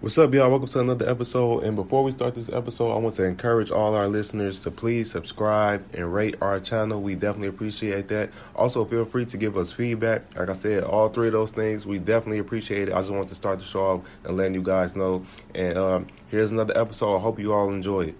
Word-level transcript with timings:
What's 0.00 0.16
up, 0.16 0.32
y'all? 0.32 0.48
Welcome 0.48 0.68
to 0.68 0.78
another 0.78 1.10
episode. 1.10 1.64
And 1.64 1.74
before 1.74 2.04
we 2.04 2.12
start 2.12 2.36
this 2.36 2.48
episode, 2.48 2.92
I 2.92 2.98
want 2.98 3.16
to 3.16 3.24
encourage 3.24 3.72
all 3.72 3.96
our 3.96 4.06
listeners 4.06 4.60
to 4.60 4.70
please 4.70 5.10
subscribe 5.10 5.84
and 5.92 6.14
rate 6.14 6.36
our 6.40 6.60
channel. 6.60 7.02
We 7.02 7.16
definitely 7.16 7.48
appreciate 7.48 8.06
that. 8.06 8.30
Also, 8.54 8.84
feel 8.84 9.04
free 9.04 9.26
to 9.26 9.36
give 9.36 9.56
us 9.56 9.72
feedback. 9.72 10.22
Like 10.36 10.50
I 10.50 10.52
said, 10.52 10.84
all 10.84 11.08
three 11.08 11.26
of 11.26 11.32
those 11.32 11.50
things, 11.50 11.84
we 11.84 11.98
definitely 11.98 12.38
appreciate 12.38 12.86
it. 12.86 12.94
I 12.94 12.98
just 12.98 13.10
want 13.10 13.26
to 13.30 13.34
start 13.34 13.58
the 13.58 13.64
show 13.64 13.80
off 13.80 14.00
and 14.22 14.36
letting 14.36 14.54
you 14.54 14.62
guys 14.62 14.94
know. 14.94 15.26
And 15.56 15.76
um, 15.76 16.06
here's 16.28 16.52
another 16.52 16.78
episode. 16.78 17.16
I 17.16 17.18
hope 17.18 17.40
you 17.40 17.52
all 17.52 17.72
enjoy 17.72 18.02
it. 18.02 18.14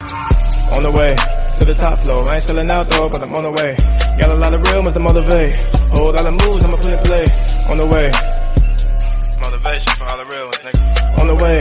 On 0.00 0.82
the 0.82 0.90
way 0.90 1.14
to 1.58 1.64
the 1.64 1.74
top 1.74 2.00
floor, 2.00 2.28
I 2.28 2.34
ain't 2.36 2.42
selling 2.42 2.70
out 2.70 2.88
though, 2.88 3.08
but 3.08 3.22
I'm 3.22 3.32
on 3.34 3.44
the 3.44 3.52
way. 3.52 3.76
Got 4.18 4.30
a 4.30 4.34
lot 4.34 4.52
of 4.54 4.62
real 4.62 4.82
ones 4.82 4.94
to 4.94 5.00
motivate. 5.00 5.54
Whole 5.94 6.12
lot 6.12 6.26
of 6.26 6.32
moves 6.32 6.64
I'ma 6.64 6.76
put 6.76 6.86
in 6.86 6.98
play. 6.98 7.24
On 7.70 7.78
the 7.78 7.86
way. 7.86 8.10
Motivation 9.42 9.92
for 9.94 10.04
all 10.04 10.18
the 10.18 10.24
real 10.34 10.46
ones, 10.46 10.58
nigga. 10.58 11.18
On 11.20 11.26
the 11.28 11.36
way. 11.36 11.60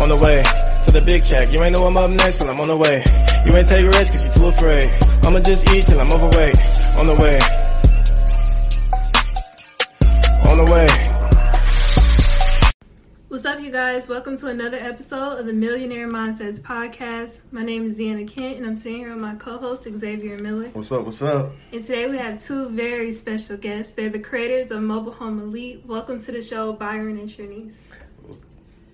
On 0.00 0.08
the 0.08 0.16
way 0.16 0.42
to 0.84 0.90
the 0.92 1.02
big 1.04 1.22
check. 1.22 1.52
You 1.52 1.62
ain't 1.62 1.76
know 1.76 1.86
I'm 1.86 1.94
up 1.98 2.08
next, 2.08 2.38
but 2.38 2.48
I'm 2.48 2.58
on 2.58 2.68
the 2.68 2.76
way. 2.76 3.04
You 3.44 3.54
ain't 3.54 3.68
take 3.68 3.84
risks 3.84 4.10
cause 4.10 4.24
you 4.24 4.32
too 4.32 4.46
afraid. 4.46 4.88
I'ma 5.24 5.40
just 5.40 5.68
eat 5.76 5.84
till 5.84 6.00
I'm 6.00 6.10
overweight. 6.10 6.56
On 6.98 7.06
the 7.06 7.14
way. 7.20 7.38
On 10.50 10.56
the 10.56 10.72
way. 10.72 11.10
What's 13.28 13.44
up, 13.44 13.60
you 13.60 13.70
guys? 13.70 14.08
Welcome 14.08 14.38
to 14.38 14.48
another 14.48 14.78
episode 14.78 15.38
of 15.38 15.44
the 15.44 15.52
Millionaire 15.52 16.08
Mindsets 16.08 16.60
Podcast. 16.60 17.42
My 17.52 17.62
name 17.62 17.84
is 17.84 17.96
Deanna 17.96 18.26
Kent, 18.26 18.56
and 18.56 18.66
I'm 18.66 18.76
sitting 18.76 19.00
here 19.00 19.12
with 19.12 19.22
my 19.22 19.34
co 19.34 19.58
host, 19.58 19.84
Xavier 19.84 20.38
Miller. 20.38 20.68
What's 20.72 20.90
up? 20.92 21.04
What's 21.04 21.20
up? 21.20 21.52
And 21.72 21.84
today 21.84 22.08
we 22.08 22.16
have 22.16 22.42
two 22.42 22.70
very 22.70 23.12
special 23.12 23.58
guests. 23.58 23.92
They're 23.92 24.08
the 24.08 24.18
creators 24.18 24.70
of 24.70 24.82
Mobile 24.82 25.12
Home 25.12 25.38
Elite. 25.40 25.84
Welcome 25.84 26.20
to 26.20 26.32
the 26.32 26.40
show, 26.40 26.72
Byron 26.72 27.18
and 27.18 27.28
Trinice. 27.28 27.74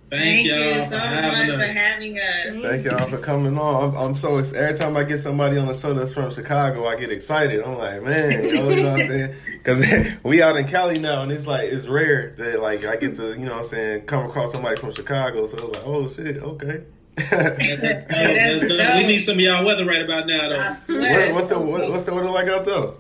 Thank, 0.08 0.46
Thank 0.46 0.46
y'all 0.46 0.58
you 0.58 0.82
so 0.84 0.90
much 0.90 1.48
us. 1.50 1.56
for 1.56 1.78
having 1.78 2.16
us. 2.16 2.62
Thank 2.62 2.84
y'all 2.84 3.08
for 3.08 3.18
coming 3.18 3.58
on. 3.58 3.88
I'm, 3.90 3.96
I'm 3.96 4.16
so 4.16 4.38
ex- 4.38 4.52
every 4.52 4.76
time 4.76 4.96
I 4.96 5.02
get 5.02 5.18
somebody 5.18 5.58
on 5.58 5.66
the 5.66 5.74
show 5.74 5.94
that's 5.94 6.12
from 6.12 6.30
Chicago, 6.30 6.86
I 6.86 6.94
get 6.94 7.10
excited. 7.10 7.60
I'm 7.64 7.76
like, 7.76 8.02
man, 8.04 8.44
you 8.44 8.54
know, 8.54 8.70
you 8.70 8.82
know 8.84 8.92
what 8.92 9.00
I'm 9.00 9.08
saying? 9.08 9.34
Because 9.66 9.84
we 10.22 10.41
out 10.42 10.56
in 10.56 10.69
Cali 10.69 11.00
now, 11.00 11.22
and 11.22 11.32
it's 11.32 11.48
like 11.48 11.64
it's 11.69 11.88
rare 11.88 12.32
that 12.38 12.60
like 12.62 12.84
I 12.84 12.94
get 12.94 13.16
to, 13.16 13.31
you 13.32 13.47
know, 13.47 13.50
what 13.54 13.58
I'm 13.58 13.64
saying, 13.64 14.03
come 14.06 14.25
across 14.26 14.53
somebody 14.53 14.81
from 14.81 14.94
Chicago. 14.94 15.44
So 15.47 15.56
it's 15.56 15.78
like, 15.78 15.86
oh 15.88 16.06
shit, 16.06 16.36
okay. 16.36 16.82
Hey, 17.19 18.94
we 19.02 19.06
need 19.08 19.19
some 19.19 19.34
of 19.34 19.41
y'all 19.41 19.64
weather 19.64 19.84
right 19.84 20.02
about 20.02 20.28
now, 20.28 20.47
I 20.47 20.48
though. 20.50 20.76
swear. 20.84 21.26
what, 21.26 21.34
what's 21.34 21.47
the 21.48 21.58
what, 21.58 21.91
what's 21.91 22.02
the 22.04 22.14
weather 22.14 22.31
like 22.31 22.47
out 22.47 22.64
there? 22.64 22.91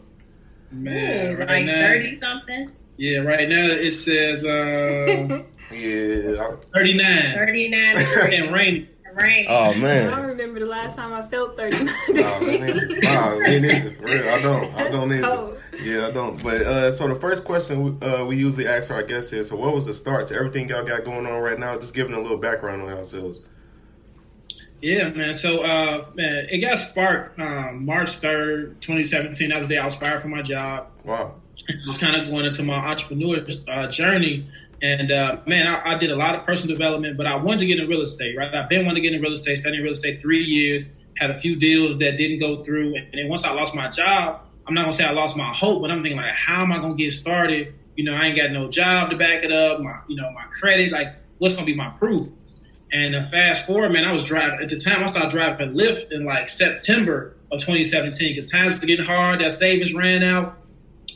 Man, 0.72 1.34
Ooh, 1.34 1.36
right 1.38 1.48
like 1.48 1.66
now, 1.66 1.72
30 1.86 2.20
something? 2.20 2.72
yeah, 2.96 3.18
right 3.20 3.48
now 3.48 3.66
it 3.68 3.92
says 3.92 4.44
uh, 4.44 5.44
Yeah. 5.70 6.54
39 6.74 7.34
39 7.34 7.96
and 8.32 8.52
rain. 8.52 8.88
rain. 9.20 9.46
Oh 9.48 9.74
man! 9.74 10.12
I 10.12 10.16
don't 10.16 10.26
remember 10.28 10.60
the 10.60 10.66
last 10.66 10.96
time 10.96 11.12
I 11.12 11.26
felt 11.28 11.56
39 11.56 11.86
Nah, 12.10 12.38
degrees. 12.38 12.60
man. 12.60 13.00
Nah, 13.02 13.38
me 13.38 13.60
neither. 13.60 13.90
For 13.92 14.02
real, 14.04 14.28
I 14.28 14.42
don't. 14.42 14.74
I 14.74 14.90
don't 14.90 15.12
either. 15.12 15.22
cold. 15.26 15.58
Yeah, 15.82 16.06
I 16.06 16.10
don't. 16.10 16.42
But 16.42 16.60
uh, 16.62 16.92
so 16.92 17.08
the 17.08 17.14
first 17.16 17.44
question 17.44 17.98
uh, 18.02 18.24
we 18.26 18.36
usually 18.36 18.66
ask 18.68 18.90
our 18.90 19.02
guests 19.02 19.32
is, 19.32 19.48
so 19.48 19.56
what 19.56 19.74
was 19.74 19.86
the 19.86 19.94
start 19.94 20.26
to 20.28 20.34
everything 20.34 20.68
y'all 20.68 20.84
got 20.84 21.04
going 21.04 21.26
on 21.26 21.40
right 21.40 21.58
now? 21.58 21.78
Just 21.78 21.94
giving 21.94 22.14
a 22.14 22.20
little 22.20 22.38
background 22.38 22.82
on 22.82 22.88
ourselves. 22.90 23.40
Yeah, 24.82 25.08
man. 25.08 25.34
So, 25.34 25.60
uh, 25.62 26.06
man, 26.14 26.46
it 26.50 26.58
got 26.58 26.78
sparked 26.78 27.38
um, 27.40 27.84
March 27.86 28.20
3rd, 28.20 28.80
2017. 28.80 29.48
That 29.48 29.58
was 29.58 29.68
the 29.68 29.74
day 29.74 29.80
I 29.80 29.86
was 29.86 29.96
fired 29.96 30.20
from 30.22 30.30
my 30.32 30.42
job. 30.42 30.88
Wow. 31.04 31.34
I 31.68 31.72
was 31.88 31.98
kind 31.98 32.14
of 32.14 32.28
going 32.28 32.44
into 32.44 32.62
my 32.62 32.74
entrepreneur 32.76 33.44
uh, 33.68 33.88
journey. 33.88 34.48
And 34.82 35.10
uh, 35.10 35.38
man, 35.46 35.66
I, 35.66 35.92
I 35.92 35.94
did 35.98 36.10
a 36.10 36.16
lot 36.16 36.34
of 36.34 36.44
personal 36.44 36.76
development, 36.76 37.16
but 37.16 37.26
I 37.26 37.36
wanted 37.36 37.60
to 37.60 37.66
get 37.66 37.78
in 37.78 37.88
real 37.88 38.02
estate, 38.02 38.36
right? 38.36 38.54
I've 38.54 38.68
been 38.68 38.84
wanting 38.84 39.02
to 39.02 39.08
get 39.08 39.14
in 39.14 39.22
real 39.22 39.32
estate, 39.32 39.58
studying 39.58 39.82
real 39.82 39.92
estate 39.92 40.20
three 40.20 40.44
years, 40.44 40.86
had 41.16 41.30
a 41.30 41.38
few 41.38 41.56
deals 41.56 41.98
that 41.98 42.16
didn't 42.16 42.40
go 42.40 42.62
through. 42.62 42.94
And 42.96 43.08
then 43.12 43.28
once 43.28 43.44
I 43.44 43.52
lost 43.52 43.74
my 43.74 43.88
job, 43.88 44.42
I'm 44.66 44.74
not 44.74 44.82
gonna 44.82 44.92
say 44.92 45.04
I 45.04 45.12
lost 45.12 45.36
my 45.36 45.52
hope, 45.54 45.80
but 45.80 45.90
I'm 45.90 46.02
thinking 46.02 46.20
like, 46.20 46.34
how 46.34 46.62
am 46.62 46.72
I 46.72 46.78
gonna 46.78 46.94
get 46.94 47.12
started? 47.12 47.74
You 47.96 48.04
know, 48.04 48.14
I 48.14 48.26
ain't 48.26 48.36
got 48.36 48.50
no 48.50 48.68
job 48.68 49.10
to 49.10 49.16
back 49.16 49.44
it 49.44 49.52
up, 49.52 49.80
my 49.80 50.00
you 50.08 50.16
know, 50.16 50.30
my 50.32 50.44
credit, 50.44 50.92
like 50.92 51.14
what's 51.38 51.54
gonna 51.54 51.66
be 51.66 51.74
my 51.74 51.90
proof? 51.90 52.26
And 52.92 53.16
uh, 53.16 53.22
fast 53.22 53.66
forward, 53.66 53.92
man, 53.92 54.04
I 54.04 54.12
was 54.12 54.24
driving 54.24 54.60
at 54.60 54.68
the 54.68 54.76
time. 54.76 55.02
I 55.02 55.06
started 55.06 55.30
driving 55.30 55.72
Lyft 55.72 56.12
in 56.12 56.24
like 56.24 56.48
September 56.48 57.36
of 57.50 57.60
2017 57.60 58.34
because 58.34 58.50
times 58.50 58.78
were 58.80 58.86
getting 58.86 59.04
hard. 59.04 59.40
That 59.40 59.52
savings 59.52 59.94
ran 59.94 60.22
out, 60.22 60.58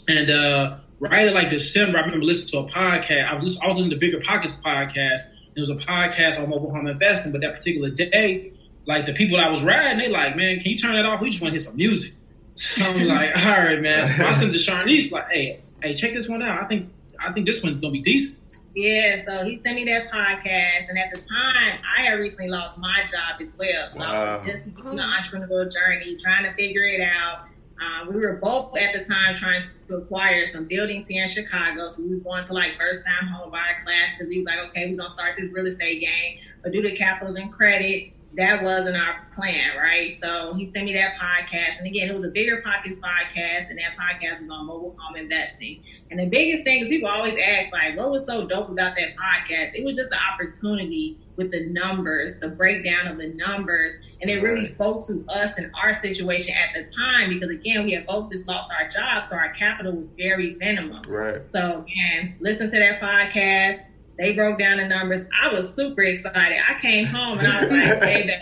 and 0.08 0.30
uh, 0.30 0.76
right 1.00 1.26
at 1.26 1.34
like 1.34 1.50
December, 1.50 1.98
I 1.98 2.02
remember 2.02 2.24
listening 2.24 2.64
to 2.64 2.68
a 2.68 2.72
podcast. 2.72 3.28
I 3.28 3.34
was 3.34 3.44
just, 3.46 3.62
I 3.64 3.68
was 3.68 3.80
in 3.80 3.88
the 3.88 3.96
Bigger 3.96 4.20
Pockets 4.20 4.54
podcast. 4.64 5.20
There 5.54 5.62
was 5.62 5.70
a 5.70 5.74
podcast 5.76 6.40
on 6.40 6.48
mobile 6.48 6.70
home 6.72 6.86
investing, 6.86 7.32
but 7.32 7.40
that 7.40 7.54
particular 7.56 7.90
day, 7.90 8.52
like 8.86 9.06
the 9.06 9.12
people 9.12 9.36
that 9.38 9.46
I 9.46 9.50
was 9.50 9.62
riding, 9.62 9.98
they 9.98 10.08
like, 10.08 10.36
man, 10.36 10.60
can 10.60 10.70
you 10.70 10.76
turn 10.76 10.92
that 10.94 11.04
off? 11.04 11.20
We 11.20 11.30
just 11.30 11.42
want 11.42 11.52
to 11.52 11.58
hear 11.58 11.66
some 11.66 11.76
music. 11.76 12.12
So 12.54 12.84
I'm 12.86 13.06
like, 13.08 13.36
all 13.44 13.50
right, 13.52 13.80
man. 13.80 14.04
So 14.04 14.24
I 14.24 14.32
sent 14.32 14.52
to 14.52 14.58
Sharnice 14.58 15.10
like, 15.10 15.28
hey, 15.28 15.60
hey, 15.82 15.94
check 15.94 16.12
this 16.12 16.28
one 16.28 16.42
out. 16.42 16.62
I 16.62 16.66
think 16.66 16.92
I 17.18 17.32
think 17.32 17.46
this 17.46 17.62
one's 17.62 17.80
gonna 17.80 17.92
be 17.92 18.02
decent. 18.02 18.38
Yeah, 18.74 19.24
so 19.24 19.44
he 19.44 19.60
sent 19.64 19.74
me 19.76 19.84
that 19.86 20.12
podcast, 20.12 20.88
and 20.88 20.96
at 20.96 21.12
the 21.12 21.20
time, 21.20 21.80
I 21.98 22.04
had 22.06 22.12
recently 22.20 22.48
lost 22.48 22.78
my 22.78 23.00
job 23.10 23.40
as 23.42 23.56
well. 23.58 23.88
So 23.92 24.00
I 24.00 24.10
was 24.10 24.38
Wow. 24.40 24.46
just 24.46 24.66
you 24.66 24.92
know, 24.94 25.02
entrepreneurial 25.02 25.72
journey, 25.72 26.16
trying 26.22 26.44
to 26.44 26.52
figure 26.54 26.84
it 26.84 27.00
out. 27.00 27.46
Um, 27.80 28.12
we 28.12 28.20
were 28.20 28.38
both 28.42 28.76
at 28.76 28.92
the 28.92 29.04
time 29.04 29.38
trying 29.38 29.64
to 29.88 29.96
acquire 29.96 30.46
some 30.46 30.66
buildings 30.66 31.06
here 31.08 31.24
in 31.24 31.30
Chicago. 31.30 31.90
So 31.90 32.02
we 32.02 32.10
were 32.10 32.20
going 32.20 32.46
to 32.46 32.52
like 32.52 32.76
first 32.78 33.02
time 33.06 33.28
home 33.28 33.50
buyer 33.50 33.82
classes. 33.84 34.28
We 34.28 34.38
was 34.38 34.46
like, 34.46 34.58
okay, 34.68 34.90
we're 34.90 34.98
gonna 34.98 35.10
start 35.10 35.36
this 35.38 35.50
real 35.50 35.66
estate 35.66 36.00
game, 36.00 36.38
but 36.62 36.72
due 36.72 36.82
to 36.82 36.94
capital 36.94 37.34
and 37.36 37.50
credit, 37.50 38.12
that 38.36 38.62
wasn't 38.62 38.96
our 38.96 39.26
plan, 39.34 39.76
right? 39.76 40.16
So 40.22 40.54
he 40.54 40.70
sent 40.70 40.84
me 40.84 40.92
that 40.94 41.16
podcast, 41.16 41.78
and 41.78 41.86
again, 41.86 42.08
it 42.08 42.14
was 42.14 42.24
a 42.24 42.32
bigger 42.32 42.62
pockets 42.62 42.98
podcast, 42.98 43.70
and 43.70 43.78
that 43.78 43.96
podcast 43.98 44.42
was 44.42 44.50
on 44.50 44.66
mobile 44.66 44.96
home 44.98 45.16
investing. 45.16 45.82
And 46.10 46.20
the 46.20 46.26
biggest 46.26 46.62
thing 46.62 46.82
is 46.82 46.88
people 46.88 47.08
always 47.08 47.34
ask, 47.44 47.72
like, 47.72 47.96
what 47.96 48.10
was 48.10 48.24
so 48.26 48.46
dope 48.46 48.68
about 48.68 48.94
that 48.94 49.16
podcast? 49.16 49.72
It 49.74 49.84
was 49.84 49.96
just 49.96 50.10
the 50.10 50.18
opportunity 50.32 51.18
with 51.36 51.50
the 51.50 51.66
numbers, 51.70 52.38
the 52.38 52.48
breakdown 52.48 53.08
of 53.08 53.18
the 53.18 53.28
numbers, 53.28 53.94
and 54.20 54.30
it 54.30 54.42
really 54.42 54.64
spoke 54.64 55.06
to 55.08 55.24
us 55.28 55.52
and 55.56 55.72
our 55.82 55.94
situation 55.96 56.54
at 56.54 56.74
the 56.74 56.88
time 56.94 57.30
because 57.30 57.50
again, 57.50 57.84
we 57.84 57.92
had 57.92 58.06
both 58.06 58.30
just 58.30 58.46
lost 58.46 58.70
our 58.78 58.88
jobs, 58.90 59.30
so 59.30 59.36
our 59.36 59.52
capital 59.54 59.92
was 59.92 60.06
very 60.16 60.54
minimum. 60.54 61.02
Right. 61.08 61.40
So 61.52 61.84
again, 61.84 62.36
listen 62.40 62.70
to 62.70 62.78
that 62.78 63.00
podcast. 63.00 63.89
They 64.20 64.34
broke 64.34 64.58
down 64.58 64.76
the 64.76 64.86
numbers. 64.86 65.26
I 65.42 65.50
was 65.52 65.74
super 65.74 66.02
excited. 66.02 66.58
I 66.68 66.78
came 66.80 67.06
home 67.06 67.38
and 67.38 67.48
I 67.48 67.60
was 67.62 67.70
like, 67.70 68.00
baby, 68.00 68.32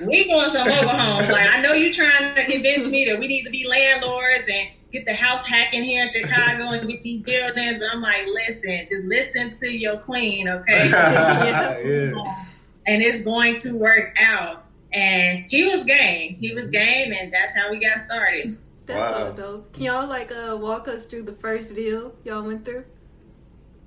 we 0.00 0.24
going 0.28 0.52
some 0.52 0.68
mobile 0.68 0.88
homes. 0.88 1.28
Like, 1.30 1.48
I 1.50 1.60
know 1.60 1.72
you're 1.72 1.92
trying 1.92 2.32
to 2.36 2.44
convince 2.44 2.86
me 2.86 3.04
that 3.06 3.18
we 3.18 3.26
need 3.26 3.42
to 3.42 3.50
be 3.50 3.66
landlords 3.66 4.44
and 4.48 4.68
get 4.92 5.06
the 5.06 5.12
house 5.14 5.44
hacking 5.44 5.82
here 5.82 6.04
in 6.04 6.08
Chicago 6.08 6.68
and 6.70 6.88
get 6.88 7.02
these 7.02 7.22
buildings. 7.22 7.78
But 7.80 7.92
I'm 7.92 8.00
like, 8.00 8.24
listen, 8.26 8.86
just 8.88 9.04
listen 9.06 9.58
to 9.58 9.68
your 9.68 9.96
queen, 9.98 10.48
okay? 10.48 10.88
yeah. 10.90 12.44
and 12.86 13.02
it's 13.02 13.24
going 13.24 13.58
to 13.62 13.76
work 13.76 14.14
out. 14.20 14.64
And 14.92 15.44
he 15.48 15.64
was 15.64 15.82
game. 15.84 16.36
He 16.36 16.54
was 16.54 16.66
game, 16.66 17.12
and 17.12 17.32
that's 17.32 17.56
how 17.56 17.68
we 17.70 17.80
got 17.84 18.04
started. 18.04 18.58
That's 18.86 19.12
Wow. 19.12 19.30
so 19.30 19.42
dope. 19.42 19.72
Can 19.72 19.82
y'all 19.84 20.08
like 20.08 20.30
uh, 20.32 20.56
walk 20.56 20.86
us 20.86 21.06
through 21.06 21.22
the 21.22 21.32
first 21.32 21.74
deal 21.74 22.12
y'all 22.24 22.42
went 22.44 22.64
through? 22.64 22.84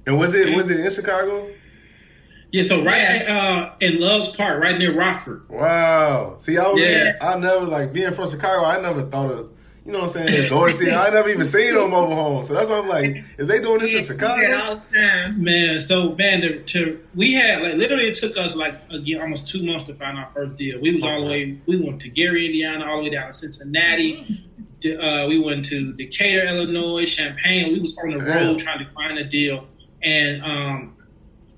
And 0.05 0.19
was 0.19 0.33
it 0.33 0.55
was 0.55 0.69
it 0.69 0.79
in 0.79 0.91
Chicago? 0.91 1.49
Yeah, 2.51 2.63
so 2.63 2.83
right 2.83 3.27
uh, 3.27 3.71
in 3.79 3.99
Loves 3.99 4.35
Park, 4.35 4.61
right 4.61 4.77
near 4.77 4.93
Rockford. 4.95 5.49
Wow. 5.49 6.37
See, 6.37 6.57
I 6.57 6.67
was, 6.67 6.81
Yeah. 6.81 7.13
I 7.19 7.39
never 7.39 7.65
like 7.65 7.93
being 7.93 8.13
from 8.13 8.29
Chicago. 8.29 8.63
I 8.63 8.79
never 8.79 9.01
thought 9.03 9.31
of, 9.31 9.49
you 9.83 9.91
know 9.91 10.01
what 10.01 10.15
I'm 10.15 10.27
saying, 10.27 10.49
going 10.51 10.71
to 10.71 10.77
see. 10.77 10.91
I 10.91 11.09
never 11.09 11.29
even 11.29 11.45
seen 11.47 11.73
no 11.73 11.87
mobile 11.87 12.13
home. 12.15 12.43
So 12.43 12.53
that's 12.53 12.69
why 12.69 12.77
I'm 12.77 12.87
like, 12.87 13.23
is 13.39 13.47
they 13.47 13.59
doing 13.59 13.79
this 13.79 13.93
in 13.93 14.01
Yeah, 14.01 14.05
Chicago? 14.05 14.61
all 14.61 14.75
the 14.91 14.97
time. 14.99 15.43
Man, 15.43 15.79
so 15.79 16.13
man, 16.13 16.41
to, 16.41 16.61
to 16.63 17.03
we 17.15 17.33
had 17.33 17.63
like 17.63 17.73
literally 17.73 18.09
it 18.09 18.13
took 18.13 18.37
us 18.37 18.55
like 18.55 18.75
again 18.91 19.19
almost 19.19 19.47
two 19.47 19.65
months 19.65 19.85
to 19.85 19.95
find 19.95 20.19
our 20.19 20.29
first 20.35 20.55
deal. 20.55 20.79
We 20.79 20.93
was 20.93 21.03
all 21.03 21.21
the 21.23 21.27
way 21.31 21.57
we 21.65 21.81
went 21.81 22.01
to 22.01 22.09
Gary, 22.09 22.45
Indiana, 22.45 22.85
all 22.85 22.97
the 22.97 23.05
way 23.09 23.15
down 23.15 23.27
to 23.27 23.33
Cincinnati. 23.33 24.47
De- 24.79 24.95
uh, 24.95 25.27
we 25.27 25.39
went 25.39 25.65
to 25.65 25.91
Decatur, 25.93 26.43
Illinois, 26.43 27.05
Champaign. 27.05 27.73
We 27.73 27.79
was 27.79 27.97
on 27.97 28.09
the 28.09 28.19
Damn. 28.19 28.47
road 28.49 28.59
trying 28.59 28.85
to 28.85 28.91
find 28.93 29.17
a 29.17 29.23
deal 29.23 29.65
and 30.03 30.43
um, 30.43 30.97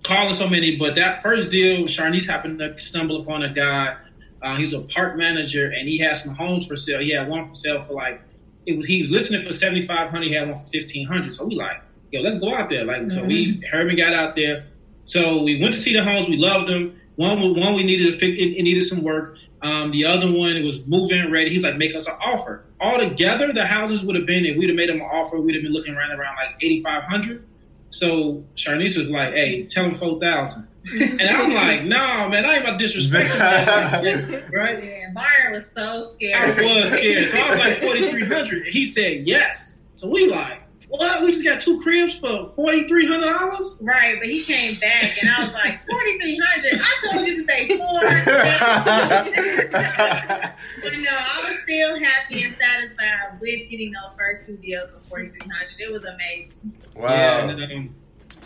calling 0.04 0.34
so 0.34 0.48
many. 0.48 0.76
But 0.76 0.96
that 0.96 1.22
first 1.22 1.52
deal, 1.52 1.84
Sharnice 1.84 2.28
happened 2.28 2.60
to 2.60 2.80
stumble 2.80 3.22
upon 3.22 3.44
a 3.44 3.54
guy. 3.54 3.98
Uh, 4.42 4.56
he 4.58 4.64
was 4.64 4.74
a 4.74 4.82
park 4.82 5.18
manager 5.18 5.72
and 5.72 5.88
he 5.88 5.98
had 5.98 6.16
some 6.16 6.36
homes 6.36 6.68
for 6.68 6.76
sale. 6.76 7.00
He 7.00 7.12
had 7.12 7.28
one 7.28 7.50
for 7.50 7.56
sale 7.56 7.82
for 7.82 7.94
like 7.94 8.22
it 8.68 8.78
was, 8.78 8.86
he 8.86 9.02
was 9.02 9.10
listing 9.10 9.42
for 9.46 9.54
seventy 9.54 9.82
five 9.82 10.10
hundred. 10.10 10.28
He 10.28 10.34
had 10.34 10.48
one 10.48 10.58
for 10.58 10.66
fifteen 10.66 11.08
hundred. 11.08 11.34
So 11.34 11.46
we 11.46 11.56
like, 11.56 11.82
yo, 12.12 12.22
let's 12.22 12.38
go 12.38 12.54
out 12.56 12.70
there. 12.70 12.86
Like, 12.86 13.10
so 13.10 13.24
we 13.24 13.62
Herman 13.72 13.96
got 13.96 14.14
out 14.14 14.36
there. 14.36 14.68
So 15.06 15.42
we 15.44 15.60
went 15.62 15.74
to 15.74 15.80
see 15.80 15.94
the 15.94 16.04
homes. 16.04 16.28
We 16.28 16.38
loved 16.38 16.70
them. 16.70 17.00
One, 17.16 17.40
one 17.56 17.76
we 17.76 17.84
needed 17.84 18.12
to 18.12 18.18
fix. 18.18 18.38
It, 18.38 18.58
it 18.58 18.64
needed 18.64 18.84
some 18.84 19.02
work. 19.02 19.38
Um, 19.62 19.92
the 19.92 20.06
other 20.06 20.32
one 20.32 20.58
it 20.58 20.64
was 20.64 20.86
move-in 20.86 21.32
ready. 21.32 21.50
He's 21.50 21.64
like, 21.64 21.78
make 21.78 21.96
us 21.96 22.08
an 22.08 22.14
offer. 22.22 22.66
Altogether, 22.80 23.52
the 23.54 23.66
houses 23.66 24.04
would 24.04 24.16
have 24.16 24.26
been 24.26 24.46
if 24.46 24.58
we'd 24.58 24.70
have 24.70 24.76
made 24.76 24.90
him 24.90 24.98
an 24.98 25.08
offer, 25.08 25.40
we'd 25.40 25.56
have 25.56 25.64
been 25.64 25.74
looking 25.74 25.96
around 25.96 26.12
around 26.12 26.36
like 26.36 26.56
eighty 26.62 26.82
five 26.82 27.04
hundred. 27.04 27.48
So 27.96 28.44
Sharnice 28.58 28.98
was 28.98 29.10
like, 29.10 29.34
hey, 29.34 29.64
tell 29.64 29.86
him 29.86 29.96
four 29.96 30.20
thousand. 30.20 30.68
and 31.00 31.22
I'm 31.22 31.54
like, 31.54 31.86
no, 31.86 32.28
man, 32.30 32.46
I 32.46 32.56
ain't 32.56 32.62
about 32.64 32.78
to 32.78 32.86
disrespect 32.86 33.34
him, 33.34 34.44
right? 34.54 34.84
Yeah, 34.84 35.12
Byron 35.16 35.54
was 35.54 35.72
so 35.74 36.12
scared. 36.14 36.36
I 36.36 36.82
was 36.82 36.92
scared. 36.92 37.30
So 37.30 37.38
I 37.40 37.50
was 37.50 37.60
like, 37.60 37.78
4,300. 37.80 38.68
He 38.68 38.86
said, 38.86 39.26
yes. 39.26 39.82
So 39.92 40.10
we 40.10 40.30
like, 40.30 40.62
what? 40.98 41.24
We 41.24 41.32
just 41.32 41.44
got 41.44 41.60
two 41.60 41.80
cribs 41.82 42.18
for 42.18 42.28
$4,300? 42.28 43.78
Right, 43.82 44.18
but 44.20 44.28
he 44.28 44.42
came 44.44 44.80
back 44.80 45.22
and 45.22 45.30
I 45.30 45.46
was 45.46 45.54
like, 45.54 45.86
4300 45.86 46.82
I 46.82 47.14
told 47.14 47.28
you 47.28 47.36
to 47.38 47.52
say 47.52 47.68
four. 47.78 48.00
but 50.84 50.94
no, 50.94 51.12
I 51.12 51.50
was 51.50 51.60
still 51.64 52.00
happy 52.00 52.44
and 52.44 52.56
satisfied 52.60 53.40
with 53.40 53.70
getting 53.70 53.92
those 53.92 54.14
first 54.18 54.46
two 54.46 54.58
deals 54.58 54.92
for 54.92 55.00
4300 55.10 55.80
It 55.80 55.92
was 55.92 56.04
amazing. 56.04 56.52
wow. 56.96 57.10
Yeah, 57.10 57.50
and, 57.50 57.64
um, 57.64 57.96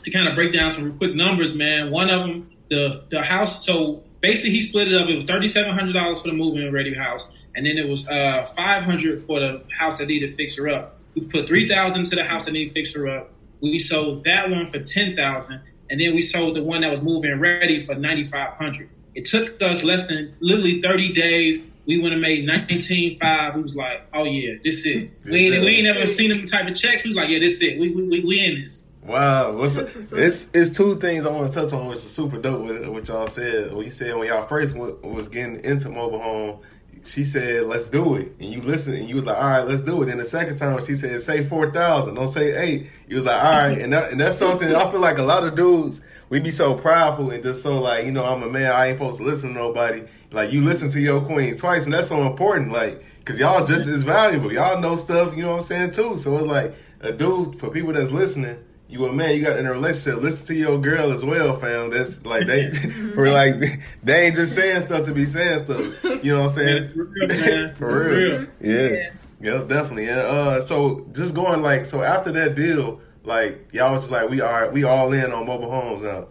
to 0.04 0.12
kind 0.12 0.28
of 0.28 0.36
break 0.36 0.54
down 0.54 0.72
some 0.72 0.98
quick 0.98 1.16
numbers, 1.16 1.54
man, 1.54 1.92
one 1.92 2.10
of 2.10 2.22
them, 2.22 2.50
the, 2.70 3.04
the 3.10 3.24
house, 3.24 3.66
so 3.66 4.04
basically 4.22 4.52
he 4.52 4.62
split 4.62 4.88
it 4.88 4.96
up. 4.96 5.10
It 5.10 5.16
was 5.16 5.26
$3,700 5.26 6.22
for 6.22 6.28
the 6.28 6.34
moving 6.34 6.72
ready 6.72 6.94
house. 6.94 7.30
And 7.56 7.66
then 7.66 7.78
it 7.78 7.90
was 7.90 8.08
uh, 8.08 8.46
500 8.56 9.22
for 9.24 9.40
the 9.40 9.64
house 9.78 9.98
that 9.98 10.08
needed 10.08 10.36
fixer 10.36 10.70
up. 10.70 10.99
We 11.20 11.26
put 11.28 11.48
3000 11.48 12.06
to 12.06 12.16
the 12.16 12.24
house 12.24 12.46
that 12.46 12.72
fix 12.74 12.94
her 12.96 13.08
up. 13.08 13.32
We 13.62 13.78
sold 13.80 14.24
that 14.24 14.50
one 14.50 14.68
for 14.68 14.80
10000 14.80 15.62
and 15.90 16.00
then 16.00 16.14
we 16.14 16.22
sold 16.22 16.56
the 16.56 16.64
one 16.64 16.82
that 16.82 16.92
was 16.92 17.02
moving 17.02 17.40
ready 17.40 17.82
for 17.82 17.96
9500 17.96 18.90
It 19.16 19.26
took 19.26 19.62
us 19.62 19.84
less 19.84 20.08
than 20.08 20.36
literally 20.40 20.82
30 20.82 21.14
days. 21.14 21.62
We 21.86 22.00
would 22.00 22.12
have 22.12 22.22
made 22.22 22.48
19.5. 22.48 23.56
We 23.56 23.62
was 23.62 23.76
like, 23.76 24.08
oh 24.14 24.24
yeah, 24.24 24.56
this 24.64 24.86
it. 24.86 25.12
We 25.26 25.48
ain't, 25.48 25.64
we 25.64 25.70
ain't 25.70 25.86
never 25.86 26.06
seen 26.06 26.32
them 26.32 26.46
type 26.46 26.68
of 26.68 26.76
checks. 26.76 27.04
We 27.04 27.12
was 27.12 27.18
like, 27.18 27.30
yeah, 27.30 27.40
this 27.40 27.62
it. 27.64 27.80
We, 27.80 27.90
we, 27.90 28.04
we, 28.08 28.24
we 28.24 28.46
in 28.46 28.64
this. 28.64 28.86
Wow, 29.02 29.54
what's 29.54 29.76
it's 29.76 30.50
it's 30.54 30.70
two 30.70 30.98
things 30.98 31.26
I 31.26 31.32
want 31.32 31.52
to 31.52 31.62
touch 31.62 31.74
on, 31.74 31.88
which 31.88 31.98
is 31.98 32.12
super 32.12 32.38
dope. 32.38 32.64
With 32.64 32.88
what 32.90 33.08
y'all 33.08 33.28
said, 33.28 33.74
what 33.74 33.86
you 33.86 33.92
said 33.92 34.16
when 34.16 34.28
y'all 34.28 34.46
first 34.46 34.76
wa- 34.76 34.92
was 35.02 35.28
getting 35.30 35.64
into 35.64 35.90
mobile 35.90 36.22
home, 36.22 36.60
she 37.06 37.24
said, 37.24 37.66
"Let's 37.66 37.88
do 37.88 38.16
it," 38.16 38.34
and 38.40 38.50
you 38.50 38.62
listened, 38.62 38.98
and 38.98 39.10
you 39.10 39.16
was 39.16 39.26
like, 39.26 39.38
"All 39.38 39.50
right, 39.50 39.66
let's 39.66 39.82
do 39.82 40.02
it." 40.04 40.08
Then 40.08 40.18
the 40.18 40.26
second 40.26 40.58
time, 40.58 40.84
she 40.86 40.96
said, 40.96 41.22
"Say 41.22 41.44
four 41.44 41.72
thousand, 41.72 42.16
don't 42.16 42.28
say 42.28 42.56
eight. 42.56 42.90
You 43.08 43.16
was 43.16 43.26
like, 43.26 43.44
"All 43.44 43.52
right," 43.52 43.78
and 43.78 43.94
that, 43.94 44.12
and 44.12 44.20
that's 44.20 44.38
something 44.38 44.74
I 44.76 44.90
feel 44.92 45.00
like 45.00 45.18
a 45.18 45.24
lot 45.24 45.46
of 45.46 45.56
dudes 45.56 46.02
we 46.30 46.40
be 46.40 46.52
so 46.52 46.76
prideful 46.76 47.32
and 47.32 47.44
just 47.44 47.64
so 47.64 47.80
like, 47.80 48.06
you 48.06 48.12
know, 48.12 48.24
I'm 48.24 48.44
a 48.44 48.50
man, 48.50 48.72
I 48.72 48.88
ain't 48.88 48.98
supposed 48.98 49.18
to 49.18 49.24
listen 49.24 49.54
to 49.54 49.60
nobody. 49.60 50.04
Like 50.32 50.52
you 50.52 50.62
listen 50.62 50.92
to 50.92 51.00
your 51.00 51.22
queen 51.22 51.58
twice, 51.58 51.86
and 51.86 51.94
that's 51.94 52.08
so 52.08 52.22
important. 52.22 52.72
Like, 52.72 53.04
cause 53.26 53.40
y'all 53.40 53.66
just 53.66 53.90
as 53.90 54.04
valuable. 54.04 54.54
Y'all 54.54 54.80
know 54.80 54.96
stuff, 54.96 55.36
you 55.36 55.42
know 55.42 55.50
what 55.50 55.58
I'm 55.58 55.64
saying 55.64 55.92
too. 55.92 56.18
So 56.20 56.38
it's 56.38 56.48
like 56.48 56.76
a 57.02 57.12
dude 57.12 57.60
for 57.60 57.70
people 57.70 57.94
that's 57.94 58.12
listening. 58.12 58.58
You 58.90 59.06
a 59.06 59.14
man, 59.14 59.36
you 59.36 59.44
got 59.44 59.60
in 59.60 59.68
a 59.68 59.72
relationship. 59.72 60.24
Listen 60.24 60.48
to 60.48 60.56
your 60.56 60.80
girl 60.80 61.12
as 61.12 61.24
well, 61.24 61.56
fam. 61.56 61.92
That's 61.92 62.26
like 62.26 62.48
they 62.48 62.72
for 63.14 63.30
like 63.30 63.82
they 64.04 64.26
ain't 64.26 64.36
just 64.36 64.56
saying 64.56 64.88
stuff 64.88 65.06
to 65.06 65.14
be 65.14 65.26
saying 65.26 65.66
stuff. 65.66 66.04
You 66.24 66.34
know 66.34 66.46
what 66.46 66.50
I'm 66.50 66.56
saying? 66.56 66.90
For 66.90 67.04
real, 67.06 67.28
man. 67.28 67.76
For 67.78 68.10
real. 68.10 68.48
Yeah. 68.60 69.10
yeah. 69.40 69.64
definitely. 69.68 70.10
And 70.10 70.20
uh 70.20 70.66
so 70.66 71.06
just 71.12 71.36
going 71.36 71.62
like 71.62 71.86
so 71.86 72.02
after 72.02 72.32
that 72.32 72.56
deal, 72.56 73.00
like 73.24 73.72
y'all 73.74 73.94
was 73.94 74.02
just 74.02 74.12
like 74.12 74.28
we 74.28 74.42
are 74.42 74.72
we 74.72 74.84
all 74.84 75.14
in 75.14 75.32
on 75.32 75.46
mobile 75.46 75.70
homes 75.70 76.02
now. 76.02 76.28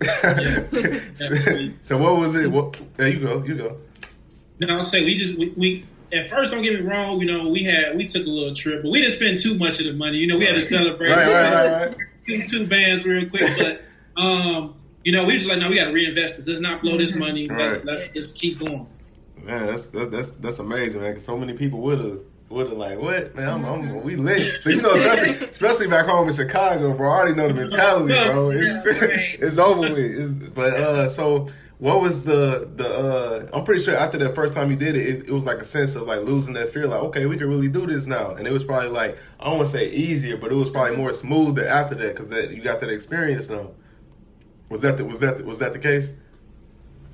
definitely. 0.00 1.76
so 1.82 1.98
what 1.98 2.16
was 2.16 2.34
it? 2.36 2.50
What 2.50 2.80
there 2.96 3.08
you 3.08 3.20
go, 3.20 3.44
you 3.44 3.54
go. 3.54 3.76
No, 4.60 4.76
I'll 4.76 4.84
say 4.84 5.04
we 5.04 5.14
just 5.14 5.38
we, 5.38 5.52
we 5.58 5.86
at 6.12 6.28
first 6.30 6.50
don't 6.50 6.62
get 6.62 6.74
me 6.74 6.80
wrong, 6.80 7.20
you 7.20 7.26
know, 7.26 7.48
we 7.48 7.64
had 7.64 7.96
we 7.96 8.06
took 8.06 8.26
a 8.26 8.28
little 8.28 8.54
trip, 8.54 8.82
but 8.82 8.90
we 8.90 9.00
didn't 9.00 9.14
spend 9.14 9.38
too 9.38 9.56
much 9.58 9.78
of 9.80 9.86
the 9.86 9.92
money. 9.94 10.18
You 10.18 10.26
know, 10.26 10.36
we 10.38 10.44
had 10.46 10.54
to 10.54 10.60
celebrate 10.62 11.10
Right, 11.10 11.26
right, 11.26 11.52
right, 11.52 11.86
right. 11.88 11.96
two, 12.28 12.44
two 12.46 12.66
bands 12.66 13.04
real 13.06 13.28
quick, 13.28 13.50
but 13.58 13.82
um, 14.22 14.74
you 15.04 15.12
know, 15.12 15.24
we 15.24 15.34
just 15.38 15.48
like 15.48 15.58
no, 15.58 15.68
we 15.68 15.76
gotta 15.76 15.92
reinvest 15.92 16.38
this. 16.38 16.46
Let's 16.46 16.60
not 16.60 16.82
blow 16.82 16.96
this 16.98 17.14
money. 17.14 17.48
Let's 17.48 17.76
Right. 17.76 17.84
let's 17.86 18.08
just 18.08 18.38
keep 18.38 18.58
going. 18.58 18.86
Man, 19.42 19.66
that's 19.66 19.86
that, 19.86 20.10
that's 20.12 20.30
that's 20.30 20.58
amazing, 20.58 21.00
man. 21.00 21.14
'cause 21.14 21.24
so 21.24 21.36
many 21.36 21.54
people 21.54 21.80
would 21.80 21.98
have 21.98 22.18
would 22.48 22.68
have 22.68 22.76
like, 22.78 23.00
what 23.00 23.34
man? 23.34 23.48
I'm, 23.48 23.64
I'm 23.64 24.02
we 24.04 24.14
lit. 24.16 24.60
But 24.62 24.74
you 24.74 24.82
know, 24.82 24.92
especially 24.94 25.46
especially 25.48 25.86
back 25.88 26.06
home 26.06 26.28
in 26.28 26.34
Chicago, 26.36 26.92
bro. 26.94 27.10
I 27.10 27.16
already 27.16 27.34
know 27.34 27.48
the 27.48 27.54
mentality, 27.54 28.12
bro. 28.30 28.50
It's 28.50 28.60
Yeah, 28.62 29.06
right. 29.08 29.38
it's 29.40 29.58
over 29.58 29.80
with. 29.80 29.98
It's, 29.98 30.48
but 30.50 30.74
uh, 30.74 31.08
so 31.08 31.48
what 31.82 32.00
was 32.00 32.22
the 32.22 32.70
the? 32.76 32.88
uh 32.88 33.50
I'm 33.52 33.64
pretty 33.64 33.82
sure 33.82 33.96
after 33.96 34.16
that 34.18 34.36
first 34.36 34.54
time 34.54 34.70
you 34.70 34.76
did 34.76 34.94
it, 34.94 35.04
it, 35.04 35.26
it 35.26 35.32
was 35.32 35.44
like 35.44 35.58
a 35.58 35.64
sense 35.64 35.96
of 35.96 36.02
like 36.02 36.20
losing 36.20 36.54
that 36.54 36.70
fear, 36.70 36.86
like 36.86 37.00
okay, 37.00 37.26
we 37.26 37.36
can 37.36 37.48
really 37.48 37.66
do 37.66 37.88
this 37.88 38.06
now. 38.06 38.36
And 38.36 38.46
it 38.46 38.52
was 38.52 38.62
probably 38.62 38.90
like 38.90 39.18
I 39.40 39.46
don't 39.46 39.56
want 39.56 39.68
to 39.68 39.78
say 39.78 39.90
easier, 39.90 40.36
but 40.36 40.52
it 40.52 40.54
was 40.54 40.70
probably 40.70 40.96
more 40.96 41.12
smoother 41.12 41.66
after 41.66 41.96
that 41.96 42.14
because 42.14 42.28
that 42.28 42.52
you 42.52 42.62
got 42.62 42.78
that 42.78 42.88
experience 42.88 43.50
now. 43.50 43.72
Was 44.68 44.78
that 44.78 44.96
the, 44.96 45.04
was 45.04 45.18
that 45.18 45.44
was 45.44 45.58
that 45.58 45.72
the 45.72 45.80
case? 45.80 46.12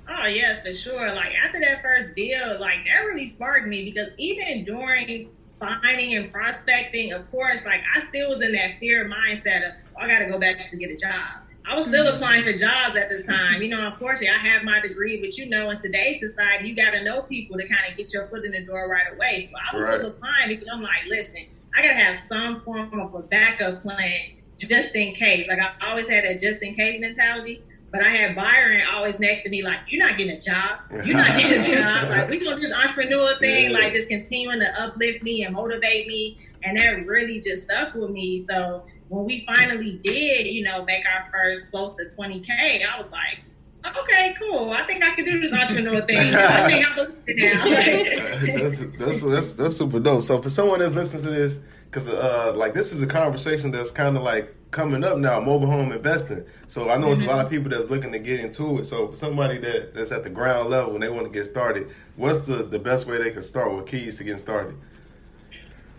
Oh 0.06 0.26
yes, 0.26 0.61
for 0.61 0.75
sure. 0.75 1.14
Like 1.14 1.32
after 1.43 1.61
that 1.61 1.81
first 1.81 2.14
deal, 2.14 2.61
like 2.61 2.85
that 2.85 3.07
really 3.07 3.26
sparked 3.26 3.66
me 3.66 3.85
because 3.85 4.11
even 4.19 4.66
during 4.66 5.31
finding 5.59 6.14
and 6.14 6.31
prospecting, 6.31 7.14
of 7.14 7.31
course, 7.31 7.61
like 7.64 7.81
I 7.97 8.00
still 8.02 8.28
was 8.28 8.45
in 8.45 8.52
that 8.52 8.78
fear 8.81 9.09
mindset 9.09 9.66
of 9.66 9.73
oh, 9.97 10.02
I 10.02 10.09
got 10.09 10.19
to 10.19 10.26
go 10.26 10.38
back 10.38 10.71
to 10.71 10.76
get 10.76 10.90
a 10.90 10.97
job. 10.97 11.48
I 11.69 11.75
was 11.77 11.87
still 11.87 12.07
applying 12.09 12.45
for 12.45 12.53
jobs 12.53 12.97
at 12.97 13.11
the 13.11 13.23
time. 13.25 13.61
You 13.63 13.69
know, 13.69 13.87
unfortunately, 13.89 14.31
I 14.31 14.39
have 14.39 14.65
my 14.65 14.81
degree, 14.81 15.21
but 15.21 15.37
you 15.37 15.47
know, 15.49 15.69
in 15.71 15.79
today's 15.81 16.21
society, 16.21 16.69
you 16.69 16.75
got 16.77 16.93
to 16.93 17.05
know 17.05 17.23
people 17.23 17.59
to 17.59 17.69
kind 17.69 17.91
of 17.91 17.97
get 17.97 18.13
your 18.13 18.27
foot 18.29 18.45
in 18.45 18.53
the 18.53 18.65
door 18.65 18.89
right 18.89 19.13
away. 19.15 19.51
So 19.53 19.59
I 19.59 19.77
was 19.77 19.85
Right. 19.85 19.99
still 19.99 20.11
applying 20.11 20.49
because 20.49 20.69
I'm 20.73 20.81
like, 20.83 21.05
listen, 21.09 21.47
I 21.77 21.83
got 21.83 21.89
to 21.89 21.95
have 21.95 22.19
some 22.29 22.63
form 22.63 22.99
of 22.99 23.15
a 23.15 23.21
backup 23.21 23.83
plan 23.83 24.19
just 24.59 24.95
in 24.95 25.15
case. 25.15 25.47
Like 25.47 25.61
I 25.61 25.73
always 25.89 26.09
had 26.09 26.25
that 26.25 26.41
just 26.41 26.63
in 26.63 26.75
case 26.75 27.01
mentality. 27.01 27.63
But 27.91 28.03
I 28.03 28.09
had 28.11 28.37
Byron 28.37 28.83
always 28.93 29.19
next 29.19 29.45
to 29.45 29.49
me, 29.51 29.63
like, 29.63 29.79
you're 29.89 30.07
not 30.07 30.19
getting 30.19 30.35
a 30.37 30.39
job. 30.41 30.81
You're 31.07 31.17
not 31.17 31.29
getting 31.39 31.59
a 31.59 31.63
job. 31.83 32.11
Like, 32.11 32.29
we 32.29 32.39
gonna 32.45 32.57
do 32.61 32.67
this 32.69 32.77
entrepreneur 32.77 33.39
thing, 33.39 33.71
Yeah. 33.71 33.79
like 33.79 33.95
just 33.95 34.09
continuing 34.09 34.61
to 34.61 34.83
uplift 34.83 35.23
me 35.23 35.45
and 35.45 35.55
motivate 35.55 36.07
me. 36.07 36.37
And 36.63 36.79
that 36.79 37.07
really 37.07 37.41
just 37.41 37.65
stuck 37.65 37.95
with 37.95 38.11
me. 38.11 38.45
So 38.47 38.85
when 39.09 39.25
we 39.25 39.47
finally 39.47 40.00
did, 40.05 40.47
you 40.47 40.65
know, 40.65 40.85
make 40.85 41.05
our 41.07 41.31
first 41.33 41.71
close 41.71 41.95
to 41.97 42.05
20K, 42.05 42.85
I 42.85 43.00
was 43.00 43.11
like, 43.11 43.97
okay, 44.03 44.35
cool. 44.41 44.71
I 44.71 44.83
think 44.85 45.05
I 45.05 45.15
can 45.15 45.25
do 45.25 45.41
this 45.41 45.53
entrepreneur 45.53 46.05
thing. 46.07 46.35
I 46.35 46.69
think 46.69 46.91
I'm 46.91 46.97
looking 46.97 47.37
now. 47.37 47.65
that's, 48.69 48.79
that's 48.99 49.23
that's 49.23 49.53
that's 49.55 49.77
super 49.77 50.00
dope. 50.00 50.23
So 50.23 50.41
for 50.43 50.50
someone 50.50 50.81
that's 50.81 50.95
listening 50.95 51.25
to 51.25 51.31
this, 51.31 51.61
because 51.85 52.09
uh, 52.09 52.53
like 52.55 52.75
this 52.75 52.93
is 52.93 53.03
a 53.03 53.07
conversation 53.07 53.71
that's 53.71 53.91
kind 53.91 54.17
of 54.17 54.23
like 54.23 54.55
coming 54.71 55.03
up 55.05 55.17
now, 55.17 55.41
mobile 55.41 55.71
home 55.71 55.93
investing. 55.93 56.45
So 56.67 56.91
I 56.91 56.99
know 56.99 57.12
it's 57.12 57.23
a 57.23 57.25
lot 57.25 57.45
of 57.45 57.50
people 57.50 57.71
that's 57.71 57.88
looking 57.88 58.12
to 58.12 58.19
get 58.19 58.41
into 58.41 58.79
it. 58.79 58.85
So 58.85 59.09
for 59.09 59.17
somebody 59.17 59.59
that 59.59 59.95
that's 59.95 60.12
at 60.12 60.25
the 60.25 60.31
ground 60.31 60.69
level 60.69 60.95
and 60.95 61.03
they 61.03 61.09
want 61.09 61.27
to 61.27 61.33
get 61.33 61.47
started, 61.47 61.91
what's 62.17 62.41
the 62.43 62.65
the 62.65 62.79
best 62.79 63.07
way 63.07 63.23
they 63.23 63.31
can 63.31 63.43
start? 63.43 63.75
with 63.75 63.87
keys 63.87 64.19
to 64.19 64.25
getting 64.25 64.38
started? 64.38 64.77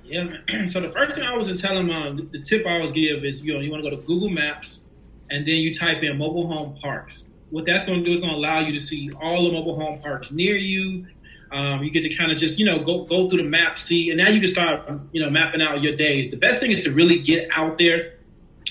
Yeah. 0.10 0.68
So 0.70 0.82
the 0.82 0.90
first 0.90 1.16
thing 1.16 1.24
I 1.24 1.34
was 1.36 1.48
to 1.48 1.58
tell 1.58 1.76
them, 1.76 1.90
uh, 1.90 2.14
the- 2.32 2.40
tip 2.40 2.66
I 2.66 2.76
always 2.76 2.92
give 2.92 3.24
is, 3.24 3.42
you 3.42 3.54
know, 3.54 3.60
you 3.60 3.72
want 3.72 3.84
to 3.84 3.90
go 3.90 3.96
to 3.96 4.02
Google 4.04 4.30
Maps, 4.30 4.84
and 5.30 5.48
then 5.48 5.56
you 5.56 5.74
type 5.74 6.02
in 6.04 6.18
mobile 6.18 6.48
home 6.48 6.78
parks. 6.82 7.26
What 7.52 7.66
that's 7.66 7.86
going 7.86 8.00
to 8.00 8.04
do 8.06 8.12
is 8.12 8.20
going 8.20 8.32
to 8.32 8.38
allow 8.38 8.60
you 8.60 8.74
to 8.74 8.80
see 8.80 9.10
all 9.22 9.46
the 9.46 9.52
mobile 9.52 9.76
home 9.80 10.00
parks 10.02 10.32
near 10.32 10.56
you. 10.56 11.08
Um, 11.52 11.84
you 11.84 11.90
get 11.90 12.02
to 12.04 12.14
kind 12.16 12.32
of 12.32 12.38
just, 12.38 12.60
you 12.60 12.66
know, 12.66 12.80
go 12.84 13.06
go 13.06 13.28
through 13.28 13.42
the 13.42 13.50
map, 13.50 13.80
see, 13.80 14.10
and 14.12 14.20
now 14.20 14.30
you 14.30 14.40
can 14.40 14.48
start, 14.50 14.88
you 15.12 15.22
know, 15.24 15.32
mapping 15.32 15.62
out 15.62 15.82
your 15.82 15.96
days. 15.96 16.30
The 16.30 16.38
best 16.38 16.60
thing 16.60 16.72
is 16.72 16.84
to 16.84 16.92
really 16.92 17.18
get 17.20 17.50
out 17.56 17.80
there 17.80 18.18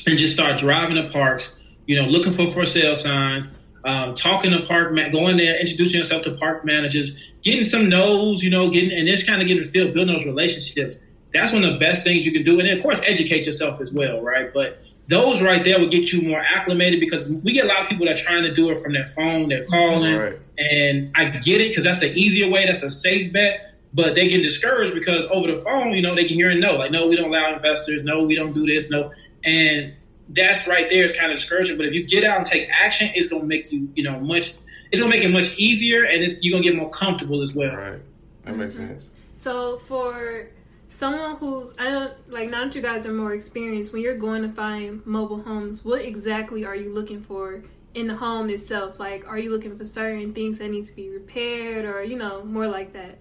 and 0.06 0.16
just 0.16 0.32
start 0.34 0.58
driving 0.58 0.94
the 0.94 1.10
parks. 1.10 1.58
You 1.86 2.00
know, 2.00 2.08
looking 2.08 2.32
for 2.32 2.46
for 2.46 2.64
sale 2.64 2.94
signs. 2.94 3.52
um, 3.84 4.12
talking 4.14 4.50
to 4.52 4.60
park, 4.66 4.92
ma- 4.92 5.08
going 5.08 5.38
there, 5.38 5.58
introducing 5.58 5.98
yourself 5.98 6.22
to 6.22 6.32
park 6.34 6.64
managers, 6.64 7.16
getting 7.42 7.64
some 7.64 7.88
no's, 7.88 8.42
you 8.44 8.50
know, 8.50 8.68
getting 8.70 8.92
and 8.92 9.08
just 9.08 9.26
kind 9.26 9.40
of 9.40 9.48
getting 9.48 9.64
to 9.64 9.68
feel, 9.70 9.86
building 9.92 10.14
those 10.14 10.26
relationships. 10.26 10.96
That's 11.32 11.52
one 11.52 11.62
of 11.64 11.72
the 11.72 11.78
best 11.78 12.04
things 12.04 12.24
you 12.24 12.32
can 12.32 12.42
do, 12.42 12.58
and 12.58 12.68
then 12.68 12.76
of 12.76 12.82
course 12.82 13.00
educate 13.06 13.44
yourself 13.46 13.80
as 13.80 13.92
well, 13.92 14.20
right? 14.20 14.52
But 14.52 14.80
those 15.08 15.42
right 15.42 15.62
there 15.64 15.78
will 15.78 15.88
get 15.88 16.12
you 16.12 16.26
more 16.28 16.40
acclimated 16.40 17.00
because 17.00 17.28
we 17.28 17.52
get 17.52 17.64
a 17.64 17.68
lot 17.68 17.82
of 17.82 17.88
people 17.88 18.06
that 18.06 18.14
are 18.14 18.22
trying 18.22 18.42
to 18.44 18.52
do 18.52 18.70
it 18.70 18.78
from 18.80 18.92
their 18.92 19.06
phone, 19.06 19.48
they're 19.48 19.64
calling, 19.64 20.14
Right. 20.14 20.38
and 20.58 21.10
I 21.14 21.26
get 21.26 21.60
it 21.60 21.68
because 21.68 21.84
that's 21.84 22.02
an 22.02 22.16
easier 22.16 22.48
way, 22.50 22.66
that's 22.66 22.82
a 22.82 22.90
safe 22.90 23.32
bet. 23.32 23.74
But 23.94 24.14
they 24.14 24.28
get 24.28 24.42
discouraged 24.42 24.92
because 24.94 25.24
over 25.30 25.50
the 25.50 25.56
phone, 25.56 25.94
you 25.94 26.02
know, 26.02 26.14
they 26.14 26.24
can 26.24 26.34
hear 26.34 26.50
and 26.50 26.60
know, 26.60 26.74
like, 26.76 26.90
no, 26.90 27.06
we 27.06 27.16
don't 27.16 27.30
allow 27.30 27.54
investors, 27.54 28.04
no, 28.04 28.22
we 28.22 28.34
don't 28.34 28.52
do 28.52 28.66
this, 28.66 28.90
no, 28.90 29.10
and 29.44 29.94
that's 30.30 30.68
right 30.68 30.90
there 30.90 31.04
is 31.04 31.16
kind 31.16 31.32
of 31.32 31.38
discouraging. 31.38 31.78
But 31.78 31.86
if 31.86 31.94
you 31.94 32.04
get 32.04 32.22
out 32.22 32.36
and 32.36 32.44
take 32.44 32.68
action, 32.70 33.08
it's 33.14 33.30
gonna 33.30 33.44
make 33.44 33.72
you, 33.72 33.88
you 33.94 34.02
know, 34.02 34.20
much. 34.20 34.54
It's 34.92 35.00
gonna 35.00 35.10
make 35.14 35.24
it 35.24 35.30
much 35.30 35.56
easier, 35.56 36.04
and 36.04 36.22
it's, 36.22 36.36
you're 36.42 36.52
gonna 36.52 36.62
get 36.62 36.76
more 36.76 36.90
comfortable 36.90 37.40
as 37.40 37.54
well. 37.54 37.74
Right. 37.74 38.00
That 38.44 38.56
makes 38.56 38.76
sense. 38.76 39.12
So 39.36 39.78
for 39.86 40.48
someone 40.90 41.36
who's 41.36 41.74
I 41.78 41.90
don't 41.90 42.30
like 42.30 42.50
now 42.50 42.64
that 42.64 42.74
you 42.74 42.82
guys 42.82 43.06
are 43.06 43.12
more 43.12 43.34
experienced, 43.34 43.92
when 43.92 44.02
you're 44.02 44.16
going 44.16 44.42
to 44.42 44.48
find 44.48 45.04
mobile 45.06 45.42
homes, 45.42 45.84
what 45.84 46.02
exactly 46.02 46.64
are 46.64 46.76
you 46.76 46.92
looking 46.92 47.22
for 47.22 47.62
in 47.94 48.06
the 48.06 48.16
home 48.16 48.50
itself? 48.50 48.98
Like 48.98 49.26
are 49.26 49.38
you 49.38 49.50
looking 49.50 49.76
for 49.76 49.86
certain 49.86 50.32
things 50.32 50.58
that 50.58 50.70
need 50.70 50.86
to 50.86 50.94
be 50.94 51.08
repaired 51.08 51.84
or, 51.84 52.02
you 52.02 52.16
know, 52.16 52.44
more 52.44 52.66
like 52.66 52.92
that? 52.92 53.18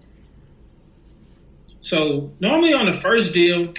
So 1.80 2.32
normally 2.40 2.74
on 2.74 2.86
the 2.86 2.92
first 2.92 3.32
deal, 3.32 3.72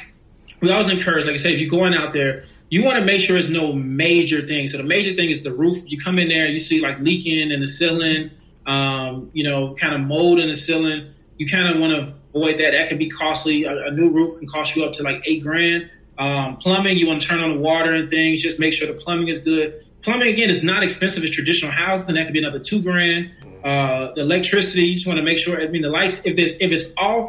we 0.62 0.72
always 0.72 0.90
encourage, 0.90 1.26
like 1.26 1.36
I 1.36 1.38
said, 1.38 1.54
if 1.54 1.60
you're 1.60 1.70
going 1.70 1.94
out 1.94 2.14
there, 2.14 2.44
you 2.70 2.84
want 2.84 2.98
to 2.98 3.06
make 3.06 3.22
sure 3.22 3.34
there's 3.34 3.50
no 3.50 3.74
major 3.74 4.46
thing. 4.46 4.68
So 4.68 4.78
the 4.78 4.84
major 4.84 5.14
thing 5.16 5.30
is 5.30 5.42
the 5.42 5.52
roof. 5.52 5.78
You 5.88 5.98
come 5.98 6.20
in 6.20 6.30
there, 6.30 6.48
you 6.48 6.60
see 6.60 6.82
like 6.82 7.00
leaking 7.00 7.52
in 7.52 7.60
the 7.60 7.68
ceiling, 7.68 8.32
um, 8.66 9.32
you 9.34 9.44
know, 9.44 9.74
kind 9.74 9.96
of 9.96 10.02
mold 10.02 10.40
in 10.40 10.50
the 10.50 10.56
ceiling. 10.56 11.12
You 11.38 11.48
kind 11.48 11.74
of 11.74 11.82
want 11.82 12.08
to 12.08 12.14
avoid 12.34 12.60
that. 12.60 12.72
That 12.72 12.90
can 12.90 12.98
be 12.98 13.10
costly. 13.10 13.64
A, 13.64 13.88
a 13.88 13.92
new 13.92 14.10
roof 14.10 14.38
can 14.38 14.48
cost 14.48 14.76
you 14.76 14.84
up 14.84 14.94
to 14.94 15.04
like 15.04 15.22
eight 15.26 15.44
grand. 15.44 15.90
Um, 16.18 16.58
plumbing, 16.58 16.98
you 16.98 17.08
want 17.08 17.22
to 17.22 17.28
turn 17.28 17.42
on 17.42 17.56
the 17.56 17.60
water 17.62 17.94
and 17.94 18.10
things. 18.10 18.42
Just 18.42 18.60
make 18.60 18.74
sure 18.74 18.88
the 18.88 18.94
plumbing 18.94 19.30
is 19.30 19.40
good. 19.40 19.86
Plumbing 20.02 20.28
again 20.28 20.50
is 20.50 20.64
not 20.64 20.84
expensive 20.84 21.24
as 21.24 21.32
traditional 21.32 21.72
housing. 21.72 22.16
That 22.16 22.26
could 22.26 22.34
be 22.34 22.40
another 22.40 22.60
two 22.60 22.82
grand. 22.82 23.32
Uh, 23.64 24.14
the 24.14 24.22
electricity, 24.22 24.84
you 24.84 24.96
just 24.96 25.08
want 25.08 25.18
to 25.18 25.24
make 25.24 25.38
sure. 25.38 25.62
I 25.62 25.68
mean, 25.68 25.82
the 25.82 25.90
lights. 25.90 26.22
If 26.26 26.38
it's 26.38 26.56
if 26.60 26.72
it's 26.72 26.94
off, 26.98 27.26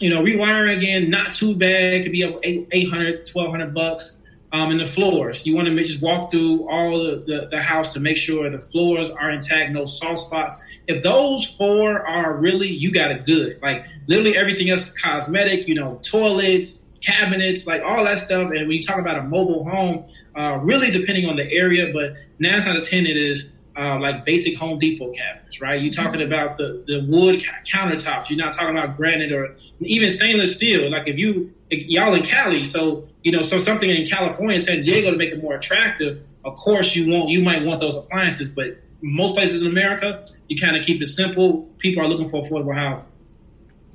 you 0.00 0.10
know, 0.10 0.22
rewiring 0.22 0.76
again, 0.76 1.10
not 1.10 1.32
too 1.32 1.54
bad. 1.54 1.94
It 1.94 2.02
could 2.02 2.12
be 2.12 2.24
up 2.24 2.40
eight, 2.42 2.68
800, 2.70 3.28
1200 3.32 3.74
bucks. 3.74 4.18
Um, 4.54 4.70
and 4.70 4.78
the 4.78 4.86
floors, 4.86 5.44
you 5.44 5.56
want 5.56 5.66
to 5.66 5.82
just 5.82 6.00
walk 6.00 6.30
through 6.30 6.68
all 6.70 7.02
the, 7.02 7.24
the, 7.26 7.48
the 7.50 7.60
house 7.60 7.92
to 7.94 7.98
make 7.98 8.16
sure 8.16 8.48
the 8.48 8.60
floors 8.60 9.10
are 9.10 9.28
intact, 9.28 9.72
no 9.72 9.84
soft 9.84 10.18
spots. 10.18 10.54
If 10.86 11.02
those 11.02 11.44
four 11.44 12.06
are 12.06 12.36
really, 12.36 12.68
you 12.68 12.92
got 12.92 13.10
it 13.10 13.26
good. 13.26 13.58
Like 13.60 13.84
literally 14.06 14.36
everything 14.36 14.70
else 14.70 14.86
is 14.86 14.92
cosmetic, 14.92 15.66
you 15.66 15.74
know, 15.74 15.98
toilets, 16.04 16.86
cabinets, 17.00 17.66
like 17.66 17.82
all 17.82 18.04
that 18.04 18.20
stuff. 18.20 18.52
And 18.52 18.68
when 18.68 18.70
you 18.70 18.82
talk 18.82 18.98
about 18.98 19.18
a 19.18 19.24
mobile 19.24 19.68
home, 19.68 20.04
uh, 20.36 20.58
really 20.62 20.92
depending 20.92 21.28
on 21.28 21.34
the 21.34 21.50
area, 21.52 21.92
but 21.92 22.12
nine 22.38 22.62
out 22.62 22.76
of 22.76 22.88
10, 22.88 23.06
it 23.06 23.16
is 23.16 23.54
uh, 23.76 23.98
like 23.98 24.24
basic 24.24 24.56
Home 24.58 24.78
Depot 24.78 25.10
cabinets, 25.10 25.60
right? 25.60 25.82
You're 25.82 25.90
talking 25.90 26.22
about 26.22 26.58
the, 26.58 26.84
the 26.86 27.04
wood 27.08 27.42
countertops. 27.66 28.30
You're 28.30 28.38
not 28.38 28.52
talking 28.52 28.78
about 28.78 28.96
granite 28.96 29.32
or 29.32 29.56
even 29.80 30.10
stainless 30.10 30.54
steel. 30.54 30.88
Like 30.92 31.08
if 31.08 31.18
you, 31.18 31.52
y'all 31.70 32.14
in 32.14 32.22
Cali, 32.22 32.64
so, 32.64 33.08
you 33.24 33.32
know, 33.32 33.42
so 33.42 33.58
something 33.58 33.90
in 33.90 34.06
California, 34.06 34.60
San 34.60 34.80
Diego 34.80 35.10
to 35.10 35.16
make 35.16 35.30
it 35.30 35.42
more 35.42 35.54
attractive, 35.54 36.22
of 36.44 36.54
course 36.54 36.94
you 36.94 37.10
won't, 37.10 37.30
you 37.30 37.42
might 37.42 37.64
want 37.64 37.80
those 37.80 37.96
appliances, 37.96 38.50
but 38.50 38.76
most 39.00 39.34
places 39.34 39.62
in 39.62 39.68
America, 39.68 40.26
you 40.48 40.60
kind 40.60 40.76
of 40.76 40.84
keep 40.84 41.02
it 41.02 41.06
simple. 41.06 41.62
People 41.78 42.04
are 42.04 42.08
looking 42.08 42.28
for 42.28 42.42
affordable 42.42 42.74
housing. 42.74 43.08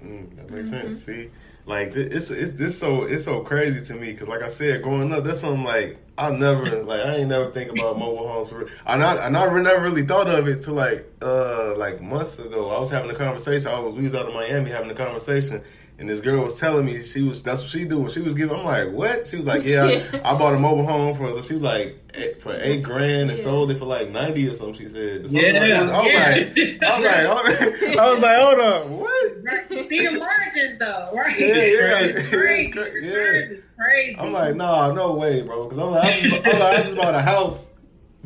Mm, 0.03 0.35
that 0.35 0.49
makes 0.49 0.69
sense. 0.69 1.05
See, 1.05 1.29
like 1.65 1.95
it's 1.95 2.31
it's 2.31 2.53
this 2.53 2.79
so 2.79 3.03
it's 3.03 3.25
so 3.25 3.41
crazy 3.41 3.85
to 3.85 3.93
me 3.93 4.11
because 4.11 4.27
like 4.27 4.41
I 4.41 4.49
said, 4.49 4.81
growing 4.81 5.13
up, 5.13 5.23
that's 5.23 5.41
something 5.41 5.63
like 5.63 5.97
I 6.17 6.31
never 6.31 6.83
like 6.83 7.05
I 7.05 7.17
ain't 7.17 7.29
never 7.29 7.51
think 7.51 7.71
about 7.71 7.99
mobile 7.99 8.27
homes. 8.27 8.49
For, 8.49 8.67
I 8.85 8.97
not 8.97 9.19
I 9.19 9.29
never 9.29 9.61
never 9.61 9.83
really 9.83 10.05
thought 10.05 10.27
of 10.27 10.47
it 10.47 10.61
till 10.61 10.73
like 10.73 11.11
uh 11.21 11.75
like 11.77 12.01
months 12.01 12.39
ago. 12.39 12.71
I 12.71 12.79
was 12.79 12.89
having 12.89 13.11
a 13.11 13.15
conversation. 13.15 13.67
I 13.67 13.79
was 13.79 13.95
we 13.95 14.03
was 14.03 14.15
out 14.15 14.27
of 14.27 14.33
Miami 14.33 14.71
having 14.71 14.89
a 14.89 14.95
conversation. 14.95 15.61
And 15.99 16.09
this 16.09 16.21
girl 16.21 16.43
was 16.45 16.55
telling 16.55 16.85
me 16.85 17.03
she 17.03 17.21
was 17.23 17.43
that's 17.43 17.59
what 17.59 17.69
she 17.69 17.83
doing. 17.83 18.09
She 18.09 18.21
was 18.21 18.33
giving. 18.33 18.55
I'm 18.55 18.63
like, 18.63 18.89
what? 18.91 19.27
She 19.27 19.35
was 19.35 19.45
like, 19.45 19.65
yeah, 19.65 19.83
I, 20.13 20.17
I 20.33 20.37
bought 20.37 20.55
a 20.55 20.59
mobile 20.59 20.85
home 20.85 21.13
for. 21.17 21.43
She 21.43 21.53
was 21.53 21.61
like 21.61 21.99
eight, 22.13 22.41
for 22.41 22.53
eight 22.55 22.83
grand 22.83 23.29
and 23.29 23.37
Yeah. 23.37 23.43
sold 23.43 23.69
it 23.71 23.79
for 23.79 23.85
like 23.85 24.09
ninety 24.09 24.47
or 24.47 24.55
something. 24.55 24.75
She 24.75 24.87
said. 24.87 25.29
Something 25.29 25.43
Yeah, 25.53 25.81
like. 25.81 25.89
I 25.91 26.01
was 26.01 26.11
yeah. 26.13 26.29
like, 26.31 26.83
I 26.83 26.95
was 26.95 27.03
like, 27.03 27.25
hold 27.27 27.89
on. 27.91 27.99
I 27.99 28.09
was 28.11 28.19
like, 28.21 28.39
hold 28.39 28.59
on, 28.93 28.97
what? 28.99 29.31
Right. 29.43 29.89
See 29.89 30.07
the 30.07 30.17
margins 30.19 30.77
though, 30.79 31.11
right? 31.13 31.37
Yeah, 31.39 31.47
yeah. 31.47 31.99
It's 31.99 32.29
crazy. 32.29 32.65
It's 32.67 32.73
cra- 32.73 33.03
yeah. 33.03 33.13
Returns 33.13 33.65
crazy. 33.77 34.15
I'm 34.19 34.31
like, 34.31 34.55
nah, 34.55 34.93
no 34.93 35.15
way, 35.15 35.41
bro. 35.41 35.65
Because 35.65 35.79
I'm 35.79 35.91
like, 35.91 36.03
I 36.05 36.19
just, 36.21 36.47
I'm 36.47 36.59
like, 36.59 36.79
I 36.79 36.81
just 36.83 36.95
bought 36.95 37.15
a 37.15 37.21
house, 37.21 37.67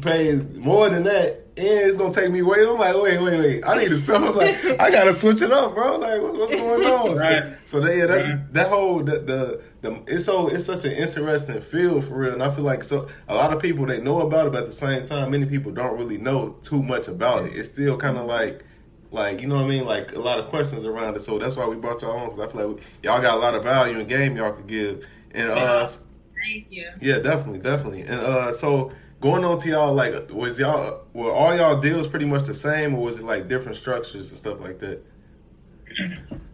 paying 0.01 0.59
more 0.59 0.89
than 0.89 1.03
that, 1.03 1.42
and 1.55 1.67
it's 1.67 1.97
gonna 1.97 2.13
take 2.13 2.31
me 2.31 2.41
way. 2.41 2.65
I'm 2.65 2.77
like, 2.77 2.95
wait, 2.95 3.21
wait, 3.21 3.39
wait. 3.39 3.63
I 3.63 3.77
need 3.77 3.89
to 3.89 3.97
stop. 3.97 4.23
I'm 4.23 4.35
like, 4.35 4.63
I 4.79 4.89
gotta 4.89 5.13
switch 5.13 5.41
it 5.41 5.51
up, 5.51 5.75
bro. 5.75 5.97
Like, 5.97 6.21
what, 6.21 6.33
what's 6.35 6.51
going 6.51 6.83
on? 6.83 7.17
Right. 7.17 7.55
So, 7.65 7.79
so 7.79 7.85
that, 7.85 7.95
yeah, 7.97 8.05
that, 8.07 8.25
Right. 8.25 8.53
that 8.53 8.69
whole 8.69 9.03
the, 9.03 9.19
the 9.19 9.61
the 9.81 10.03
it's 10.07 10.25
so 10.25 10.47
it's 10.47 10.65
such 10.65 10.83
an 10.85 10.91
interesting 10.93 11.61
field 11.61 12.05
for 12.05 12.15
real, 12.15 12.33
and 12.33 12.41
I 12.43 12.49
feel 12.49 12.63
like 12.63 12.83
so 12.83 13.07
a 13.27 13.35
lot 13.35 13.53
of 13.53 13.61
people 13.61 13.85
they 13.85 14.01
know 14.01 14.21
about 14.21 14.47
it, 14.47 14.53
but 14.53 14.61
at 14.63 14.65
the 14.67 14.73
same 14.73 15.03
time, 15.05 15.31
many 15.31 15.45
people 15.45 15.71
don't 15.71 15.97
really 15.97 16.17
know 16.17 16.55
too 16.63 16.81
much 16.81 17.07
about 17.07 17.45
it. 17.45 17.55
It's 17.55 17.69
still 17.69 17.97
kind 17.97 18.17
of 18.17 18.25
like. 18.25 18.63
Like 19.11 19.41
you 19.41 19.47
know 19.47 19.57
what 19.57 19.65
I 19.65 19.67
mean, 19.67 19.85
like 19.85 20.15
a 20.15 20.19
lot 20.19 20.39
of 20.39 20.47
questions 20.49 20.85
around 20.87 21.15
it. 21.15 21.21
So 21.21 21.37
that's 21.37 21.55
why 21.55 21.67
we 21.67 21.75
brought 21.75 22.01
y'all 22.01 22.17
on 22.17 22.29
because 22.31 22.39
I 22.39 22.51
feel 22.51 22.67
like 22.67 22.77
we, 22.77 22.83
y'all 23.03 23.21
got 23.21 23.35
a 23.37 23.39
lot 23.39 23.53
of 23.53 23.61
value 23.63 23.99
in 23.99 24.07
game 24.07 24.35
y'all 24.35 24.53
could 24.53 24.65
give. 24.65 25.05
And 25.35 25.51
uh, 25.51 25.85
Thank 25.85 26.71
you. 26.71 26.89
yeah, 26.99 27.19
definitely, 27.19 27.59
definitely. 27.59 28.01
And 28.01 28.19
uh, 28.21 28.53
so 28.57 28.91
going 29.23 29.45
on 29.45 29.57
to 29.57 29.69
y'all, 29.69 29.93
like, 29.93 30.31
was 30.31 30.59
y'all 30.59 31.05
were 31.13 31.31
all 31.31 31.55
y'all 31.55 31.79
deals 31.79 32.09
pretty 32.09 32.25
much 32.25 32.43
the 32.43 32.53
same, 32.53 32.93
or 32.93 33.03
was 33.03 33.19
it 33.19 33.23
like 33.23 33.47
different 33.47 33.77
structures 33.77 34.29
and 34.29 34.37
stuff 34.37 34.59
like 34.59 34.79
that? 34.79 35.01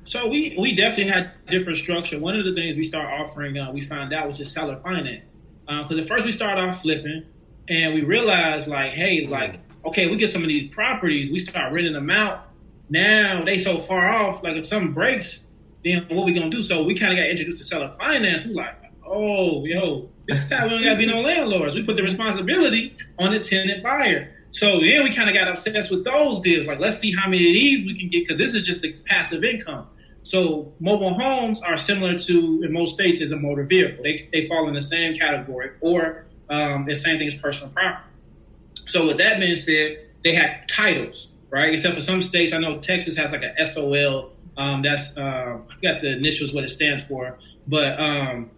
So 0.05 0.27
we 0.27 0.55
we 0.59 0.75
definitely 0.75 1.11
had 1.11 1.31
different 1.47 1.79
structure. 1.79 2.19
One 2.19 2.37
of 2.37 2.45
the 2.45 2.53
things 2.53 2.77
we 2.77 2.83
start 2.83 3.07
offering, 3.19 3.57
uh, 3.57 3.71
we 3.71 3.81
found 3.81 4.13
out 4.13 4.27
was 4.27 4.37
just 4.37 4.53
seller 4.53 4.77
finance. 4.77 5.35
Because 5.65 5.97
at 5.97 6.07
first 6.07 6.25
we 6.25 6.31
started 6.31 6.61
off 6.61 6.81
flipping, 6.81 7.25
and 7.67 7.93
we 7.95 8.01
realized 8.01 8.67
like, 8.67 8.91
hey, 8.91 9.25
like, 9.25 9.59
okay, 9.85 10.07
we 10.07 10.17
get 10.17 10.29
some 10.29 10.43
of 10.43 10.47
these 10.47 10.71
properties, 10.71 11.31
we 11.31 11.39
start 11.39 11.73
renting 11.73 11.93
them 11.93 12.11
out. 12.11 12.49
Now 12.89 13.41
they 13.43 13.57
so 13.57 13.79
far 13.79 14.09
off, 14.09 14.43
like 14.43 14.55
if 14.57 14.67
something 14.67 14.93
breaks, 14.93 15.45
then 15.83 16.05
what 16.09 16.25
we 16.25 16.33
gonna 16.33 16.51
do? 16.51 16.61
So 16.61 16.83
we 16.83 16.93
kind 16.93 17.13
of 17.13 17.17
got 17.17 17.29
introduced 17.29 17.57
to 17.59 17.63
seller 17.63 17.95
finance. 17.97 18.45
We 18.45 18.53
like, 18.53 18.75
oh, 19.05 19.65
yo, 19.65 20.09
this 20.29 20.49
time 20.49 20.63
we 20.63 20.69
don't 20.69 20.83
gotta 20.83 20.97
be 20.97 21.05
no 21.05 21.21
landlords. 21.21 21.75
We 21.75 21.83
put 21.83 21.95
the 21.95 22.03
responsibility 22.03 22.95
on 23.17 23.33
the 23.33 23.39
tenant 23.39 23.83
buyer. 23.83 24.35
So 24.51 24.79
then 24.81 25.03
we 25.03 25.13
kind 25.13 25.29
of 25.29 25.35
got 25.35 25.47
obsessed 25.47 25.91
with 25.91 26.03
those 26.03 26.39
deals. 26.39 26.67
Like, 26.67 26.79
let's 26.79 26.97
see 26.97 27.13
how 27.15 27.29
many 27.29 27.47
of 27.47 27.53
these 27.53 27.85
we 27.85 27.97
can 27.97 28.09
get 28.09 28.23
because 28.23 28.37
this 28.37 28.55
is 28.55 28.65
just 28.65 28.81
the 28.81 28.93
passive 29.05 29.43
income. 29.43 29.87
So 30.23 30.73
mobile 30.79 31.13
homes 31.13 31.61
are 31.61 31.77
similar 31.77 32.17
to 32.17 32.63
in 32.63 32.73
most 32.73 32.93
states 32.93 33.21
is 33.21 33.31
a 33.31 33.37
motor 33.37 33.63
vehicle. 33.63 34.03
They 34.03 34.29
they 34.31 34.47
fall 34.47 34.67
in 34.67 34.73
the 34.73 34.81
same 34.81 35.17
category, 35.17 35.71
or 35.81 36.25
um, 36.49 36.85
the 36.85 36.95
same 36.95 37.17
thing 37.19 37.27
as 37.27 37.35
personal 37.35 37.71
property. 37.73 38.03
So 38.87 39.07
with 39.07 39.17
that 39.19 39.39
being 39.39 39.55
said, 39.55 40.05
they 40.23 40.33
had 40.33 40.67
titles, 40.67 41.35
right? 41.49 41.73
Except 41.73 41.95
for 41.95 42.01
some 42.01 42.21
states, 42.21 42.53
I 42.53 42.57
know 42.57 42.79
Texas 42.79 43.15
has 43.17 43.31
like 43.31 43.43
a 43.43 43.65
SOL. 43.65 44.33
Um, 44.57 44.81
that's 44.81 45.15
uh, 45.15 45.59
I 45.69 45.73
forgot 45.75 46.01
the 46.01 46.17
initials 46.17 46.53
what 46.53 46.63
it 46.63 46.69
stands 46.69 47.05
for, 47.07 47.37
but 47.67 47.99
um, 47.99 48.49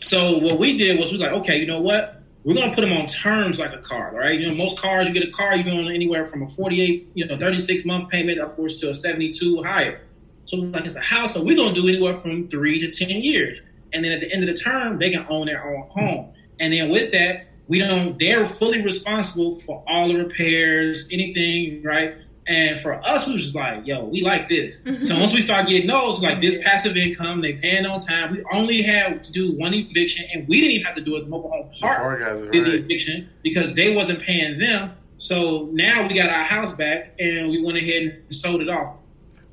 so 0.00 0.38
what 0.38 0.58
we 0.58 0.76
did 0.76 0.98
was 0.98 1.12
we 1.12 1.18
were 1.18 1.24
like, 1.24 1.34
okay, 1.40 1.58
you 1.58 1.66
know 1.66 1.80
what? 1.80 2.22
We're 2.44 2.54
gonna 2.54 2.74
put 2.74 2.82
them 2.82 2.92
on 2.92 3.06
terms 3.06 3.58
like 3.58 3.72
a 3.72 3.78
car, 3.78 4.12
right? 4.14 4.38
You 4.38 4.48
know, 4.48 4.54
most 4.54 4.78
cars 4.78 5.08
you 5.08 5.14
get 5.14 5.26
a 5.26 5.30
car, 5.30 5.54
you're 5.56 5.64
going 5.64 5.88
anywhere 5.88 6.26
from 6.26 6.42
a 6.42 6.48
48, 6.48 7.10
you 7.14 7.26
know, 7.26 7.38
36 7.38 7.84
month 7.86 8.10
payment 8.10 8.38
upwards 8.38 8.80
to 8.80 8.90
a 8.90 8.94
72 8.94 9.62
higher. 9.62 10.02
So 10.46 10.58
like 10.58 10.84
it's 10.84 10.96
a 10.96 11.00
house, 11.00 11.34
so 11.34 11.42
we're 11.42 11.56
gonna 11.56 11.74
do 11.74 11.88
anywhere 11.88 12.14
from 12.16 12.48
three 12.48 12.78
to 12.80 12.90
ten 12.90 13.22
years, 13.22 13.62
and 13.92 14.04
then 14.04 14.12
at 14.12 14.20
the 14.20 14.30
end 14.30 14.46
of 14.46 14.54
the 14.54 14.60
term, 14.60 14.98
they 14.98 15.10
can 15.10 15.26
own 15.30 15.46
their 15.46 15.64
own 15.64 15.88
home. 15.88 16.34
And 16.60 16.72
then 16.72 16.90
with 16.90 17.12
that, 17.12 17.46
we 17.66 17.78
don't. 17.78 18.18
They're 18.18 18.46
fully 18.46 18.82
responsible 18.82 19.58
for 19.60 19.82
all 19.88 20.08
the 20.08 20.16
repairs, 20.16 21.08
anything, 21.10 21.82
right? 21.82 22.16
And 22.46 22.78
for 22.80 22.94
us, 23.06 23.26
we 23.26 23.34
was 23.34 23.44
just 23.44 23.54
like, 23.54 23.86
yo, 23.86 24.04
we 24.04 24.20
like 24.20 24.48
this. 24.48 24.82
so 25.02 25.18
once 25.18 25.32
we 25.32 25.40
start 25.40 25.66
getting 25.66 25.86
those, 25.88 26.22
like 26.22 26.40
this 26.40 26.58
passive 26.62 26.96
income, 26.96 27.40
they 27.40 27.54
paying 27.54 27.86
on 27.86 28.00
time. 28.00 28.32
We 28.32 28.44
only 28.52 28.82
had 28.82 29.24
to 29.24 29.32
do 29.32 29.52
one 29.52 29.72
eviction, 29.72 30.26
and 30.32 30.46
we 30.46 30.60
didn't 30.60 30.72
even 30.72 30.86
have 30.86 30.96
to 30.96 31.00
do 31.00 31.16
it. 31.16 31.24
The 31.24 31.30
mobile 31.30 31.50
home 31.50 31.70
park 31.80 31.98
Park 31.98 32.20
guys 32.20 32.40
are 32.40 32.50
did 32.50 32.66
the 32.66 32.74
eviction 32.74 33.30
because 33.42 33.72
they 33.74 33.94
wasn't 33.94 34.20
paying 34.20 34.58
them. 34.58 34.92
So 35.16 35.70
now 35.72 36.06
we 36.06 36.14
got 36.14 36.28
our 36.28 36.44
house 36.44 36.74
back, 36.74 37.14
and 37.18 37.48
we 37.50 37.62
went 37.62 37.78
ahead 37.78 38.02
and 38.02 38.34
sold 38.34 38.60
it 38.60 38.68
off. 38.68 38.98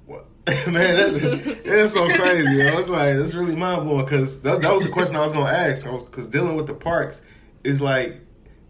What? 0.06 0.28
Man, 0.68 1.22
that's, 1.22 1.64
that's 1.64 1.94
so 1.94 2.08
crazy. 2.14 2.56
Yo. 2.56 2.78
It's 2.78 2.90
like 2.90 3.16
it's 3.16 3.34
really 3.34 3.56
mind 3.56 3.84
blowing 3.84 4.04
because 4.04 4.42
that, 4.42 4.62
that 4.62 4.74
was 4.74 4.84
the 4.84 4.90
question 4.90 5.16
I 5.16 5.24
was 5.24 5.32
gonna 5.32 5.50
ask. 5.50 5.86
Because 5.86 6.28
dealing 6.28 6.56
with 6.56 6.68
the 6.68 6.74
parks 6.74 7.22
is 7.64 7.80
like 7.80 8.20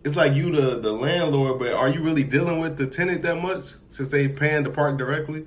it's 0.03 0.15
like 0.15 0.33
you 0.33 0.51
the 0.51 0.79
the 0.79 0.91
landlord, 0.91 1.59
but 1.59 1.73
are 1.73 1.89
you 1.89 2.01
really 2.01 2.23
dealing 2.23 2.59
with 2.59 2.77
the 2.77 2.87
tenant 2.87 3.21
that 3.23 3.41
much 3.41 3.73
since 3.89 4.09
they 4.09 4.27
paying 4.27 4.63
the 4.63 4.69
park 4.69 4.97
directly? 4.97 5.45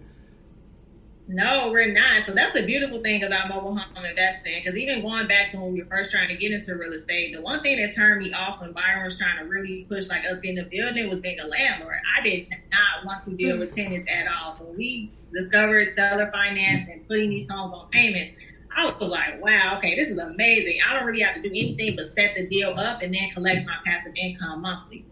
No, 1.26 1.70
we're 1.70 1.90
not. 1.90 2.26
So 2.26 2.32
that's 2.32 2.54
a 2.58 2.66
beautiful 2.66 3.00
thing 3.00 3.22
about 3.22 3.48
mobile 3.48 3.74
home 3.74 4.04
investing. 4.04 4.60
Because 4.62 4.76
even 4.76 5.00
going 5.00 5.26
back 5.26 5.52
to 5.52 5.56
when 5.56 5.72
we 5.72 5.82
were 5.82 5.88
first 5.88 6.10
trying 6.10 6.28
to 6.28 6.36
get 6.36 6.52
into 6.52 6.76
real 6.76 6.92
estate, 6.92 7.34
the 7.34 7.40
one 7.40 7.62
thing 7.62 7.80
that 7.80 7.94
turned 7.94 8.22
me 8.22 8.34
off 8.34 8.60
when 8.60 8.72
Byron 8.72 9.04
was 9.04 9.16
trying 9.16 9.38
to 9.38 9.44
really 9.44 9.86
push 9.88 10.10
like 10.10 10.22
us 10.30 10.38
getting 10.40 10.58
a 10.58 10.64
building 10.64 11.08
was 11.08 11.20
being 11.20 11.40
a 11.40 11.46
landlord. 11.46 11.96
I 12.18 12.22
did 12.22 12.48
not 12.50 13.06
want 13.06 13.22
to 13.24 13.30
deal 13.30 13.58
with 13.58 13.70
hmm. 13.70 13.74
tenants 13.74 14.10
at 14.12 14.26
all. 14.28 14.52
So 14.52 14.64
we 14.76 15.10
discovered 15.32 15.94
seller 15.94 16.30
finance 16.30 16.90
and 16.92 17.08
putting 17.08 17.30
these 17.30 17.48
homes 17.50 17.72
on 17.74 17.88
payments. 17.88 18.36
I 18.76 18.86
was 18.86 18.94
like, 19.00 19.42
wow, 19.42 19.76
okay, 19.78 19.94
this 19.96 20.10
is 20.10 20.18
amazing. 20.18 20.78
I 20.86 20.94
don't 20.94 21.04
really 21.04 21.22
have 21.22 21.36
to 21.36 21.42
do 21.42 21.48
anything 21.48 21.96
but 21.96 22.08
set 22.08 22.34
the 22.36 22.46
deal 22.46 22.70
up 22.70 23.02
and 23.02 23.14
then 23.14 23.30
collect 23.32 23.66
my 23.66 23.76
passive 23.84 24.12
income 24.16 24.62
monthly. 24.62 25.04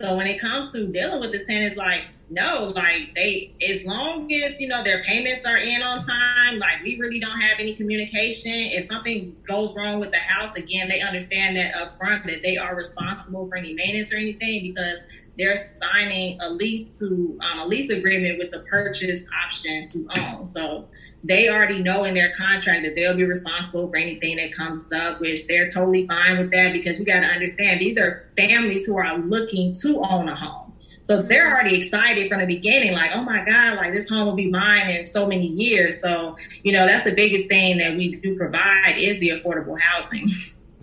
So 0.00 0.16
when 0.16 0.26
it 0.26 0.40
comes 0.40 0.72
to 0.72 0.86
dealing 0.86 1.20
with 1.20 1.32
the 1.32 1.44
tenants, 1.44 1.76
like, 1.76 2.04
no, 2.30 2.72
like 2.74 3.12
they, 3.14 3.54
as 3.70 3.84
long 3.84 4.32
as, 4.32 4.58
you 4.58 4.68
know, 4.68 4.82
their 4.82 5.02
payments 5.04 5.44
are 5.44 5.58
in 5.58 5.82
on 5.82 6.06
time, 6.06 6.58
like 6.58 6.82
we 6.82 6.96
really 6.98 7.20
don't 7.20 7.40
have 7.40 7.58
any 7.58 7.74
communication. 7.74 8.52
If 8.52 8.84
something 8.84 9.36
goes 9.46 9.76
wrong 9.76 10.00
with 10.00 10.12
the 10.12 10.18
house, 10.18 10.56
again, 10.56 10.88
they 10.88 11.00
understand 11.00 11.56
that 11.56 11.74
up 11.74 11.98
front 11.98 12.24
that 12.26 12.42
they 12.42 12.56
are 12.56 12.74
responsible 12.74 13.46
for 13.48 13.56
any 13.56 13.74
maintenance 13.74 14.12
or 14.12 14.16
anything 14.16 14.62
because 14.62 15.00
they're 15.36 15.56
signing 15.56 16.40
a 16.40 16.48
lease 16.50 16.98
to 16.98 17.38
um, 17.42 17.58
a 17.60 17.66
lease 17.66 17.90
agreement 17.90 18.38
with 18.38 18.50
the 18.52 18.60
purchase 18.70 19.24
option 19.44 19.86
to 19.88 20.06
own. 20.20 20.46
So 20.46 20.88
they 21.22 21.48
already 21.48 21.82
know 21.82 22.04
in 22.04 22.14
their 22.14 22.32
contract 22.32 22.82
that 22.82 22.94
they'll 22.94 23.16
be 23.16 23.24
responsible 23.24 23.88
for 23.88 23.96
anything 23.96 24.36
that 24.36 24.54
comes 24.54 24.90
up, 24.92 25.20
which 25.20 25.46
they're 25.46 25.68
totally 25.68 26.06
fine 26.06 26.38
with 26.38 26.50
that 26.52 26.72
because 26.72 26.98
you 26.98 27.04
got 27.04 27.20
to 27.20 27.26
understand 27.26 27.80
these 27.80 27.98
are 27.98 28.30
families 28.36 28.86
who 28.86 28.96
are 28.96 29.18
looking 29.18 29.74
to 29.82 30.02
own 30.02 30.28
a 30.28 30.34
home. 30.34 30.72
So 31.04 31.22
they're 31.22 31.50
already 31.50 31.76
excited 31.76 32.30
from 32.30 32.40
the 32.40 32.46
beginning, 32.46 32.92
like, 32.92 33.10
oh 33.14 33.24
my 33.24 33.44
God, 33.44 33.76
like 33.76 33.92
this 33.92 34.08
home 34.08 34.26
will 34.26 34.36
be 34.36 34.48
mine 34.48 34.88
in 34.90 35.06
so 35.08 35.26
many 35.26 35.46
years. 35.46 36.00
So, 36.00 36.36
you 36.62 36.72
know, 36.72 36.86
that's 36.86 37.04
the 37.04 37.14
biggest 37.14 37.48
thing 37.48 37.78
that 37.78 37.96
we 37.96 38.14
do 38.16 38.36
provide 38.36 38.94
is 38.96 39.18
the 39.18 39.30
affordable 39.30 39.78
housing. 39.78 40.28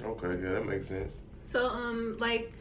Okay, 0.04 0.38
yeah, 0.42 0.52
that 0.52 0.66
makes 0.66 0.88
sense. 0.88 1.24
So, 1.46 1.70
um, 1.70 2.18
like, 2.20 2.52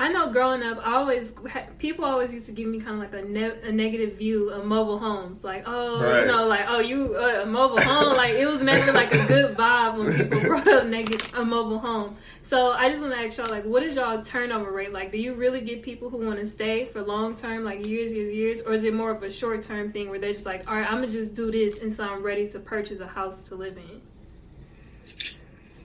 I 0.00 0.08
know 0.08 0.32
growing 0.32 0.62
up, 0.62 0.78
I 0.82 0.94
always 0.94 1.30
people 1.78 2.06
always 2.06 2.32
used 2.32 2.46
to 2.46 2.52
give 2.52 2.66
me 2.66 2.80
kind 2.80 2.94
of 2.94 3.00
like 3.00 3.22
a, 3.22 3.26
ne- 3.26 3.60
a 3.68 3.70
negative 3.70 4.16
view 4.16 4.48
of 4.48 4.64
mobile 4.64 4.98
homes. 4.98 5.44
Like, 5.44 5.64
oh, 5.66 6.02
right. 6.02 6.20
you 6.22 6.26
know, 6.26 6.46
like, 6.46 6.64
oh, 6.68 6.78
you 6.78 7.14
uh, 7.16 7.42
a 7.42 7.46
mobile 7.46 7.82
home. 7.82 8.16
like, 8.16 8.32
it 8.32 8.46
was 8.46 8.62
never 8.62 8.92
like 8.92 9.12
a 9.12 9.26
good 9.26 9.54
vibe 9.58 9.98
when 9.98 10.16
people 10.16 10.40
brought 10.48 10.66
up 10.68 10.86
negative 10.86 11.34
a 11.34 11.44
mobile 11.44 11.78
home. 11.78 12.16
So 12.40 12.72
I 12.72 12.88
just 12.88 13.02
want 13.02 13.12
to 13.12 13.20
ask 13.20 13.36
y'all, 13.36 13.50
like, 13.50 13.64
what 13.64 13.82
is 13.82 13.96
y'all 13.96 14.24
turnover 14.24 14.72
rate? 14.72 14.90
Like, 14.90 15.12
do 15.12 15.18
you 15.18 15.34
really 15.34 15.60
get 15.60 15.82
people 15.82 16.08
who 16.08 16.24
want 16.24 16.40
to 16.40 16.46
stay 16.46 16.86
for 16.86 17.02
long 17.02 17.36
term, 17.36 17.62
like 17.62 17.84
years, 17.84 18.10
years, 18.10 18.34
years, 18.34 18.62
or 18.62 18.72
is 18.72 18.84
it 18.84 18.94
more 18.94 19.10
of 19.10 19.22
a 19.22 19.30
short 19.30 19.62
term 19.62 19.92
thing 19.92 20.08
where 20.08 20.18
they're 20.18 20.32
just 20.32 20.46
like, 20.46 20.66
all 20.66 20.76
right, 20.76 20.90
I'm 20.90 21.00
gonna 21.00 21.12
just 21.12 21.34
do 21.34 21.50
this 21.50 21.82
until 21.82 22.06
I'm 22.06 22.22
ready 22.22 22.48
to 22.48 22.58
purchase 22.58 23.00
a 23.00 23.06
house 23.06 23.42
to 23.42 23.54
live 23.54 23.76
in? 23.76 24.00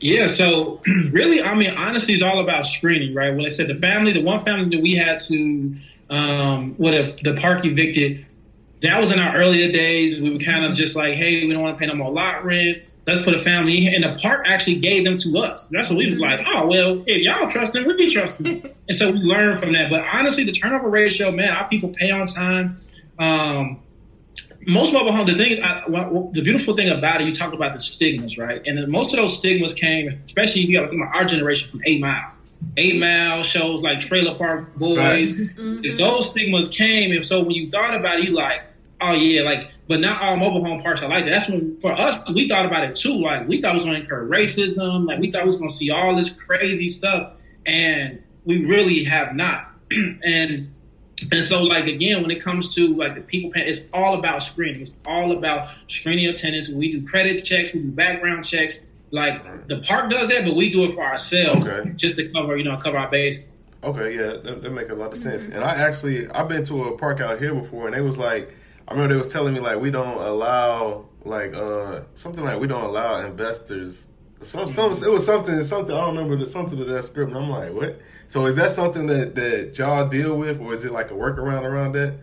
Yeah, 0.05 0.27
so 0.27 0.83
really, 1.09 1.41
I 1.41 1.55
mean, 1.55 1.71
honestly, 1.71 2.13
it's 2.13 2.21
all 2.21 2.39
about 2.39 2.67
screening, 2.67 3.15
right? 3.15 3.35
When 3.35 3.43
I 3.43 3.49
said 3.49 3.65
the 3.65 3.73
family, 3.75 4.13
the 4.13 4.21
one 4.21 4.39
family 4.39 4.75
that 4.75 4.83
we 4.83 4.95
had 4.95 5.17
to, 5.21 5.75
um, 6.11 6.75
what 6.75 7.23
the 7.23 7.35
park 7.41 7.65
evicted, 7.65 8.23
that 8.81 8.99
was 9.01 9.11
in 9.11 9.17
our 9.17 9.35
earlier 9.35 9.71
days. 9.71 10.21
We 10.21 10.29
were 10.29 10.37
kind 10.37 10.63
of 10.63 10.73
just 10.73 10.95
like, 10.95 11.15
hey, 11.15 11.47
we 11.47 11.51
don't 11.51 11.63
want 11.63 11.79
to 11.79 11.79
pay 11.79 11.87
no 11.87 11.95
more 11.95 12.11
lot 12.11 12.45
rent. 12.45 12.83
Let's 13.07 13.23
put 13.23 13.33
a 13.33 13.39
family 13.39 13.87
in. 13.87 14.03
And 14.03 14.15
the 14.15 14.19
park 14.21 14.45
actually 14.47 14.75
gave 14.75 15.05
them 15.05 15.17
to 15.17 15.39
us. 15.39 15.69
That's 15.69 15.89
what 15.89 15.97
we 15.97 16.05
was 16.05 16.19
like, 16.19 16.39
oh, 16.45 16.67
well, 16.67 17.03
if 17.07 17.23
y'all 17.23 17.49
trust 17.49 17.73
them, 17.73 17.85
we 17.85 17.95
be 17.95 18.11
trusting. 18.11 18.75
and 18.87 18.95
so 18.95 19.11
we 19.11 19.17
learned 19.17 19.57
from 19.57 19.73
that. 19.73 19.89
But 19.89 20.05
honestly, 20.13 20.43
the 20.43 20.51
turnover 20.51 20.87
ratio, 20.87 21.31
man, 21.31 21.49
our 21.49 21.67
people 21.67 21.89
pay 21.89 22.11
on 22.11 22.27
time. 22.27 22.77
Um, 23.17 23.81
most 24.65 24.93
mobile 24.93 25.11
homes, 25.11 25.31
the 25.31 25.37
thing, 25.37 25.63
I, 25.63 25.83
well, 25.87 26.29
the 26.31 26.41
beautiful 26.41 26.75
thing 26.75 26.89
about 26.89 27.21
it, 27.21 27.27
you 27.27 27.33
talk 27.33 27.53
about 27.53 27.73
the 27.73 27.79
stigmas, 27.79 28.37
right? 28.37 28.61
And 28.65 28.87
most 28.87 29.13
of 29.13 29.17
those 29.17 29.37
stigmas 29.37 29.73
came, 29.73 30.19
especially 30.25 30.63
you 30.63 30.77
got 30.77 30.83
to 30.83 30.89
think 30.89 31.01
about 31.01 31.15
our 31.15 31.25
generation 31.25 31.71
from 31.71 31.81
Eight 31.85 32.01
Mile. 32.01 32.31
Eight 32.77 32.99
Mile 32.99 33.43
shows 33.43 33.83
like 33.83 33.99
Trailer 33.99 34.37
Park 34.37 34.75
Boys. 34.75 34.97
Right. 34.97 35.27
Mm-hmm. 35.27 35.97
Those 35.97 36.31
stigmas 36.31 36.69
came, 36.69 37.11
and 37.11 37.23
so 37.23 37.41
when 37.41 37.51
you 37.51 37.69
thought 37.69 37.95
about 37.95 38.19
it, 38.19 38.25
you 38.25 38.31
like, 38.31 38.61
oh 39.01 39.11
yeah, 39.11 39.43
like, 39.43 39.71
but 39.87 39.99
not 39.99 40.21
all 40.21 40.35
mobile 40.35 40.63
home 40.63 40.81
parks 40.81 41.03
are 41.03 41.09
like 41.09 41.25
that. 41.25 41.31
That's 41.31 41.49
when 41.49 41.79
for 41.79 41.91
us, 41.91 42.17
we 42.33 42.49
thought 42.49 42.65
about 42.65 42.83
it 42.83 42.95
too. 42.95 43.21
Like 43.21 43.47
we 43.47 43.61
thought 43.61 43.71
it 43.71 43.75
was 43.75 43.83
going 43.83 43.95
to 43.95 44.01
incur 44.01 44.27
racism. 44.27 45.05
Like 45.05 45.19
we 45.19 45.31
thought 45.31 45.43
we 45.43 45.47
was 45.47 45.57
going 45.57 45.69
to 45.69 45.75
see 45.75 45.91
all 45.91 46.15
this 46.15 46.31
crazy 46.31 46.89
stuff, 46.89 47.39
and 47.65 48.21
we 48.45 48.65
really 48.65 49.03
have 49.03 49.35
not. 49.35 49.71
and 50.23 50.73
and 51.31 51.43
so, 51.43 51.63
like 51.63 51.85
again, 51.85 52.21
when 52.21 52.31
it 52.31 52.43
comes 52.43 52.73
to 52.75 52.95
like 52.95 53.15
the 53.15 53.21
people, 53.21 53.51
it's 53.55 53.87
all 53.93 54.17
about 54.19 54.43
screening. 54.43 54.81
It's 54.81 54.93
all 55.05 55.31
about 55.31 55.69
screening 55.87 56.27
attendance. 56.27 56.69
We 56.69 56.91
do 56.91 57.05
credit 57.05 57.43
checks, 57.43 57.73
we 57.73 57.81
do 57.81 57.91
background 57.91 58.45
checks. 58.45 58.79
Like 59.11 59.67
the 59.67 59.79
park 59.79 60.11
does 60.11 60.27
that, 60.27 60.43
but 60.43 60.55
we 60.55 60.69
do 60.71 60.83
it 60.85 60.93
for 60.93 61.03
ourselves, 61.03 61.69
okay. 61.69 61.91
just 61.95 62.17
to 62.17 62.27
cover, 62.29 62.57
you 62.57 62.63
know, 62.63 62.75
cover 62.77 62.97
our 62.97 63.09
base. 63.09 63.45
Okay, 63.83 64.15
yeah, 64.15 64.37
that, 64.43 64.63
that 64.63 64.71
makes 64.71 64.89
a 64.89 64.95
lot 64.95 65.13
of 65.13 65.17
sense. 65.17 65.43
Mm-hmm. 65.43 65.53
And 65.53 65.63
I 65.63 65.75
actually, 65.75 66.27
I've 66.29 66.49
been 66.49 66.65
to 66.65 66.85
a 66.85 66.97
park 66.97 67.21
out 67.21 67.39
here 67.39 67.53
before, 67.53 67.85
and 67.85 67.95
they 67.95 68.01
was 68.01 68.17
like, 68.17 68.51
I 68.87 68.93
remember 68.93 69.13
they 69.13 69.19
was 69.19 69.31
telling 69.31 69.53
me 69.53 69.59
like 69.59 69.79
we 69.79 69.91
don't 69.91 70.21
allow 70.21 71.05
like 71.23 71.55
uh 71.55 72.01
something 72.13 72.43
like 72.43 72.59
we 72.59 72.67
don't 72.67 72.83
allow 72.83 73.25
investors. 73.25 74.05
Some, 74.41 74.67
some 74.67 74.91
it 74.91 75.09
was 75.09 75.25
something 75.25 75.63
something 75.63 75.95
I 75.95 76.01
don't 76.01 76.15
remember 76.15 76.37
the, 76.37 76.49
something 76.49 76.77
to 76.77 76.85
that 76.85 77.05
script. 77.05 77.31
And 77.31 77.37
I'm 77.37 77.49
like, 77.49 77.73
what? 77.73 77.99
So 78.27 78.45
is 78.45 78.55
that 78.55 78.71
something 78.71 79.07
that 79.07 79.35
that 79.35 79.77
y'all 79.77 80.07
deal 80.07 80.37
with, 80.37 80.59
or 80.59 80.73
is 80.73 80.83
it 80.83 80.91
like 80.91 81.11
a 81.11 81.13
workaround 81.13 81.63
around 81.63 81.93
that? 81.93 82.15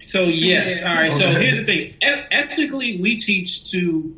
So 0.00 0.22
yes, 0.22 0.82
all 0.82 0.94
right. 0.94 1.12
Okay. 1.12 1.20
So 1.20 1.30
here's 1.30 1.58
the 1.58 1.64
thing: 1.64 1.94
e- 2.02 2.26
ethically, 2.30 3.00
we 3.00 3.16
teach 3.16 3.70
to 3.70 4.16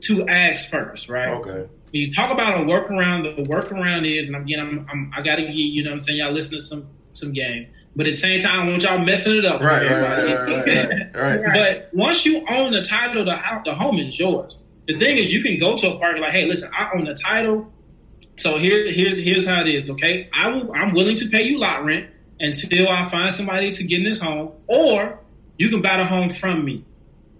to 0.00 0.28
ask 0.28 0.70
first, 0.70 1.08
right? 1.08 1.28
Okay. 1.28 1.68
When 1.90 2.02
you 2.02 2.12
talk 2.12 2.30
about 2.30 2.56
a 2.56 2.64
workaround, 2.64 3.36
the 3.36 3.42
workaround 3.42 4.06
is, 4.06 4.28
and 4.28 4.36
again, 4.36 4.60
I'm, 4.60 4.86
I'm 4.90 5.12
I 5.16 5.22
got 5.22 5.36
to 5.36 5.42
get 5.42 5.54
you 5.54 5.82
know, 5.82 5.90
what 5.90 5.94
I'm 5.94 6.00
saying 6.00 6.18
y'all 6.18 6.32
listen 6.32 6.58
to 6.58 6.64
some 6.64 6.88
some 7.12 7.32
game, 7.32 7.66
but 7.94 8.06
at 8.06 8.12
the 8.12 8.16
same 8.16 8.40
time, 8.40 8.66
I 8.66 8.70
want 8.70 8.82
y'all 8.82 8.98
messing 8.98 9.36
it 9.36 9.44
up, 9.44 9.62
right? 9.62 9.88
Right, 9.88 10.00
right, 10.00 10.66
right, 10.66 11.14
right, 11.14 11.14
right, 11.14 11.54
But 11.54 11.90
once 11.92 12.24
you 12.24 12.44
own 12.48 12.72
the 12.72 12.82
title, 12.82 13.24
the 13.24 13.36
house, 13.36 13.62
the 13.64 13.74
home 13.74 13.98
is 13.98 14.18
yours. 14.18 14.62
The 14.88 14.98
thing 14.98 15.18
is, 15.18 15.32
you 15.32 15.42
can 15.42 15.58
go 15.58 15.76
to 15.76 15.94
a 15.94 15.98
party 15.98 16.20
like, 16.20 16.32
hey, 16.32 16.46
listen, 16.46 16.70
I 16.76 16.90
own 16.94 17.04
the 17.04 17.14
title. 17.14 17.72
So 18.36 18.58
here, 18.58 18.90
here's 18.90 19.18
here's 19.18 19.46
how 19.46 19.60
it 19.60 19.68
is. 19.68 19.90
Okay, 19.90 20.28
I 20.32 20.48
will. 20.48 20.72
I'm 20.74 20.92
willing 20.92 21.16
to 21.16 21.28
pay 21.28 21.42
you 21.42 21.58
lot 21.58 21.84
rent 21.84 22.10
until 22.40 22.88
I 22.88 23.04
find 23.04 23.32
somebody 23.32 23.70
to 23.70 23.84
get 23.84 23.98
in 23.98 24.04
this 24.04 24.18
home, 24.18 24.52
or 24.66 25.20
you 25.56 25.68
can 25.68 25.82
buy 25.82 25.98
the 25.98 26.04
home 26.04 26.30
from 26.30 26.64
me. 26.64 26.84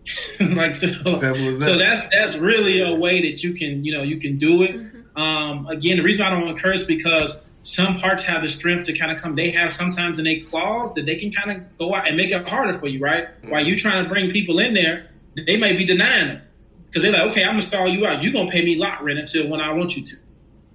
like 0.40 0.74
so, 0.74 0.86
that. 0.86 1.58
so 1.60 1.78
that's 1.78 2.08
that's 2.10 2.36
really 2.36 2.82
a 2.82 2.94
way 2.94 3.22
that 3.22 3.42
you 3.42 3.54
can 3.54 3.84
you 3.84 3.96
know 3.96 4.02
you 4.02 4.20
can 4.20 4.36
do 4.36 4.62
it. 4.62 4.72
Mm-hmm. 4.72 5.20
Um, 5.20 5.66
again, 5.66 5.96
the 5.96 6.02
reason 6.02 6.22
I 6.22 6.30
don't 6.30 6.48
encourage 6.48 6.86
because 6.86 7.42
some 7.62 7.96
parts 7.96 8.24
have 8.24 8.42
the 8.42 8.48
strength 8.48 8.84
to 8.84 8.92
kind 8.92 9.10
of 9.10 9.18
come. 9.18 9.34
They 9.34 9.50
have 9.50 9.72
sometimes 9.72 10.18
in 10.18 10.26
a 10.26 10.40
clause 10.40 10.92
that 10.94 11.06
they 11.06 11.16
can 11.16 11.32
kind 11.32 11.56
of 11.56 11.78
go 11.78 11.94
out 11.94 12.06
and 12.06 12.16
make 12.16 12.30
it 12.30 12.46
harder 12.48 12.78
for 12.78 12.86
you, 12.86 13.00
right? 13.00 13.28
Mm-hmm. 13.28 13.50
While 13.50 13.66
you're 13.66 13.78
trying 13.78 14.04
to 14.04 14.08
bring 14.08 14.30
people 14.30 14.58
in 14.58 14.74
there, 14.74 15.08
they 15.34 15.56
may 15.56 15.74
be 15.74 15.84
denying 15.84 16.28
them 16.28 16.42
because 16.86 17.02
they're 17.02 17.12
like, 17.12 17.30
okay, 17.32 17.42
I'm 17.42 17.52
gonna 17.52 17.62
stall 17.62 17.88
you 17.88 18.06
out. 18.06 18.22
You're 18.22 18.32
gonna 18.32 18.50
pay 18.50 18.62
me 18.64 18.76
lot 18.76 19.02
rent 19.02 19.18
until 19.18 19.48
when 19.48 19.60
I 19.60 19.72
want 19.72 19.96
you 19.96 20.04
to. 20.04 20.16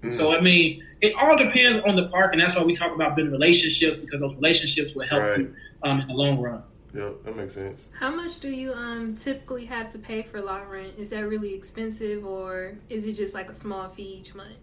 Mm-hmm. 0.01 0.11
So 0.11 0.35
I 0.35 0.41
mean, 0.41 0.83
it 1.01 1.13
all 1.15 1.37
depends 1.37 1.79
on 1.85 1.95
the 1.95 2.07
park, 2.07 2.33
and 2.33 2.41
that's 2.41 2.55
why 2.55 2.63
we 2.63 2.73
talk 2.73 2.93
about 2.93 3.15
building 3.15 3.31
relationships 3.31 3.97
because 3.97 4.21
those 4.21 4.35
relationships 4.35 4.95
will 4.95 5.07
help 5.07 5.23
right. 5.23 5.39
you 5.39 5.55
um, 5.83 6.01
in 6.01 6.07
the 6.07 6.13
long 6.13 6.39
run. 6.39 6.63
Yeah, 6.93 7.09
that 7.23 7.35
makes 7.35 7.53
sense. 7.53 7.87
How 7.99 8.09
much 8.09 8.39
do 8.39 8.49
you 8.49 8.73
um 8.73 9.15
typically 9.15 9.65
have 9.65 9.91
to 9.91 9.99
pay 9.99 10.23
for 10.23 10.41
lot 10.41 10.69
rent? 10.69 10.93
Is 10.97 11.11
that 11.11 11.27
really 11.27 11.53
expensive, 11.53 12.25
or 12.25 12.77
is 12.89 13.05
it 13.05 13.13
just 13.13 13.33
like 13.33 13.49
a 13.49 13.55
small 13.55 13.89
fee 13.89 14.19
each 14.21 14.33
month? 14.33 14.57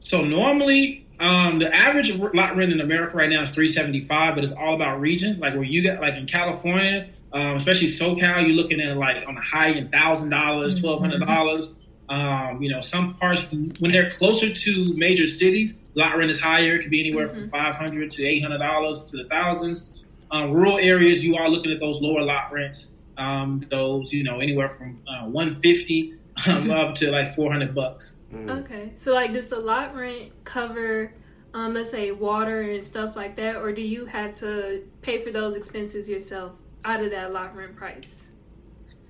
So 0.00 0.24
normally, 0.24 1.06
um, 1.18 1.58
the 1.58 1.74
average 1.74 2.16
lot 2.16 2.56
rent 2.56 2.72
in 2.72 2.80
America 2.80 3.16
right 3.16 3.28
now 3.28 3.42
is 3.42 3.50
three 3.50 3.68
seventy 3.68 4.00
five, 4.00 4.34
but 4.34 4.44
it's 4.44 4.52
all 4.52 4.74
about 4.74 5.00
region. 5.00 5.38
Like 5.40 5.54
where 5.54 5.64
you 5.64 5.82
get, 5.82 6.00
like 6.00 6.14
in 6.14 6.26
California, 6.26 7.08
um, 7.32 7.56
especially 7.56 7.88
SoCal, 7.88 8.46
you're 8.46 8.56
looking 8.56 8.80
at 8.80 8.96
like 8.96 9.26
on 9.26 9.34
the 9.34 9.40
high 9.40 9.72
end 9.72 9.90
thousand 9.90 10.30
dollars, 10.30 10.76
mm-hmm. 10.76 10.84
twelve 10.84 11.00
hundred 11.00 11.20
dollars. 11.20 11.74
Um, 12.10 12.60
you 12.60 12.68
know, 12.68 12.80
some 12.80 13.14
parts 13.14 13.46
when 13.52 13.92
they're 13.92 14.10
closer 14.10 14.52
to 14.52 14.94
major 14.96 15.28
cities, 15.28 15.78
lot 15.94 16.18
rent 16.18 16.30
is 16.30 16.40
higher. 16.40 16.74
It 16.74 16.82
could 16.82 16.90
be 16.90 17.00
anywhere 17.00 17.28
mm-hmm. 17.28 17.42
from 17.42 17.48
five 17.48 17.76
hundred 17.76 18.10
to 18.10 18.26
eight 18.26 18.42
hundred 18.42 18.58
dollars 18.58 19.10
to 19.12 19.18
the 19.18 19.24
thousands. 19.24 19.88
Um, 20.32 20.50
rural 20.50 20.78
areas, 20.78 21.24
you 21.24 21.36
are 21.36 21.48
looking 21.48 21.70
at 21.70 21.78
those 21.78 22.00
lower 22.00 22.22
lot 22.22 22.52
rents. 22.52 22.88
Um, 23.16 23.64
those 23.70 24.12
you 24.12 24.24
know 24.24 24.40
anywhere 24.40 24.68
from 24.68 25.00
uh, 25.06 25.26
one 25.26 25.54
fifty 25.54 26.14
um, 26.48 26.64
mm-hmm. 26.64 26.70
up 26.72 26.94
to 26.96 27.12
like 27.12 27.32
four 27.32 27.52
hundred 27.52 27.76
bucks. 27.76 28.16
Mm-hmm. 28.34 28.50
Okay, 28.50 28.92
so 28.96 29.14
like 29.14 29.32
does 29.32 29.46
the 29.46 29.60
lot 29.60 29.94
rent 29.94 30.32
cover? 30.42 31.12
Um, 31.54 31.74
let's 31.74 31.90
say 31.90 32.10
water 32.10 32.60
and 32.60 32.84
stuff 32.84 33.14
like 33.14 33.36
that, 33.36 33.56
or 33.56 33.72
do 33.72 33.82
you 33.82 34.06
have 34.06 34.34
to 34.38 34.84
pay 35.02 35.22
for 35.24 35.30
those 35.30 35.54
expenses 35.54 36.08
yourself 36.08 36.52
out 36.84 37.04
of 37.04 37.12
that 37.12 37.32
lot 37.32 37.54
rent 37.54 37.76
price? 37.76 38.29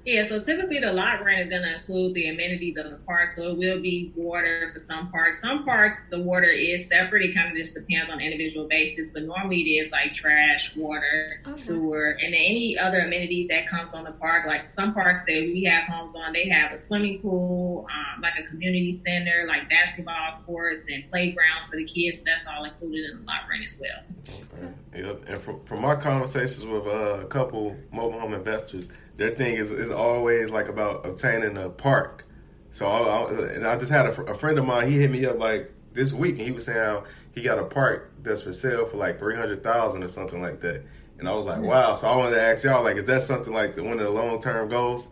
Yeah, 0.06 0.26
so 0.28 0.40
typically 0.40 0.78
the 0.78 0.92
lot 0.92 1.22
rent 1.22 1.42
is 1.42 1.50
going 1.50 1.62
to 1.62 1.76
include 1.76 2.14
the 2.14 2.28
amenities 2.28 2.78
of 2.78 2.90
the 2.90 2.96
park. 3.06 3.28
So 3.28 3.48
it 3.48 3.58
will 3.58 3.80
be 3.80 4.10
water 4.16 4.70
for 4.72 4.78
some 4.78 5.10
parks. 5.10 5.42
Some 5.42 5.64
parks, 5.64 5.98
the 6.08 6.18
water 6.18 6.48
is 6.48 6.86
separate. 6.86 7.22
It 7.22 7.34
kind 7.34 7.50
of 7.50 7.56
just 7.56 7.74
depends 7.74 8.10
on 8.10 8.18
individual 8.18 8.66
basis, 8.66 9.10
but 9.12 9.24
normally 9.24 9.60
it 9.60 9.84
is 9.84 9.92
like 9.92 10.14
trash, 10.14 10.74
water, 10.74 11.42
okay. 11.46 11.60
sewer, 11.60 12.16
and 12.22 12.34
any 12.34 12.78
other 12.78 13.00
amenities 13.00 13.48
that 13.48 13.68
comes 13.68 13.92
on 13.92 14.04
the 14.04 14.12
park. 14.12 14.46
Like 14.46 14.72
some 14.72 14.94
parks 14.94 15.20
that 15.28 15.50
we 15.52 15.64
have 15.64 15.84
homes 15.84 16.14
on, 16.16 16.32
they 16.32 16.48
have 16.48 16.72
a 16.72 16.78
swimming 16.78 17.20
pool, 17.20 17.86
um, 17.90 18.22
like 18.22 18.38
a 18.38 18.42
community 18.44 18.92
center, 18.92 19.44
like 19.46 19.68
basketball 19.68 20.40
courts 20.46 20.86
and 20.88 21.08
playgrounds 21.10 21.68
for 21.68 21.76
the 21.76 21.84
kids. 21.84 22.18
So 22.18 22.24
that's 22.24 22.46
all 22.48 22.64
included 22.64 23.10
in 23.10 23.20
the 23.20 23.26
lot 23.26 23.42
rent 23.50 23.64
as 23.66 23.78
well. 23.78 24.40
Okay. 24.89 24.89
Yep. 24.94 25.28
And 25.28 25.38
from, 25.38 25.64
from 25.64 25.82
my 25.82 25.94
conversations 25.94 26.64
with 26.64 26.86
uh, 26.86 27.20
a 27.20 27.24
couple 27.26 27.76
mobile 27.92 28.18
home 28.18 28.34
investors, 28.34 28.88
their 29.16 29.30
thing 29.30 29.54
is 29.54 29.70
is 29.70 29.90
always 29.90 30.50
like 30.50 30.68
about 30.68 31.06
obtaining 31.06 31.56
a 31.56 31.68
park. 31.68 32.24
So 32.72 32.86
I, 32.86 33.22
I, 33.22 33.52
and 33.52 33.66
I 33.66 33.76
just 33.76 33.90
had 33.90 34.06
a, 34.06 34.22
a, 34.22 34.34
friend 34.34 34.58
of 34.58 34.64
mine. 34.64 34.90
He 34.90 34.98
hit 34.98 35.10
me 35.10 35.26
up 35.26 35.38
like 35.38 35.72
this 35.92 36.12
week, 36.12 36.38
and 36.38 36.42
he 36.42 36.52
was 36.52 36.64
saying 36.64 36.78
how 36.78 37.04
he 37.34 37.42
got 37.42 37.58
a 37.58 37.64
park 37.64 38.12
that's 38.22 38.42
for 38.42 38.52
sale 38.52 38.86
for 38.86 38.96
like 38.96 39.18
three 39.18 39.36
hundred 39.36 39.62
thousand 39.62 40.02
or 40.02 40.08
something 40.08 40.40
like 40.40 40.60
that. 40.60 40.84
And 41.18 41.28
I 41.28 41.32
was 41.32 41.46
like, 41.46 41.60
wow. 41.60 41.94
So 41.94 42.08
I 42.08 42.16
wanted 42.16 42.36
to 42.36 42.42
ask 42.42 42.64
y'all, 42.64 42.82
like, 42.82 42.96
is 42.96 43.04
that 43.04 43.22
something 43.22 43.52
like 43.52 43.74
the, 43.74 43.82
one 43.82 44.00
of 44.00 44.06
the 44.06 44.10
long 44.10 44.40
term 44.40 44.68
goals? 44.68 45.08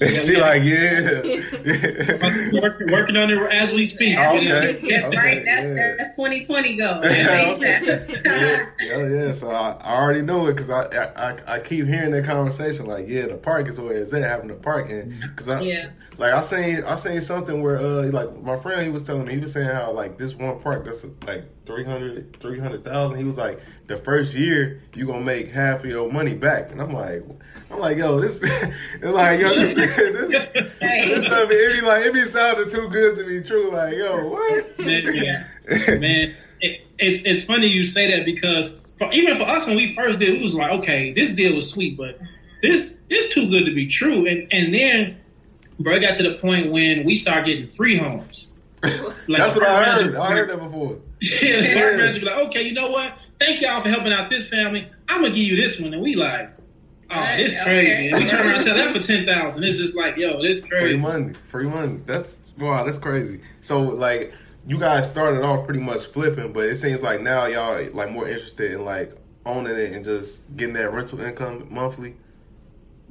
Yeah, 0.00 0.20
she 0.20 0.36
like, 0.36 0.62
yeah. 0.62 1.20
working, 2.62 2.90
working 2.90 3.16
on 3.16 3.30
it 3.30 3.38
as 3.52 3.70
we 3.72 3.86
speak. 3.86 4.16
Oh, 4.18 4.36
okay. 4.36 4.80
That's 4.88 5.04
okay. 5.04 5.16
right. 5.16 5.44
That's, 5.44 5.62
yeah. 5.62 5.94
that's 5.98 6.16
2020 6.16 6.76
goal. 6.76 7.04
yeah, 7.04 8.66
yeah, 8.80 9.06
yeah. 9.06 9.32
So 9.32 9.50
I, 9.50 9.76
I 9.80 10.00
already 10.00 10.22
know 10.22 10.46
it 10.46 10.54
because 10.54 10.70
I, 10.70 10.86
I 11.16 11.56
I 11.56 11.58
keep 11.60 11.86
hearing 11.86 12.12
that 12.12 12.24
conversation. 12.24 12.86
Like, 12.86 13.08
yeah, 13.08 13.26
the 13.26 13.36
park 13.36 13.68
is 13.68 13.78
where 13.78 13.92
is 13.92 14.10
that 14.10 14.22
at, 14.22 14.30
having 14.30 14.48
the 14.48 14.54
park. 14.54 14.90
And 14.90 15.20
because 15.20 15.48
I, 15.48 15.60
yeah. 15.60 15.90
like, 16.16 16.32
I 16.32 16.40
seen 16.42 16.82
I 16.84 16.96
seen 16.96 17.20
something 17.20 17.62
where, 17.62 17.78
uh, 17.78 18.06
like 18.06 18.40
my 18.42 18.56
friend, 18.56 18.82
he 18.82 18.88
was 18.88 19.02
telling 19.02 19.26
me, 19.26 19.34
he 19.34 19.40
was 19.40 19.52
saying 19.52 19.68
how 19.68 19.92
like 19.92 20.16
this 20.16 20.34
one 20.34 20.60
park 20.60 20.86
that's 20.86 21.04
like 21.26 21.44
300 21.70 22.36
300,000. 22.40 23.16
He 23.16 23.24
was 23.24 23.36
like, 23.36 23.60
the 23.86 23.96
first 23.96 24.34
year 24.34 24.82
you 24.94 25.06
gonna 25.06 25.20
make 25.20 25.50
half 25.50 25.80
of 25.80 25.86
your 25.86 26.10
money 26.10 26.34
back, 26.34 26.70
and 26.72 26.80
I'm 26.80 26.92
like. 26.92 27.24
I'm 27.72 27.78
like, 27.78 27.98
yo, 27.98 28.20
this, 28.20 28.40
it's 28.42 29.04
like, 29.04 29.38
yo, 29.38 29.48
this, 29.48 29.74
this, 29.76 30.72
this 30.80 31.24
stuff, 31.24 31.48
it 31.52 31.80
be 31.80 31.86
like, 31.86 32.04
it 32.04 32.12
be 32.12 32.24
sounding 32.24 32.68
too 32.68 32.88
good 32.88 33.16
to 33.16 33.24
be 33.24 33.40
true. 33.42 33.70
Like, 33.70 33.94
yo, 33.94 34.26
what? 34.26 34.76
Man, 34.80 35.14
yeah. 35.14 35.44
Man 36.00 36.34
it, 36.60 36.86
it's, 36.98 37.22
it's 37.24 37.44
funny 37.44 37.66
you 37.66 37.84
say 37.84 38.10
that 38.16 38.24
because 38.24 38.72
for, 38.98 39.10
even 39.12 39.36
for 39.36 39.44
us, 39.44 39.66
when 39.66 39.76
we 39.76 39.94
first 39.94 40.18
did, 40.18 40.34
it 40.34 40.42
was 40.42 40.54
like, 40.54 40.70
okay, 40.80 41.12
this 41.12 41.32
deal 41.32 41.54
was 41.54 41.70
sweet, 41.70 41.96
but 41.96 42.18
this 42.62 42.96
is 43.08 43.30
too 43.30 43.48
good 43.48 43.64
to 43.64 43.74
be 43.74 43.86
true. 43.86 44.26
And, 44.26 44.46
and 44.52 44.74
then, 44.74 45.18
bro, 45.78 45.94
it 45.94 46.00
got 46.00 46.14
to 46.16 46.22
the 46.22 46.34
point 46.34 46.70
when 46.70 47.04
we 47.04 47.16
started 47.16 47.46
getting 47.46 47.68
free 47.68 47.96
homes. 47.96 48.48
Like, 48.82 49.14
That's 49.28 49.56
what 49.56 49.66
I 49.66 49.84
heard. 49.84 50.14
I 50.16 50.32
heard 50.32 50.50
that 50.50 50.58
before. 50.58 50.98
yeah, 51.42 51.60
the 51.60 51.74
park 51.74 51.96
manager 51.96 52.20
be 52.20 52.26
like, 52.26 52.46
okay, 52.46 52.62
you 52.62 52.72
know 52.72 52.90
what? 52.90 53.18
Thank 53.38 53.60
y'all 53.60 53.80
for 53.80 53.88
helping 53.88 54.12
out 54.12 54.30
this 54.30 54.48
family. 54.48 54.88
I'm 55.08 55.22
gonna 55.22 55.34
give 55.34 55.44
you 55.44 55.56
this 55.56 55.80
one, 55.80 55.92
and 55.92 56.02
we 56.02 56.14
like, 56.14 56.50
Oh, 57.12 57.24
it's 57.38 57.60
crazy. 57.62 58.12
Okay. 58.12 58.22
we 58.22 58.28
turn 58.28 58.46
around 58.46 58.54
and 58.54 58.62
sell 58.62 58.74
that 58.76 58.94
for 58.94 59.02
ten 59.06 59.26
thousand. 59.26 59.64
It's 59.64 59.78
just 59.78 59.96
like, 59.96 60.16
yo, 60.16 60.40
this 60.40 60.60
crazy. 60.64 60.94
Free 60.94 60.96
money, 60.96 61.34
free 61.48 61.68
money. 61.68 62.00
That's 62.06 62.36
wow, 62.58 62.84
that's 62.84 62.98
crazy. 62.98 63.40
So 63.60 63.80
like, 63.80 64.32
you 64.66 64.78
guys 64.78 65.10
started 65.10 65.42
off 65.42 65.64
pretty 65.64 65.80
much 65.80 66.06
flipping, 66.06 66.52
but 66.52 66.66
it 66.66 66.76
seems 66.76 67.02
like 67.02 67.20
now 67.20 67.46
y'all 67.46 67.84
like 67.92 68.10
more 68.10 68.28
interested 68.28 68.72
in 68.72 68.84
like 68.84 69.16
owning 69.44 69.76
it 69.76 69.92
and 69.92 70.04
just 70.04 70.44
getting 70.56 70.74
that 70.74 70.92
rental 70.92 71.20
income 71.20 71.66
monthly. 71.70 72.16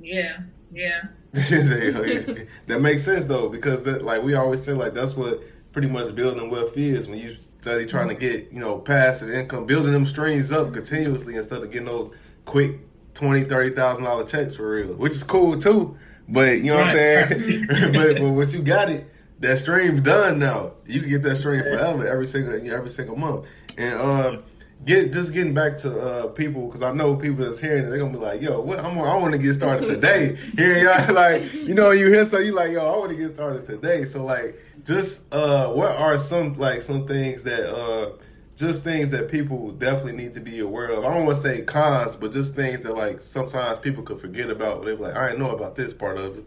Yeah, 0.02 0.40
yeah. 0.72 1.02
that 1.34 2.80
makes 2.80 3.04
sense 3.04 3.26
though, 3.26 3.50
because 3.50 3.84
that, 3.84 4.02
like 4.02 4.24
we 4.24 4.34
always 4.34 4.64
say, 4.64 4.72
like 4.72 4.94
that's 4.94 5.16
what 5.16 5.42
pretty 5.74 5.90
much 5.90 6.16
building 6.16 6.50
wealth 6.50 6.78
is 6.78 7.08
when 7.08 7.20
you 7.20 7.36
study 7.62 7.86
trying 7.86 8.10
to 8.10 8.16
get 8.16 8.52
you 8.52 8.60
know 8.60 8.78
passive 8.78 9.30
income, 9.30 9.66
building 9.66 9.94
them 9.94 10.06
streams 10.06 10.52
up 10.52 10.74
continuously 10.74 11.36
instead 11.36 11.62
of 11.62 11.72
getting 11.72 11.88
those 11.88 12.14
quick 12.46 12.80
twenty, 13.14 13.44
thirty 13.44 13.72
thousand 13.72 14.04
dollar 14.04 14.26
checks 14.26 14.56
for 14.56 14.70
real, 14.70 14.94
which 14.94 15.14
is 15.14 15.24
cool 15.24 15.58
too. 15.58 15.98
But 16.28 16.60
you 16.60 16.72
know 16.72 16.78
what 16.78 16.88
I'm 16.88 16.96
saying. 16.96 17.68
but, 17.94 18.20
but 18.20 18.30
once 18.30 18.54
you 18.54 18.62
got 18.62 18.90
it, 18.90 19.12
that 19.40 19.58
stream's 19.58 20.02
done 20.02 20.40
now. 20.40 20.74
You 20.86 21.02
can 21.02 21.10
get 21.10 21.24
that 21.24 21.38
stream 21.38 21.62
forever, 21.62 22.08
every 22.08 22.26
single 22.26 22.54
every 22.72 22.90
single 22.90 23.16
month. 23.16 23.46
And 23.78 23.96
uh, 23.96 24.38
get 24.86 25.14
just 25.14 25.34
getting 25.34 25.54
back 25.54 25.78
to 25.78 26.00
uh, 26.00 26.28
people 26.28 26.68
because 26.68 26.82
I 26.82 26.92
know 26.92 27.16
people 27.16 27.46
that's 27.46 27.60
hearing 27.60 27.86
it, 27.86 27.90
they're 27.90 28.00
gonna 28.00 28.12
be 28.12 28.18
like, 28.18 28.42
"Yo, 28.42 28.60
what? 28.60 28.80
I'm, 28.80 28.98
I 29.00 29.18
want 29.18 29.32
to 29.32 29.38
get 29.38 29.54
started 29.54 29.88
today." 29.90 30.38
Hearing 30.56 30.84
y'all 30.84 31.14
like, 31.14 31.54
you 31.54 31.74
know, 31.74 31.92
you 31.92 32.08
hear 32.08 32.26
so 32.26 32.40
you 32.40 32.54
like, 32.54 32.72
"Yo, 32.72 32.86
I 32.86 32.98
want 32.98 33.12
to 33.12 33.18
get 33.18 33.34
started 33.34 33.66
today." 33.66 34.04
So 34.04 34.24
like, 34.24 34.60
just 34.86 35.34
uh, 35.34 35.72
what 35.72 35.96
are 35.96 36.18
some 36.18 36.58
like 36.58 36.82
some 36.82 37.08
things 37.08 37.44
that 37.44 37.74
uh 37.74 38.12
just 38.60 38.84
things 38.84 39.10
that 39.12 39.32
people 39.32 39.72
definitely 39.72 40.22
need 40.22 40.34
to 40.34 40.42
be 40.42 40.60
aware 40.60 40.88
of. 40.88 41.06
I 41.06 41.14
don't 41.14 41.26
want 41.26 41.38
to 41.38 41.42
say 41.42 41.62
cons, 41.62 42.18
but 42.18 42.34
just 42.34 42.56
things 42.56 42.82
that 42.82 42.94
like 42.94 43.22
sometimes 43.22 43.80
people 43.80 44.04
could 44.04 44.20
forget 44.20 44.50
about. 44.50 44.84
They're 44.84 44.98
like, 44.98 45.16
I 45.16 45.28
didn't 45.28 45.40
know 45.40 45.52
about 45.52 45.76
this 45.76 45.94
part 45.94 46.18
of 46.18 46.40
it. 46.40 46.46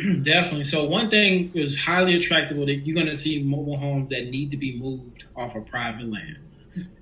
Definitely. 0.24 0.64
So 0.64 0.84
one 0.86 1.08
thing 1.08 1.52
is 1.54 1.80
highly 1.80 2.16
attractive 2.16 2.56
that 2.56 2.74
you're 2.84 2.96
going 2.96 3.06
to 3.06 3.16
see 3.16 3.40
mobile 3.40 3.76
homes 3.76 4.10
that 4.10 4.28
need 4.28 4.50
to 4.50 4.56
be 4.56 4.76
moved 4.76 5.24
off 5.36 5.54
of 5.54 5.66
private 5.66 6.10
land, 6.10 6.38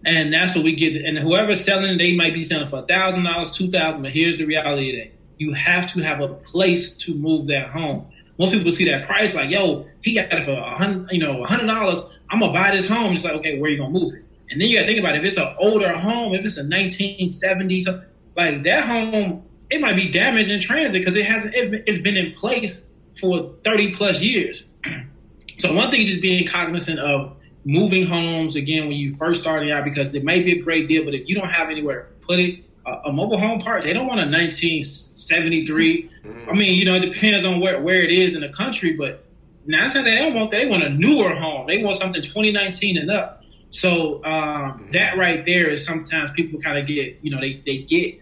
and 0.05 0.31
that's 0.31 0.55
what 0.55 0.65
we 0.65 0.75
get. 0.77 1.03
And 1.03 1.19
whoever's 1.19 1.65
selling, 1.65 1.97
they 1.97 2.15
might 2.15 2.35
be 2.35 2.45
selling 2.45 2.67
for 2.69 2.81
a 2.81 2.87
thousand 2.87 3.25
dollars, 3.25 3.51
two 3.51 3.71
thousand. 3.71 4.03
But 4.03 4.13
here's 4.13 4.37
the 4.37 4.45
reality: 4.45 4.95
that 4.99 5.13
you 5.39 5.55
have 5.55 5.91
to 5.95 6.01
have 6.03 6.21
a 6.21 6.29
place 6.29 6.95
to 6.97 7.15
move 7.15 7.47
that 7.47 7.71
home. 7.71 8.07
Most 8.38 8.53
people 8.53 8.70
see 8.70 8.85
that 8.85 9.05
price 9.05 9.35
like, 9.35 9.51
yo, 9.51 9.87
he 10.01 10.14
got 10.14 10.33
it 10.33 10.44
for 10.44 10.53
a 10.53 10.77
hundred, 10.77 11.11
you 11.11 11.18
know, 11.18 11.42
a 11.42 11.46
hundred 11.46 11.66
dollars. 11.66 12.01
I'm 12.31 12.40
gonna 12.40 12.53
buy 12.53 12.70
this 12.70 12.88
home. 12.88 13.14
It's 13.14 13.24
like, 13.24 13.35
okay, 13.35 13.59
where 13.59 13.70
you 13.70 13.79
gonna 13.79 13.90
move 13.90 14.14
it? 14.14 14.24
And 14.51 14.61
then 14.61 14.68
you 14.68 14.77
gotta 14.77 14.87
think 14.87 15.01
about 15.01 15.16
it. 15.16 15.18
if 15.18 15.24
it's 15.24 15.37
an 15.37 15.55
older 15.59 15.96
home, 15.96 16.35
if 16.35 16.44
it's 16.44 16.57
a 16.57 16.62
1970s, 16.62 18.05
like 18.37 18.62
that 18.62 18.85
home, 18.85 19.42
it 19.70 19.81
might 19.81 19.96
be 19.96 20.11
damaged 20.11 20.51
in 20.51 20.61
transit 20.61 20.92
because 20.92 21.16
it 21.16 21.27
hasn't. 21.27 21.55
It, 21.55 21.85
it's 21.87 22.01
been 22.01 22.16
in 22.16 22.33
place 22.33 22.87
for 23.20 23.55
30 23.64 23.94
plus 23.94 24.22
years. 24.22 24.68
so 25.59 25.74
one 25.74 25.90
thing 25.90 26.03
is 26.03 26.11
just 26.11 26.22
being 26.22 26.46
cognizant 26.46 27.01
of 27.01 27.37
moving 27.64 28.07
homes 28.07 28.57
again 28.57 28.87
when 28.87 28.96
you 28.96 29.12
first 29.12 29.40
starting 29.40 29.70
out 29.70 29.85
because 29.85 30.14
it 30.14 30.24
may 30.24 30.42
be 30.42 30.59
a 30.59 30.62
great 30.62 30.87
deal, 30.87 31.05
but 31.05 31.14
if 31.14 31.29
you 31.29 31.35
don't 31.35 31.51
have 31.51 31.68
anywhere 31.68 32.05
to 32.05 32.27
put 32.27 32.38
it, 32.38 32.64
a, 33.07 33.12
mobile 33.12 33.38
home 33.38 33.61
park, 33.61 33.83
they 33.83 33.92
don't 33.92 34.07
want 34.07 34.20
a 34.20 34.24
1973. 34.24 36.03
Mm-hmm. 36.03 36.51
I 36.51 36.53
mean, 36.53 36.74
you 36.74 36.85
know, 36.85 36.94
it 36.94 37.12
depends 37.12 37.44
on 37.44 37.61
where, 37.61 37.81
where 37.81 38.03
it 38.03 38.11
is 38.11 38.35
in 38.35 38.40
the 38.40 38.48
country, 38.48 38.92
but 38.92 39.24
nine 39.66 39.90
they 39.92 40.16
don't 40.16 40.35
want 40.35 40.51
that. 40.51 40.61
They 40.61 40.68
want 40.68 40.83
a 40.83 40.90
newer 40.90 41.35
home. 41.35 41.66
They 41.66 41.83
want 41.83 41.96
something 41.96 42.22
2019 42.22 42.98
and 42.98 43.11
up. 43.11 43.42
So 43.70 44.24
um, 44.24 44.88
that 44.92 45.18
right 45.18 45.44
there 45.44 45.70
is 45.70 45.85
sometimes 45.85 46.31
people 46.33 46.61
kind 46.61 46.79
of 46.79 46.87
get, 46.87 47.18
you 47.22 47.31
know, 47.31 47.40
they, 47.40 47.62
they 47.66 47.83
get 47.83 48.18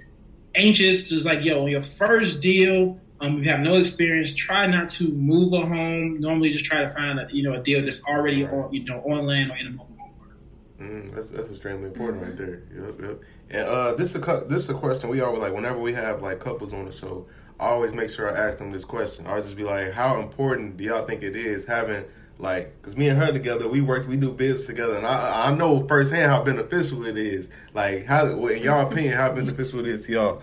anxious. 0.54 1.12
It's 1.12 1.24
like, 1.24 1.44
yo, 1.44 1.66
your 1.66 1.82
first 1.82 2.42
deal, 2.42 2.98
um, 3.20 3.38
if 3.38 3.44
you 3.44 3.50
have 3.50 3.60
no 3.60 3.76
experience, 3.76 4.34
try 4.34 4.66
not 4.66 4.88
to 4.90 5.08
move 5.12 5.52
a 5.52 5.60
home. 5.60 6.20
Normally, 6.20 6.50
just 6.50 6.64
try 6.64 6.82
to 6.82 6.90
find 6.90 7.18
a, 7.18 7.28
you 7.30 7.42
know, 7.42 7.54
a 7.54 7.62
deal 7.62 7.82
that's 7.82 8.04
already 8.04 8.44
on, 8.44 8.72
you 8.72 8.84
know, 8.84 9.00
on 9.00 9.26
land 9.26 9.50
or 9.50 9.56
in 9.56 9.68
a 9.68 9.70
mobile. 9.70 9.95
Mm, 10.80 11.14
that's 11.14 11.28
that's 11.28 11.48
extremely 11.48 11.86
important 11.86 12.22
mm-hmm. 12.22 12.30
right 12.30 12.36
there. 12.36 12.62
Yep, 12.86 13.00
yep. 13.00 13.20
And 13.50 13.68
uh, 13.68 13.94
this 13.94 14.14
is 14.14 14.16
a 14.16 14.44
this 14.46 14.64
is 14.64 14.70
a 14.70 14.74
question 14.74 15.08
we 15.08 15.20
always 15.20 15.40
like 15.40 15.54
whenever 15.54 15.78
we 15.78 15.94
have 15.94 16.22
like 16.22 16.40
couples 16.40 16.74
on 16.74 16.84
the 16.84 16.92
show. 16.92 17.26
I 17.58 17.68
always 17.68 17.94
make 17.94 18.10
sure 18.10 18.30
I 18.30 18.48
ask 18.48 18.58
them 18.58 18.70
this 18.70 18.84
question. 18.84 19.26
I'll 19.26 19.40
just 19.40 19.56
be 19.56 19.64
like, 19.64 19.92
how 19.92 20.20
important 20.20 20.76
do 20.76 20.84
y'all 20.84 21.06
think 21.06 21.22
it 21.22 21.34
is 21.34 21.64
having 21.64 22.04
like, 22.38 22.82
cause 22.82 22.94
me 22.94 23.08
and 23.08 23.18
her 23.18 23.32
together, 23.32 23.66
we 23.66 23.80
work, 23.80 24.06
we 24.06 24.18
do 24.18 24.30
business 24.30 24.66
together, 24.66 24.98
and 24.98 25.06
I 25.06 25.46
I 25.46 25.54
know 25.54 25.86
firsthand 25.86 26.30
how 26.30 26.42
beneficial 26.42 27.06
it 27.06 27.16
is. 27.16 27.48
Like, 27.72 28.04
how 28.04 28.26
in 28.48 28.62
y'all 28.62 28.86
opinion, 28.86 29.14
how 29.14 29.32
beneficial 29.32 29.80
it 29.80 29.86
is 29.86 30.04
to 30.04 30.12
y'all? 30.12 30.42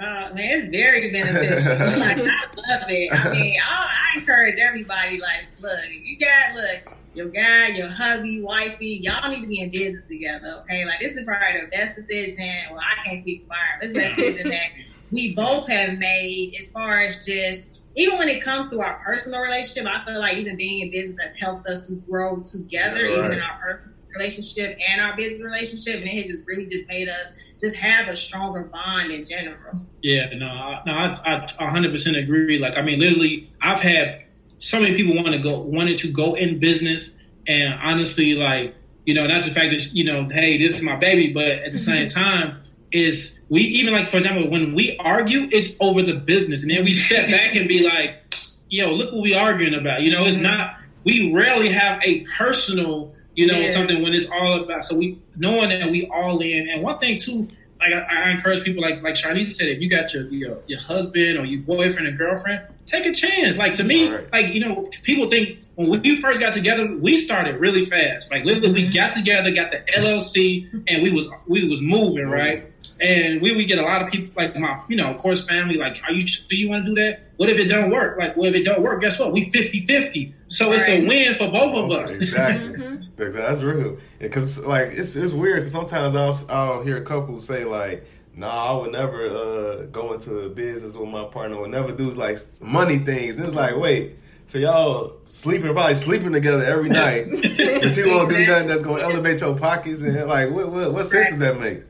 Uh, 0.00 0.32
man, 0.34 0.38
it's 0.38 0.70
very 0.70 1.12
beneficial. 1.12 1.72
like, 2.00 2.16
I 2.16 2.22
love 2.22 2.88
it. 2.88 3.12
I 3.12 3.32
mean, 3.32 3.56
I, 3.62 4.14
I 4.14 4.18
encourage 4.18 4.58
everybody. 4.58 5.20
Like, 5.20 5.46
look, 5.60 5.78
you 5.90 6.18
got 6.18 6.54
look 6.54 6.96
your 7.14 7.28
guy, 7.28 7.68
your 7.68 7.88
hubby, 7.88 8.40
wifey, 8.40 9.00
y'all 9.02 9.30
need 9.30 9.42
to 9.42 9.46
be 9.46 9.60
in 9.60 9.70
business 9.70 10.06
together, 10.06 10.62
okay? 10.62 10.84
Like 10.84 11.00
this 11.00 11.16
is 11.16 11.24
probably 11.24 11.60
the 11.62 11.76
best 11.76 11.96
decision. 11.96 12.50
Well, 12.70 12.80
I 12.80 13.04
can't 13.04 13.22
speak 13.22 13.46
for 13.46 13.56
This 13.80 13.90
is 13.90 13.94
the 13.94 14.22
decision 14.22 14.48
that 14.48 14.70
we 15.10 15.34
both 15.34 15.68
have 15.68 15.98
made 15.98 16.56
as 16.60 16.68
far 16.70 17.02
as 17.02 17.24
just 17.24 17.64
even 17.94 18.18
when 18.18 18.28
it 18.28 18.42
comes 18.42 18.70
to 18.70 18.80
our 18.80 19.02
personal 19.04 19.40
relationship, 19.40 19.86
I 19.86 20.04
feel 20.06 20.18
like 20.18 20.38
even 20.38 20.56
being 20.56 20.80
in 20.80 20.90
business 20.90 21.18
has 21.22 21.36
helped 21.38 21.66
us 21.66 21.86
to 21.88 21.94
grow 21.94 22.40
together, 22.40 23.06
yeah, 23.06 23.16
right. 23.16 23.18
even 23.18 23.32
in 23.32 23.40
our 23.40 23.58
personal 23.60 23.96
relationship 24.16 24.78
and 24.88 25.00
our 25.02 25.14
business 25.14 25.42
relationship, 25.42 25.96
and 25.96 26.04
it 26.04 26.22
has 26.22 26.36
just 26.36 26.46
really 26.46 26.66
just 26.66 26.88
made 26.88 27.08
us 27.08 27.32
just 27.62 27.76
have 27.76 28.08
a 28.08 28.16
stronger 28.16 28.64
bond 28.64 29.12
in 29.12 29.28
general. 29.28 29.86
Yeah, 30.02 30.30
no, 30.34 30.46
I, 30.46 30.82
no, 30.84 30.92
I, 30.92 31.48
I 31.58 31.70
100% 31.70 32.22
agree. 32.22 32.58
Like, 32.58 32.76
I 32.76 32.82
mean, 32.82 32.98
literally, 32.98 33.52
I've 33.60 33.80
had 33.80 34.24
so 34.62 34.80
many 34.80 34.96
people 34.96 35.14
want 35.14 35.28
to 35.28 35.38
go 35.38 35.58
wanted 35.58 35.96
to 35.96 36.08
go 36.08 36.34
in 36.34 36.58
business 36.58 37.14
and 37.46 37.74
honestly 37.82 38.34
like 38.34 38.74
you 39.04 39.14
know 39.14 39.26
not 39.26 39.42
the 39.42 39.50
fact 39.50 39.70
that 39.72 39.92
you 39.92 40.04
know 40.04 40.28
hey 40.30 40.56
this 40.58 40.76
is 40.76 40.82
my 40.82 40.96
baby 40.96 41.32
but 41.32 41.46
at 41.46 41.72
the 41.72 41.78
same 41.78 42.06
mm-hmm. 42.06 42.20
time 42.20 42.62
is 42.92 43.40
we 43.48 43.62
even 43.62 43.92
like 43.92 44.08
for 44.08 44.18
example 44.18 44.48
when 44.48 44.74
we 44.74 44.96
argue, 44.98 45.48
it's 45.50 45.76
over 45.80 46.02
the 46.02 46.14
business, 46.14 46.62
and 46.62 46.70
then 46.70 46.84
we 46.84 46.92
step 46.92 47.28
back 47.28 47.56
and 47.56 47.66
be 47.66 47.82
like, 47.82 48.34
"Yo, 48.68 48.90
look 48.90 49.12
what 49.12 49.22
we 49.22 49.34
arguing 49.34 49.74
about." 49.74 50.02
You 50.02 50.12
know, 50.12 50.24
it's 50.26 50.36
not. 50.36 50.76
We 51.04 51.32
rarely 51.32 51.68
have 51.70 52.00
a 52.04 52.24
personal, 52.38 53.12
you 53.34 53.46
know, 53.46 53.58
Yeah. 53.58 53.66
something 53.66 54.02
when 54.02 54.14
it's 54.14 54.30
all 54.30 54.62
about. 54.62 54.84
So 54.84 54.96
we 54.96 55.18
knowing 55.36 55.70
that 55.70 55.90
we 55.90 56.06
all 56.06 56.40
in, 56.40 56.68
and 56.68 56.82
one 56.82 56.98
thing 56.98 57.18
too. 57.18 57.48
Like 57.80 57.92
I, 57.92 58.26
I 58.26 58.30
encourage 58.30 58.62
people, 58.62 58.82
like 58.82 59.02
like 59.02 59.14
Charlize 59.14 59.52
said, 59.52 59.68
if 59.68 59.80
you 59.80 59.90
got 59.90 60.14
your, 60.14 60.28
your 60.28 60.58
your 60.66 60.80
husband 60.80 61.38
or 61.38 61.44
your 61.44 61.62
boyfriend 61.62 62.06
or 62.06 62.12
girlfriend, 62.12 62.62
take 62.86 63.06
a 63.06 63.12
chance. 63.12 63.58
Like 63.58 63.74
to 63.74 63.84
me, 63.84 64.08
Right. 64.10 64.32
like 64.32 64.48
you 64.48 64.60
know, 64.60 64.84
people 65.02 65.28
think 65.30 65.60
when 65.76 66.00
we 66.02 66.20
first 66.20 66.40
got 66.40 66.52
together, 66.52 66.94
we 66.96 67.16
started 67.16 67.56
really 67.60 67.84
fast. 67.84 68.30
Like 68.30 68.44
literally, 68.44 68.72
we 68.84 68.88
got 68.88 69.12
together, 69.12 69.50
got 69.50 69.70
the 69.72 69.78
LLC, 69.96 70.68
and 70.88 71.02
we 71.02 71.10
was 71.10 71.28
we 71.46 71.68
was 71.68 71.80
moving 71.80 72.26
right. 72.28 72.68
And 73.00 73.40
we 73.42 73.54
would 73.54 73.66
get 73.66 73.78
a 73.78 73.82
lot 73.82 74.02
of 74.02 74.10
people, 74.10 74.32
like 74.36 74.56
my, 74.56 74.80
you 74.88 74.96
know, 74.96 75.10
of 75.10 75.16
course, 75.16 75.46
family, 75.48 75.76
like, 75.76 76.00
are 76.06 76.12
you 76.12 76.22
do 76.48 76.56
you 76.56 76.68
want 76.68 76.84
to 76.84 76.94
do 76.94 77.00
that? 77.02 77.30
What 77.36 77.48
if 77.48 77.56
it 77.58 77.68
don't 77.68 77.90
work? 77.90 78.16
Like, 78.18 78.36
what 78.36 78.48
if 78.48 78.54
it 78.54 78.64
don't 78.64 78.80
work? 78.82 79.00
Guess 79.00 79.18
what? 79.18 79.32
We 79.32 79.50
50-50. 79.50 80.32
So 80.48 80.72
it's 80.72 80.86
a 80.88 81.04
win 81.06 81.34
for 81.34 81.50
both 81.50 81.74
of 81.74 81.90
us. 81.90 82.20
Exactly. 82.20 82.68
Mm-hmm. 83.18 83.36
That's 83.38 83.62
real. 83.62 83.98
Because 84.18 84.58
like 84.66 84.92
it's 84.92 85.14
it's 85.14 85.32
weird 85.32 85.56
because 85.58 85.72
sometimes 85.72 86.16
I'll 86.16 86.36
I'll 86.48 86.82
hear 86.82 87.00
couples 87.02 87.46
say 87.46 87.64
like, 87.64 88.04
"Nah, 88.34 88.48
I 88.48 88.80
would 88.80 88.92
never 88.92 89.26
uh, 89.26 89.82
go 89.92 90.12
into 90.14 90.40
a 90.40 90.48
business 90.48 90.94
with 90.94 91.08
my 91.08 91.24
partner. 91.24 91.60
Would 91.60 91.70
never 91.70 91.92
do 91.92 92.10
like 92.10 92.38
money 92.60 92.98
things." 92.98 93.36
And 93.36 93.44
it's 93.44 93.54
like, 93.54 93.76
wait. 93.76 94.16
So 94.46 94.58
y'all 94.58 95.16
sleeping 95.28 95.72
probably 95.72 95.94
sleeping 95.94 96.32
together 96.32 96.64
every 96.64 96.90
night, 96.90 97.26
but 97.30 97.96
you 97.96 98.10
won't 98.10 98.28
do 98.28 98.44
nothing 98.46 98.68
that's 98.68 98.82
gonna 98.82 99.02
elevate 99.02 99.40
your 99.40 99.56
pockets 99.56 100.00
and 100.02 100.26
like 100.28 100.50
what 100.50 100.70
what, 100.70 100.92
what 100.92 101.06
sense 101.08 101.30
does 101.30 101.38
that 101.38 101.58
make? 101.58 101.82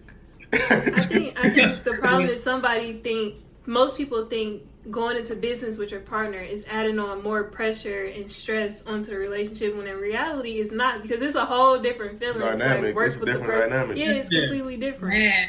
I 0.53 1.01
think 1.07 1.39
I 1.39 1.51
think 1.51 1.83
the 1.83 1.93
problem 2.01 2.29
is 2.29 2.43
somebody 2.43 2.93
think 2.95 3.37
most 3.67 3.97
people 3.97 4.27
think 4.27 4.63
going 4.91 5.17
into 5.17 5.35
business 5.35 5.79
with 5.79 5.91
your 5.91 6.01
partner 6.01 6.41
is 6.41 6.65
adding 6.69 6.99
on 6.99 7.23
more 7.23 7.45
pressure 7.45 8.05
and 8.05 8.31
stress 8.31 8.83
onto 8.83 9.11
the 9.11 9.17
relationship 9.17 9.75
when 9.77 9.87
in 9.87 9.97
reality 9.97 10.61
it's 10.61 10.73
not 10.73 11.03
because 11.03 11.23
it's 11.23 11.37
a 11.37 11.45
whole 11.47 11.79
different 11.81 12.19
feeling. 12.21 12.43
It's 12.43 12.61
Dynamic. 12.61 12.95
work 12.95 13.07
It's 13.07 13.17
a 13.17 13.21
with 13.21 13.27
the 13.29 13.33
different 13.39 13.53
per- 13.53 13.69
dynamic. 13.69 13.97
Yeah, 13.97 14.13
it's 14.13 14.29
Yeah. 14.31 14.41
completely 14.43 14.77
different. 14.77 15.15
Man, 15.19 15.49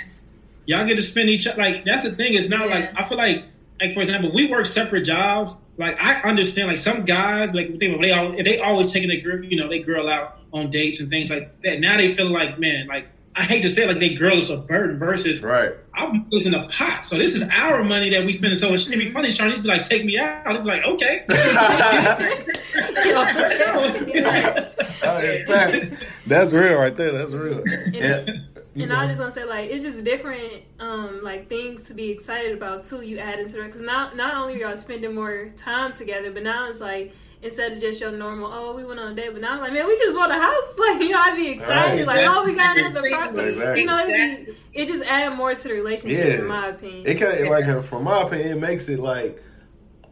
Y'all 0.65 0.85
get 0.85 0.95
to 0.95 1.01
spend 1.01 1.29
each 1.29 1.45
other. 1.47 1.61
Like 1.61 1.85
that's 1.85 2.03
the 2.03 2.11
thing. 2.11 2.33
It's 2.33 2.49
not 2.49 2.67
Yeah. 2.69 2.75
like 2.75 2.93
I 2.95 3.03
feel 3.03 3.17
like 3.17 3.45
like 3.81 3.93
for 3.93 4.01
example, 4.01 4.31
we 4.33 4.47
work 4.47 4.65
separate 4.65 5.01
jobs. 5.03 5.57
Like 5.77 5.99
I 6.01 6.21
understand. 6.21 6.67
Like 6.69 6.77
some 6.77 7.03
guys, 7.05 7.53
like 7.53 7.77
they 7.79 7.87
they 7.99 8.11
all 8.11 8.31
they 8.31 8.59
always 8.59 8.91
taking 8.91 9.09
their 9.09 9.19
girl, 9.19 9.43
you 9.43 9.57
know, 9.57 9.67
they 9.67 9.79
girl 9.79 10.07
out 10.09 10.39
on 10.53 10.69
dates 10.69 10.99
and 10.99 11.09
things 11.09 11.29
like 11.29 11.61
that. 11.63 11.79
Now 11.79 11.97
they 11.97 12.13
feel 12.13 12.29
like 12.31 12.59
man, 12.59 12.87
like 12.87 13.07
I 13.35 13.43
hate 13.43 13.61
to 13.63 13.69
say, 13.69 13.83
it, 13.83 13.87
like 13.87 13.99
they 13.99 14.13
girl 14.13 14.37
is 14.37 14.49
a 14.49 14.57
burden 14.57 14.97
versus 14.99 15.41
right. 15.41 15.71
I'm 15.95 16.27
losing 16.29 16.53
a 16.53 16.67
pot. 16.67 17.05
So 17.05 17.17
this 17.17 17.33
is 17.35 17.41
our 17.51 17.83
money 17.83 18.09
that 18.11 18.25
we 18.25 18.31
spending. 18.33 18.57
So 18.57 18.71
it 18.73 18.77
shouldn't 18.79 19.01
be 19.01 19.11
funny. 19.11 19.31
Sean 19.31 19.49
be 19.51 19.67
like, 19.67 19.83
take 19.83 20.05
me 20.05 20.17
out. 20.19 20.45
I'd 20.47 20.63
be 20.63 20.69
like, 20.69 20.83
okay. 20.83 21.25
In 24.13 25.45
fact, 25.47 26.05
that's 26.27 26.53
real 26.53 26.75
right 26.79 26.95
there. 26.95 27.11
That's 27.17 27.33
real. 27.33 27.59
it's- 27.59 28.27
And- 28.27 28.49
you 28.75 28.83
And 28.83 28.89
know. 28.91 28.97
I 28.97 29.01
was 29.05 29.09
just 29.11 29.19
gonna 29.19 29.31
say, 29.31 29.45
like, 29.45 29.69
it's 29.69 29.83
just 29.83 30.03
different, 30.03 30.63
um, 30.79 31.21
like 31.21 31.47
things 31.47 31.83
to 31.83 31.93
be 31.93 32.09
excited 32.09 32.53
about 32.57 32.85
too. 32.85 33.01
You 33.01 33.19
add 33.19 33.39
into 33.39 33.61
it 33.61 33.67
because 33.67 33.83
now, 33.83 34.11
not 34.15 34.33
only 34.33 34.55
are 34.55 34.69
y'all 34.69 34.77
spending 34.77 35.13
more 35.13 35.51
time 35.57 35.93
together, 35.93 36.31
but 36.31 36.41
now 36.41 36.67
it's 36.71 36.79
like 36.79 37.13
instead 37.43 37.73
of 37.73 37.79
just 37.79 37.99
your 37.99 38.11
normal, 38.11 38.51
oh, 38.51 38.73
we 38.75 38.85
went 38.85 38.99
on 38.99 39.11
a 39.11 39.15
date, 39.15 39.29
but 39.33 39.41
now 39.41 39.53
I'm 39.53 39.59
like, 39.59 39.73
man, 39.73 39.85
we 39.87 39.97
just 39.97 40.15
bought 40.15 40.31
a 40.31 40.35
house. 40.35 40.63
Like, 40.77 41.01
you 41.01 41.09
know, 41.09 41.19
I'd 41.19 41.35
be 41.35 41.49
excited, 41.51 42.07
Right. 42.07 42.17
like, 42.17 42.25
oh, 42.29 42.43
we 42.43 42.55
got 42.55 42.77
another 42.77 43.01
property. 43.09 43.49
Exactly. 43.49 43.81
You 43.81 43.87
know, 43.87 43.99
it'd 44.07 44.45
be, 44.47 44.55
it 44.73 44.87
just 44.87 45.03
add 45.03 45.35
more 45.35 45.53
to 45.53 45.63
the 45.67 45.73
relationship, 45.73 46.25
Yeah. 46.27 46.39
in 46.39 46.47
my 46.47 46.67
opinion. 46.69 47.03
It 47.05 47.15
kind 47.15 47.37
of 47.37 47.47
like, 47.49 47.65
uh, 47.65 47.81
from 47.81 48.03
my 48.05 48.21
opinion, 48.21 48.57
it 48.57 48.61
makes 48.61 48.89
it 48.89 48.99
like 48.99 49.41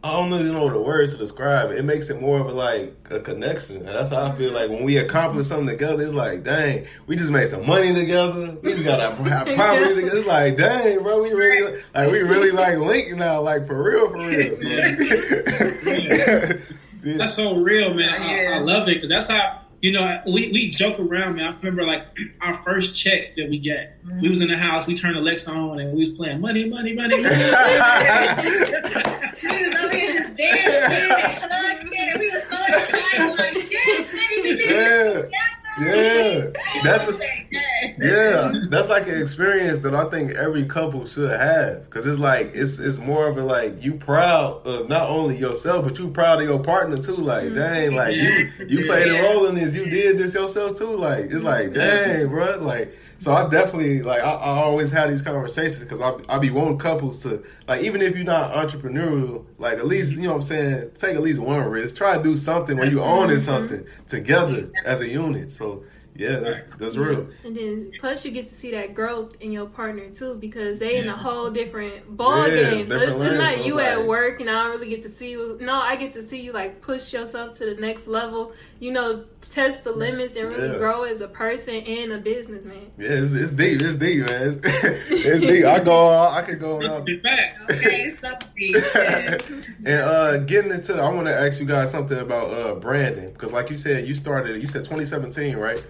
I 0.04 0.10
don't 0.14 0.32
even 0.32 0.52
know 0.52 0.68
the 0.68 0.80
words 0.80 1.12
to 1.12 1.18
describe 1.18 1.70
it. 1.70 1.78
It 1.78 1.84
makes 1.84 2.10
it 2.10 2.20
more 2.20 2.40
of 2.40 2.48
a 2.48 2.52
like 2.52 2.96
a 3.10 3.20
connection, 3.20 3.76
and 3.76 3.86
that's 3.86 4.10
how 4.10 4.24
I 4.24 4.32
feel 4.32 4.50
like 4.52 4.68
when 4.68 4.82
we 4.82 4.96
accomplish 4.96 5.46
something 5.46 5.68
together. 5.68 6.02
It's 6.02 6.12
like, 6.12 6.42
dang, 6.42 6.86
we 7.06 7.14
just 7.14 7.30
made 7.30 7.48
some 7.50 7.64
money 7.64 7.94
together. 7.94 8.56
We 8.62 8.72
just 8.72 8.82
got 8.84 8.98
our 8.98 9.12
our 9.12 9.44
property 9.54 9.94
together. 9.94 10.16
It's 10.18 10.26
like, 10.26 10.56
dang, 10.56 11.04
bro, 11.04 11.22
we 11.22 11.30
really 11.32 11.80
like 11.94 12.10
we 12.10 12.18
really 12.18 12.50
like 12.50 12.78
linked 12.78 13.16
now, 13.16 13.42
like 13.42 13.64
for 13.68 13.80
real, 13.80 14.08
for 14.08 14.26
real. 14.26 14.56
So, 14.56 15.88
yeah. 15.90 16.52
That's 17.02 17.34
so 17.34 17.56
real, 17.56 17.92
man. 17.94 18.08
I, 18.10 18.42
Yeah. 18.42 18.56
I 18.56 18.58
love 18.60 18.88
it 18.88 18.94
because 18.94 19.08
that's 19.08 19.28
how 19.28 19.60
you 19.80 19.90
know 19.92 20.20
we, 20.26 20.50
we 20.52 20.70
joke 20.70 20.98
around, 21.00 21.34
man. 21.36 21.52
I 21.52 21.56
remember 21.58 21.84
like 21.84 22.04
our 22.40 22.54
first 22.62 22.96
check 22.96 23.34
that 23.36 23.48
we 23.50 23.58
got. 23.58 23.88
We 24.20 24.28
was 24.28 24.40
in 24.40 24.48
the 24.48 24.56
house, 24.56 24.86
we 24.86 24.94
turned 24.94 25.16
Alexa 25.16 25.50
on, 25.50 25.80
and 25.80 25.92
we 25.92 26.00
was 26.00 26.10
playing 26.10 26.40
money, 26.40 26.68
money, 26.68 26.92
money. 26.94 27.20
money. 27.22 27.28
we 28.42 29.66
was 29.66 29.74
over 29.76 29.96
here 29.96 30.12
just 30.12 30.36
dancing 30.36 31.24
and 31.24 31.50
plugging 31.50 31.92
in, 31.92 32.08
and 32.10 32.18
we 32.20 32.30
was 32.30 32.42
so 32.44 32.56
excited, 32.68 33.38
like, 33.38 33.70
yes, 33.70 34.10
baby, 34.12 34.42
we 34.42 34.56
did 34.58 35.30
Yeah. 35.30 35.84
Yeah. 35.84 36.50
That's 36.84 37.08
a- 37.08 37.12
Like, 37.12 37.46
yes. 37.50 37.64
Yeah, 37.98 38.52
that's 38.68 38.88
like 38.88 39.08
an 39.08 39.20
experience 39.20 39.80
that 39.80 39.94
I 39.94 40.04
think 40.04 40.32
every 40.32 40.66
couple 40.66 41.06
should 41.06 41.30
have 41.30 41.84
because 41.84 42.06
it's 42.06 42.18
like 42.18 42.52
it's 42.54 42.78
it's 42.78 42.98
more 42.98 43.26
of 43.26 43.36
a 43.36 43.42
like 43.42 43.82
you 43.82 43.94
proud 43.94 44.66
of 44.66 44.88
not 44.88 45.08
only 45.08 45.36
yourself 45.38 45.84
but 45.84 45.98
you 45.98 46.08
proud 46.10 46.40
of 46.40 46.48
your 46.48 46.62
partner 46.62 46.96
too. 46.96 47.16
Like 47.16 47.44
mm-hmm. 47.44 47.54
dang, 47.56 47.94
like 47.94 48.14
you 48.14 48.52
you 48.66 48.86
played 48.86 49.08
a 49.08 49.22
role 49.22 49.46
in 49.46 49.56
this, 49.56 49.74
you 49.74 49.86
did 49.86 50.18
this 50.18 50.34
yourself 50.34 50.78
too. 50.78 50.96
Like 50.96 51.24
it's 51.24 51.42
like 51.42 51.74
dang, 51.74 52.28
bro. 52.28 52.58
Like 52.58 52.94
so 53.18 53.32
I 53.32 53.48
definitely 53.48 54.02
like 54.02 54.20
I, 54.20 54.32
I 54.32 54.62
always 54.62 54.90
have 54.90 55.10
these 55.10 55.22
conversations 55.22 55.80
because 55.80 56.00
I 56.00 56.12
I 56.28 56.38
be 56.38 56.50
wanting 56.50 56.78
couples 56.78 57.18
to 57.20 57.44
like 57.68 57.82
even 57.82 58.02
if 58.02 58.16
you're 58.16 58.24
not 58.24 58.52
entrepreneurial, 58.52 59.44
like 59.58 59.78
at 59.78 59.86
least 59.86 60.16
you 60.16 60.22
know 60.22 60.30
what 60.30 60.36
I'm 60.36 60.42
saying 60.42 60.90
take 60.94 61.14
at 61.14 61.22
least 61.22 61.40
one 61.40 61.68
risk. 61.68 61.96
Try 61.96 62.16
to 62.16 62.22
do 62.22 62.36
something 62.36 62.76
where 62.76 62.90
you 62.90 63.00
owning 63.00 63.36
mm-hmm. 63.36 63.44
something 63.44 63.86
together 64.06 64.70
as 64.84 65.00
a 65.00 65.08
unit. 65.08 65.52
So 65.52 65.84
yeah, 66.14 66.38
that's, 66.40 66.76
that's 66.78 66.96
real. 66.96 67.28
And 67.44 67.56
then 67.56 67.92
plus 67.98 68.24
you 68.24 68.30
get 68.30 68.48
to 68.48 68.54
see 68.54 68.70
that 68.72 68.94
growth 68.94 69.36
in 69.40 69.50
your 69.52 69.66
partner 69.66 70.10
too 70.10 70.34
because 70.34 70.78
they 70.78 70.96
in 70.96 71.08
a 71.08 71.16
whole 71.16 71.50
different 71.50 72.16
ball 72.16 72.46
Yeah, 72.48 72.70
game. 72.70 72.88
So 72.88 72.98
it's, 73.00 73.14
it's 73.16 73.34
not 73.38 73.64
you 73.64 73.76
like- 73.76 73.86
at 73.86 74.06
work 74.06 74.40
and 74.40 74.50
I 74.50 74.62
don't 74.64 74.72
really 74.72 74.90
get 74.90 75.02
to 75.04 75.08
see 75.10 75.30
you. 75.30 75.56
No, 75.60 75.74
I 75.74 75.96
get 75.96 76.12
to 76.14 76.22
see 76.22 76.40
you 76.40 76.52
like 76.52 76.80
push 76.82 77.12
yourself 77.12 77.56
to 77.58 77.74
the 77.74 77.80
next 77.80 78.06
level. 78.06 78.52
You 78.82 78.90
know, 78.90 79.24
test 79.40 79.84
the 79.84 79.92
limits 79.92 80.34
and 80.36 80.48
really 80.48 80.66
Yeah. 80.72 80.78
grow 80.78 81.04
as 81.04 81.20
a 81.20 81.28
person 81.28 81.76
and 81.76 82.10
a 82.14 82.18
businessman. 82.18 82.90
Yeah, 82.98 83.10
it's, 83.10 83.32
it's 83.32 83.52
deep. 83.52 83.80
It's 83.80 83.94
deep, 83.94 84.26
man. 84.26 84.42
It's, 84.42 84.60
it's 85.08 85.40
deep. 85.52 85.64
I 85.64 85.78
go. 85.78 86.08
on- 86.08 86.34
I 86.36 86.42
could 86.42 86.58
go 86.58 86.82
on. 86.82 87.04
Big 87.04 87.22
facts. 87.22 87.64
Okay, 87.70 88.16
so 88.20 88.32
deep. 88.56 88.74
Yeah. 88.92 89.38
and 89.86 89.88
uh, 90.00 90.38
getting 90.38 90.72
into, 90.72 91.00
I 91.00 91.08
want 91.10 91.28
to 91.28 91.32
ask 91.32 91.60
you 91.60 91.66
guys 91.66 91.92
something 91.92 92.18
about 92.18 92.48
uh, 92.50 92.74
branding 92.74 93.32
because, 93.32 93.52
like 93.52 93.70
you 93.70 93.76
said, 93.76 94.08
you 94.08 94.16
started. 94.16 94.60
You 94.60 94.66
said 94.66 94.80
2017, 94.82 95.56
right? 95.56 95.80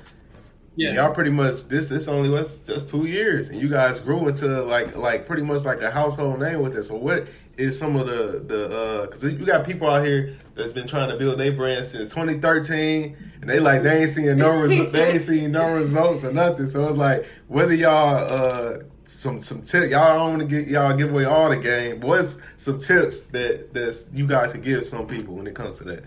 Yeah. 0.77 0.93
Y'all 0.93 1.15
pretty 1.15 1.31
much 1.31 1.69
this. 1.69 1.89
This 1.89 2.09
only 2.09 2.29
was 2.29 2.59
just 2.59 2.91
two 2.91 3.07
years, 3.07 3.49
and 3.49 3.59
you 3.59 3.69
guys 3.71 4.01
grew 4.01 4.29
into 4.29 4.47
like 4.65 4.95
like 4.97 5.27
pretty 5.27 5.43
much 5.45 5.65
like 5.65 5.81
a 5.81 5.91
household 5.91 6.41
name 6.41 6.61
with 6.61 6.77
it. 6.77 6.83
So 6.85 6.97
what 6.97 7.27
is 7.57 7.79
some 7.79 7.97
of 7.97 8.07
the 8.07 8.45
the 8.47 9.09
because 9.11 9.25
you 9.25 9.45
got 9.45 9.67
people 9.67 9.89
out 9.89 10.05
here 10.05 10.37
that's 10.55 10.73
been 10.73 10.87
trying 10.87 11.11
to 11.11 11.17
build 11.17 11.39
their 11.39 11.53
brand 11.53 11.87
since 11.87 12.09
2013, 12.09 13.17
and 13.41 13.51
they 13.51 13.61
like 13.61 13.83
they 13.83 14.03
ain't 14.03 14.11
seeing 14.11 14.39
no 14.39 14.51
resu- 14.51 14.91
they 14.93 15.13
ain't 15.13 15.23
seeing 15.23 15.53
no 15.53 15.75
results 15.75 16.25
or 16.25 16.33
nothing. 16.33 16.67
So 16.67 16.87
it's 16.89 16.97
like 16.97 17.27
whether 17.49 17.75
y'all 17.75 18.17
uh 18.17 18.79
some 19.07 19.41
some 19.43 19.63
tip 19.63 19.91
y'all 19.91 20.19
don't 20.19 20.39
want 20.39 20.51
to 20.51 20.63
get 20.63 20.69
y'all 20.69 20.97
give 20.97 21.11
away 21.11 21.25
all 21.25 21.51
the 21.51 21.57
game. 21.57 22.01
but 22.01 22.09
What's 22.09 22.39
some 22.57 22.79
tips 22.79 23.21
that 23.27 23.75
that 23.75 24.03
you 24.13 24.27
guys 24.27 24.53
can 24.53 24.61
give 24.61 24.85
some 24.85 25.07
people 25.07 25.35
when 25.35 25.47
it 25.47 25.55
comes 25.55 25.79
to 25.79 25.85
that? 25.85 26.05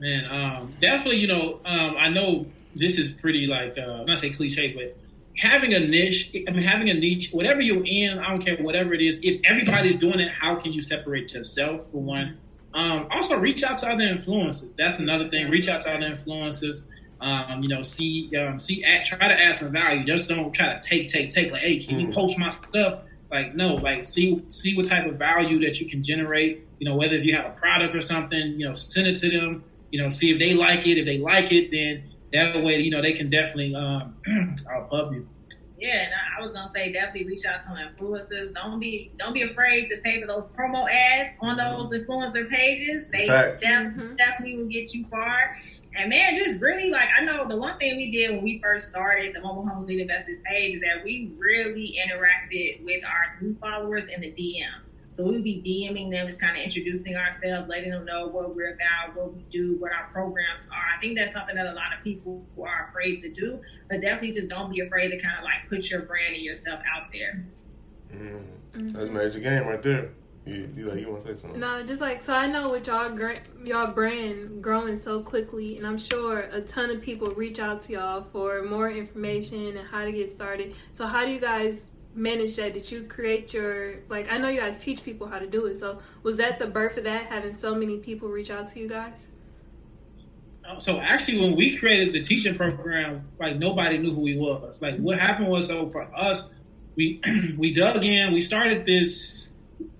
Man, 0.00 0.24
um, 0.30 0.72
definitely, 0.80 1.16
you 1.16 1.26
know, 1.26 1.60
um, 1.64 1.96
I 1.96 2.08
know 2.08 2.46
this 2.74 2.98
is 2.98 3.10
pretty 3.10 3.46
like 3.46 3.76
uh, 3.76 4.04
not 4.04 4.18
say 4.18 4.30
cliche, 4.30 4.72
but 4.72 4.96
having 5.38 5.74
a 5.74 5.80
niche. 5.80 6.30
I 6.46 6.50
mean, 6.50 6.62
having 6.62 6.90
a 6.90 6.94
niche, 6.94 7.30
whatever 7.32 7.60
you're 7.60 7.84
in, 7.84 8.18
I 8.18 8.30
don't 8.30 8.44
care, 8.44 8.56
whatever 8.58 8.94
it 8.94 9.00
is. 9.00 9.18
If 9.22 9.40
everybody's 9.44 9.96
doing 9.96 10.20
it, 10.20 10.30
how 10.40 10.56
can 10.56 10.72
you 10.72 10.80
separate 10.80 11.32
yourself 11.32 11.90
for 11.90 12.02
one? 12.02 12.38
Um, 12.74 13.08
also, 13.10 13.38
reach 13.38 13.62
out 13.62 13.78
to 13.78 13.88
other 13.88 14.02
influencers. 14.04 14.70
That's 14.76 14.98
another 14.98 15.28
thing. 15.28 15.48
Reach 15.50 15.68
out 15.68 15.80
to 15.82 15.94
other 15.94 16.06
influencers. 16.14 16.78
Um, 17.20 17.60
you 17.62 17.68
know, 17.68 17.82
see, 17.82 18.30
um, 18.36 18.58
see, 18.58 18.84
try 19.04 19.26
to 19.28 19.34
add 19.42 19.56
some 19.56 19.72
value. 19.72 20.04
Just 20.06 20.28
don't 20.28 20.52
try 20.52 20.74
to 20.74 20.80
take, 20.80 21.08
take, 21.08 21.30
take. 21.30 21.50
Like, 21.50 21.62
hey, 21.62 21.78
can 21.78 21.98
you 21.98 22.06
Mm. 22.08 22.14
post 22.14 22.38
my 22.38 22.50
stuff? 22.50 23.00
Like, 23.30 23.54
no, 23.56 23.74
like, 23.74 24.04
see, 24.04 24.40
see 24.48 24.76
what 24.76 24.86
type 24.86 25.06
of 25.06 25.18
value 25.18 25.58
that 25.60 25.80
you 25.80 25.88
can 25.88 26.04
generate. 26.04 26.64
You 26.78 26.88
know, 26.88 26.96
whether 26.96 27.14
if 27.16 27.24
you 27.24 27.34
have 27.34 27.46
a 27.46 27.50
product 27.50 27.94
or 27.96 28.00
something, 28.00 28.54
you 28.58 28.66
know, 28.66 28.72
send 28.72 29.06
it 29.08 29.16
to 29.16 29.30
them. 29.30 29.64
You 29.90 30.02
know, 30.02 30.08
see 30.10 30.30
if 30.30 30.38
they 30.38 30.54
like 30.54 30.86
it. 30.86 30.98
If 30.98 31.06
they 31.06 31.18
like 31.18 31.50
it, 31.50 31.70
then 31.72 32.04
that 32.32 32.62
way, 32.62 32.78
you 32.80 32.90
know, 32.90 33.02
they 33.02 33.12
can 33.12 33.30
definitely 33.30 33.74
um, 33.74 34.16
I'll 34.72 34.86
pub 34.88 35.12
you. 35.12 35.28
Yeah, 35.80 35.94
and 35.94 36.10
I, 36.12 36.40
I 36.40 36.42
was 36.44 36.50
gonna 36.52 36.72
say 36.74 36.92
definitely 36.92 37.26
reach 37.28 37.44
out 37.44 37.62
to 37.62 37.68
influencers. 37.68 38.52
Don't 38.54 38.80
be 38.80 39.12
don't 39.18 39.32
be 39.32 39.42
afraid 39.42 39.88
to 39.90 39.98
pay 40.02 40.20
for 40.20 40.26
those 40.26 40.44
promo 40.58 40.88
ads 40.90 41.30
on 41.40 41.56
those 41.56 41.92
influencer 41.92 42.48
pages. 42.50 43.04
They 43.12 43.28
Facts. 43.28 43.62
def- 43.62 43.70
Mhm. 43.94 44.16
definitely 44.18 44.56
will 44.58 44.66
get 44.68 44.92
you 44.92 45.06
far. 45.08 45.56
And 45.96 46.10
man, 46.10 46.36
just 46.36 46.60
really 46.60 46.90
like 46.90 47.08
I 47.16 47.24
know 47.24 47.46
the 47.48 47.56
one 47.56 47.78
thing 47.78 47.96
we 47.96 48.10
did 48.10 48.30
when 48.32 48.42
we 48.42 48.60
first 48.62 48.90
started 48.90 49.34
the 49.36 49.40
Mobile 49.40 49.66
Home 49.68 49.84
Elite 49.84 50.00
Investors 50.00 50.38
page 50.44 50.74
is 50.76 50.80
that 50.80 51.04
we 51.04 51.32
really 51.38 51.96
interacted 52.04 52.84
with 52.84 53.02
our 53.04 53.40
new 53.40 53.56
followers 53.60 54.04
in 54.06 54.20
the 54.20 54.32
DM. 54.32 54.64
So 55.18 55.24
we 55.24 55.32
would 55.32 55.42
be 55.42 55.60
DMing 55.66 56.12
them, 56.12 56.28
just 56.28 56.40
kind 56.40 56.56
of 56.56 56.62
introducing 56.62 57.16
ourselves, 57.16 57.68
letting 57.68 57.90
them 57.90 58.04
know 58.04 58.28
what 58.28 58.54
we're 58.54 58.74
about, 58.74 59.16
what 59.16 59.34
we 59.34 59.42
do, 59.50 59.74
what 59.80 59.90
our 59.90 60.08
programs 60.12 60.64
are. 60.66 60.96
I 60.96 61.00
think 61.00 61.18
that's 61.18 61.32
something 61.32 61.56
that 61.56 61.66
a 61.66 61.72
lot 61.72 61.92
of 61.92 62.04
people 62.04 62.46
are 62.56 62.88
afraid 62.88 63.20
to 63.22 63.28
do, 63.28 63.60
but 63.90 64.00
definitely 64.00 64.30
just 64.30 64.48
don't 64.48 64.72
be 64.72 64.78
afraid 64.78 65.10
to 65.10 65.20
kind 65.20 65.36
of 65.36 65.42
like 65.42 65.68
put 65.68 65.90
your 65.90 66.02
brand 66.02 66.36
and 66.36 66.44
yourself 66.44 66.78
out 66.94 67.10
there. 67.12 67.44
Mm. 68.14 68.92
That's 68.92 69.10
major 69.10 69.40
game 69.40 69.66
right 69.66 69.82
there. 69.82 70.10
You, 70.46 70.72
you 70.76 70.88
like 70.88 71.00
you 71.00 71.10
want 71.10 71.26
to 71.26 71.34
say 71.34 71.40
something? 71.42 71.58
No, 71.58 71.82
just 71.82 72.00
like 72.00 72.24
so. 72.24 72.32
I 72.32 72.46
know 72.46 72.70
with 72.70 72.86
y'all 72.86 73.12
y'all 73.64 73.88
brand 73.88 74.62
growing 74.62 74.96
so 74.96 75.20
quickly, 75.20 75.76
and 75.78 75.86
I'm 75.86 75.98
sure 75.98 76.48
a 76.52 76.60
ton 76.60 76.90
of 76.90 77.02
people 77.02 77.26
reach 77.32 77.58
out 77.58 77.82
to 77.82 77.92
y'all 77.92 78.22
for 78.32 78.62
more 78.62 78.88
information 78.88 79.76
and 79.76 79.88
how 79.88 80.04
to 80.04 80.12
get 80.12 80.30
started. 80.30 80.76
So 80.92 81.08
how 81.08 81.26
do 81.26 81.32
you 81.32 81.40
guys 81.40 81.86
manage 82.18 82.56
that? 82.56 82.74
Did 82.74 82.90
you 82.90 83.04
create 83.04 83.52
your 83.54 83.96
like? 84.08 84.30
I 84.30 84.38
know 84.38 84.48
you 84.48 84.60
guys 84.60 84.82
teach 84.82 85.02
people 85.02 85.28
how 85.28 85.38
to 85.38 85.46
do 85.46 85.66
it. 85.66 85.78
So 85.78 86.00
was 86.22 86.36
that 86.38 86.58
the 86.58 86.66
birth 86.66 86.96
of 86.96 87.04
that? 87.04 87.26
Having 87.26 87.54
so 87.54 87.74
many 87.74 87.98
people 87.98 88.28
reach 88.28 88.50
out 88.50 88.68
to 88.68 88.80
you 88.80 88.88
guys. 88.88 89.28
Uh, 90.68 90.78
so 90.78 90.98
actually, 91.00 91.40
when 91.40 91.56
we 91.56 91.76
created 91.76 92.12
the 92.12 92.22
teaching 92.22 92.54
program, 92.54 93.26
like 93.38 93.56
nobody 93.56 93.98
knew 93.98 94.12
who 94.12 94.20
we 94.20 94.36
was. 94.36 94.82
Like 94.82 94.98
what 94.98 95.18
happened 95.18 95.48
was, 95.48 95.68
so 95.68 95.88
for 95.88 96.02
us, 96.14 96.48
we 96.96 97.20
we 97.58 97.72
dug 97.72 98.04
in. 98.04 98.32
We 98.32 98.40
started 98.40 98.84
this 98.84 99.48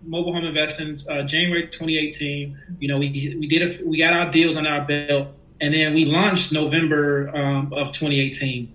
mobile 0.02 0.33
home 0.33 0.44
investing 0.44 0.98
uh, 1.09 1.22
January 1.22 1.68
2018. 1.68 2.59
You 2.81 2.88
know, 2.88 2.98
we 2.98 3.37
we 3.38 3.46
did 3.46 3.62
a, 3.62 3.85
we 3.87 3.98
got 3.98 4.12
our 4.12 4.31
deals 4.31 4.57
on 4.57 4.66
our 4.66 4.85
belt, 4.85 5.28
and 5.61 5.72
then 5.72 5.94
we 5.94 6.04
launched 6.04 6.52
November 6.52 7.35
um, 7.35 7.72
of 7.72 7.92
2018 7.92 8.74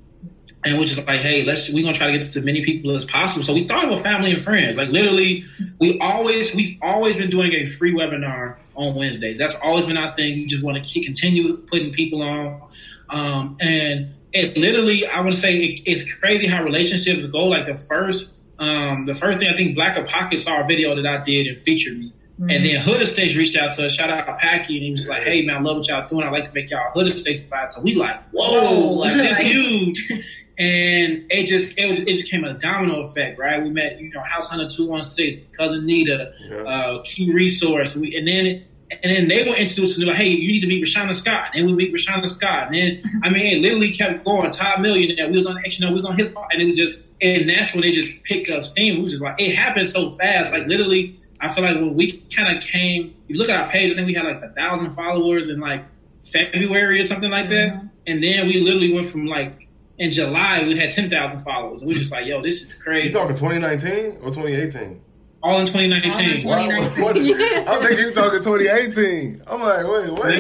and 0.65 0.78
we're 0.78 0.86
just 0.86 1.06
like, 1.06 1.19
hey, 1.19 1.43
let's 1.43 1.71
we're 1.71 1.84
gonna 1.84 1.93
try 1.93 2.08
to 2.08 2.13
get 2.13 2.19
this 2.19 2.34
to 2.34 2.41
many 2.41 2.63
people 2.63 2.95
as 2.95 3.06
possible. 3.06 3.43
So 3.43 3.54
we 3.54 3.60
started 3.60 3.89
with 3.89 4.02
family 4.02 4.32
and 4.32 4.41
friends. 4.41 4.78
Like 4.78 4.89
literally, 4.89 5.45
we 5.80 5.99
always 5.99 6.56
we've 6.56 6.78
always 6.82 7.15
been 7.15 7.30
doing 7.30 7.54
a 7.54 7.65
free 7.65 7.93
webinar 7.93 8.58
on 8.76 8.95
Wednesdays. 8.95 9.38
That's 9.38 9.60
always 9.62 9.86
been 9.86 9.97
our 9.97 10.15
thing. 10.15 10.39
We 10.39 10.45
just 10.45 10.63
want 10.63 10.84
to 10.84 11.02
continue 11.02 11.58
putting 11.58 11.91
people 11.91 12.21
on, 12.21 12.62
um, 13.10 13.58
and 13.60 14.13
it 14.34 14.58
literally, 14.58 15.06
I 15.06 15.19
want 15.21 15.36
to 15.36 15.39
say 15.39 15.58
it, 15.58 15.82
it's 15.86 16.12
crazy 16.15 16.47
how 16.47 16.63
relationships 16.63 17.26
go. 17.28 17.45
Like 17.45 17.67
the 17.67 17.76
first, 17.76 18.38
um, 18.60 19.06
the 19.06 19.13
first 19.13 19.39
thing 19.39 19.47
I 19.47 19.56
think 19.56 19.76
Black 19.76 19.95
of 19.95 20.08
Pocket 20.08 20.39
saw 20.39 20.62
a 20.62 20.65
video 20.65 20.95
that 20.95 21.06
I 21.06 21.23
did 21.23 21.47
and 21.47 21.62
featured 21.62 21.97
me. 21.99 22.13
Mm-hmm. 22.39 22.49
And 22.49 22.65
then 22.65 22.82
Hood 22.82 23.02
Estates 23.02 23.36
reached 23.36 23.56
out 23.56 23.73
to 23.73 23.86
us, 23.86 23.93
shout 23.93 24.10
out 24.10 24.26
to 24.26 24.34
Packy, 24.34 24.78
and 24.78 24.86
he 24.86 24.91
was 24.91 25.08
like, 25.08 25.21
"Hey 25.21 25.45
man, 25.45 25.58
I 25.58 25.60
love 25.60 25.78
what 25.78 25.88
y'all 25.88 26.08
doing. 26.08 26.23
I 26.23 26.32
like 26.32 26.45
to 26.45 26.54
make 26.54 26.71
y'all 26.71 26.89
Hood 26.91 27.08
Estates 27.08 27.43
spot." 27.43 27.69
So 27.69 27.82
we 27.84 27.93
like, 27.93 28.23
"Whoa, 28.32 28.73
like 28.73 29.13
this 29.13 29.38
huge!" 29.52 30.12
And 30.58 31.26
it 31.32 31.48
just 31.48 31.78
it 31.80 31.88
was 31.88 32.02
it 32.02 32.06
became 32.06 32.44
a 32.44 32.54
domino 32.54 33.02
effect, 33.02 33.39
right? 33.39 33.62
We 33.62 33.70
met, 33.70 34.00
you 34.00 34.12
know, 34.12 34.22
House 34.22 34.50
Hunter 34.50 34.68
Two 34.68 34.88
One 34.88 35.02
Six, 35.02 35.36
cousin 35.58 35.86
Nita, 35.86 36.32
yeah. 36.48 36.58
uh, 36.58 37.02
Key 37.04 37.32
Resource, 37.34 37.96
we, 37.96 38.16
and 38.16 38.28
then 38.28 38.62
and 39.02 39.12
then 39.12 39.28
they 39.28 39.50
were 39.50 39.56
introduced 39.56 40.00
to 40.00 40.06
like, 40.06 40.18
hey, 40.18 40.30
you 40.30 40.52
need 40.52 40.60
to 40.60 40.68
meet 40.68 40.84
Rashana 40.84 41.16
Scott, 41.16 41.52
and 41.56 41.66
we 41.66 41.74
meet 41.74 41.94
Rashana 41.94 42.30
Scott, 42.30 42.68
and 42.68 42.76
then 42.76 43.22
I 43.24 43.30
mean, 43.30 43.58
it 43.58 43.60
literally 43.62 43.92
kept 43.92 44.24
going. 44.24 44.52
Todd 44.52 44.82
Million, 44.82 45.18
and 45.20 45.32
we 45.32 45.38
was 45.38 45.48
on, 45.48 45.58
you 45.66 45.80
know, 45.80 45.88
we 45.88 45.96
was 45.96 46.06
on 46.06 46.16
his, 46.16 46.32
and 46.52 46.62
it 46.62 46.66
was 46.66 46.78
just, 46.78 47.04
and 47.20 47.50
that's 47.50 47.74
when 47.74 47.82
they 47.82 47.92
just 47.92 48.24
picked 48.24 48.52
up 48.52 48.62
steam. 48.62 49.00
It 49.00 49.02
was 49.02 49.12
just 49.12 49.24
like 49.24 49.39
it 49.39 49.56
happened 49.56 49.88
so 49.88 50.12
fast, 50.12 50.54
like 50.54 50.68
literally. 50.68 51.16
I 51.42 51.50
feel 51.50 51.66
like 51.66 51.76
when 51.76 51.94
we 51.96 52.20
kind 52.34 52.56
of 52.56 52.63
came, 52.63 53.16
you 53.28 53.38
look 53.38 53.50
at 53.50 53.60
our 53.60 53.70
page, 53.70 53.92
I 53.92 53.96
think 53.96 54.08
we 54.08 54.13
had 54.13 54.24
like 54.24 54.42
a 54.42 54.54
thousand 54.54 54.92
followers 54.92 55.50
in 55.50 55.60
like 55.60 55.84
February 56.22 57.02
or 57.02 57.04
something 57.04 57.30
like 57.30 57.50
that, 57.50 57.74
mm-hmm. 57.74 57.88
and 58.08 58.24
then 58.24 58.48
we 58.48 58.62
literally 58.62 58.94
went 58.94 59.08
from 59.08 59.26
like 59.26 59.62
in 59.97 60.12
July 60.12 60.63
we 60.63 60.77
had 60.77 60.91
ten 60.91 61.10
thousand 61.10 61.39
followers. 61.41 61.82
And 61.82 61.89
we 61.89 61.95
just 61.95 62.12
like, 62.12 62.25
yo, 62.25 62.41
this 62.41 62.62
is 62.67 62.75
crazy. 62.75 63.08
You 63.08 63.13
talking 63.13 63.36
2019 63.36 64.17
or 64.21 64.32
2018? 64.32 65.01
All 65.43 65.60
in 65.60 65.65
2019. 65.67 66.47
All 66.47 66.71
in 66.71 66.89
2019. 66.89 67.25
yeah. 67.25 67.65
I'm 67.67 67.82
thinking 67.84 68.06
you 68.06 68.13
talking 68.13 68.41
2018. 68.41 69.43
I'm 69.45 69.62
like, 69.62 69.86
wait, 69.86 70.10
wait. 70.13 70.39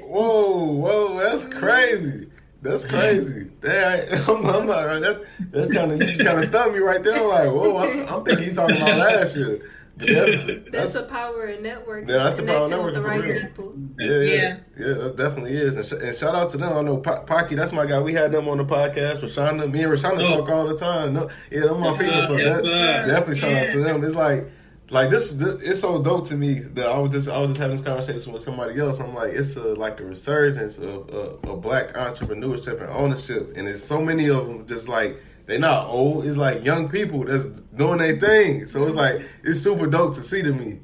whoa, 0.02 0.64
whoa, 0.64 1.18
that's 1.18 1.46
mm-hmm. 1.46 1.58
crazy. 1.58 2.30
That's 2.62 2.84
crazy. 2.84 3.50
That, 3.60 4.12
I'm, 4.28 4.46
I'm 4.46 4.66
not, 4.66 5.00
that's 5.00 5.20
that's 5.50 5.72
kind 5.72 5.92
of 5.92 6.00
you 6.00 6.06
just 6.06 6.24
kind 6.24 6.38
of 6.38 6.44
stunned 6.44 6.72
me 6.72 6.78
right 6.78 7.02
there. 7.02 7.16
I'm 7.16 7.28
like, 7.28 7.48
whoa, 7.48 7.76
I'm, 7.76 8.06
I'm 8.08 8.24
thinking 8.24 8.48
you 8.48 8.54
talking 8.54 8.76
about 8.76 8.96
last 8.96 9.36
year. 9.36 9.70
That's, 9.96 10.46
that's, 10.46 10.70
that's 10.72 10.92
the 10.94 11.04
power 11.04 11.46
of 11.46 11.60
networking. 11.60 12.08
Yeah, 12.08 12.24
that's 12.24 12.36
the 12.36 12.42
power 12.42 12.64
of 12.64 12.70
networking. 12.70 12.94
The 12.94 13.02
right 13.02 13.42
people. 13.42 13.74
Yeah, 13.98 14.10
yeah, 14.10 14.18
yeah, 14.18 14.58
yeah, 14.76 14.94
that 14.94 15.16
definitely 15.16 15.52
is. 15.52 15.76
And, 15.76 15.86
sh- 15.86 16.04
and, 16.04 16.16
shout 16.16 16.34
out 16.34 16.50
to 16.50 16.56
them. 16.56 16.76
I 16.76 16.82
know 16.82 16.96
Pocky, 16.96 17.54
that's 17.54 17.72
my 17.72 17.86
guy. 17.86 18.00
We 18.00 18.12
had 18.12 18.32
them 18.32 18.48
on 18.48 18.58
the 18.58 18.64
podcast. 18.64 19.20
Rashonda, 19.20 19.70
me 19.70 19.82
and 19.82 19.92
Rashonda 19.92 20.28
oh. 20.28 20.40
talk 20.40 20.50
all 20.50 20.66
the 20.66 20.76
time. 20.76 21.12
No, 21.12 21.30
yeah, 21.50 21.60
them 21.60 21.80
my 21.80 21.90
yes, 21.90 22.02
people. 22.02 22.26
So 22.26 22.36
yes, 22.36 22.62
definitely 23.06 23.38
shout 23.38 23.50
yeah. 23.52 23.62
out 23.62 23.70
to 23.70 23.80
them. 23.84 24.02
It's 24.02 24.16
like, 24.16 24.46
like 24.90 25.10
this, 25.10 25.32
this, 25.32 25.54
it's 25.66 25.80
so 25.80 26.02
dope 26.02 26.26
to 26.26 26.34
me 26.34 26.54
that 26.54 26.86
I 26.86 26.98
was 26.98 27.12
just, 27.12 27.28
I 27.28 27.38
was 27.38 27.50
just 27.50 27.60
having 27.60 27.76
this 27.76 27.86
conversation 27.86 28.32
with 28.32 28.42
somebody 28.42 28.78
else. 28.80 28.98
I'm 28.98 29.14
like, 29.14 29.32
it's 29.32 29.54
a, 29.56 29.74
like 29.74 30.00
a 30.00 30.04
resurgence 30.04 30.78
of, 30.78 31.08
of, 31.10 31.44
of 31.44 31.62
black 31.62 31.94
entrepreneurship 31.94 32.80
and 32.80 32.90
ownership, 32.90 33.56
and 33.56 33.68
it's 33.68 33.84
so 33.84 34.02
many 34.02 34.28
of 34.28 34.46
them 34.46 34.66
just 34.66 34.88
like 34.88 35.16
they 35.46 35.58
not 35.58 35.88
old. 35.88 36.26
It's 36.26 36.36
like 36.36 36.64
young 36.64 36.88
people 36.88 37.24
that's 37.24 37.44
doing 37.76 37.98
their 37.98 38.16
thing. 38.16 38.66
So 38.66 38.86
it's 38.86 38.96
like 38.96 39.26
it's 39.42 39.60
super 39.60 39.86
dope 39.86 40.14
to 40.14 40.22
see 40.22 40.42
to 40.42 40.52
me. 40.52 40.80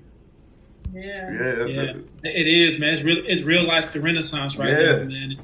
Yeah, 0.92 1.32
yeah, 1.32 1.64
yeah. 1.66 1.92
it 2.24 2.46
is, 2.48 2.78
man. 2.78 2.92
It's 2.92 3.02
real. 3.02 3.22
It's 3.26 3.42
real 3.42 3.66
life. 3.66 3.92
The 3.92 4.00
Renaissance, 4.00 4.56
right? 4.56 4.68
Yeah, 4.68 4.74
there, 4.74 5.04
man. 5.04 5.40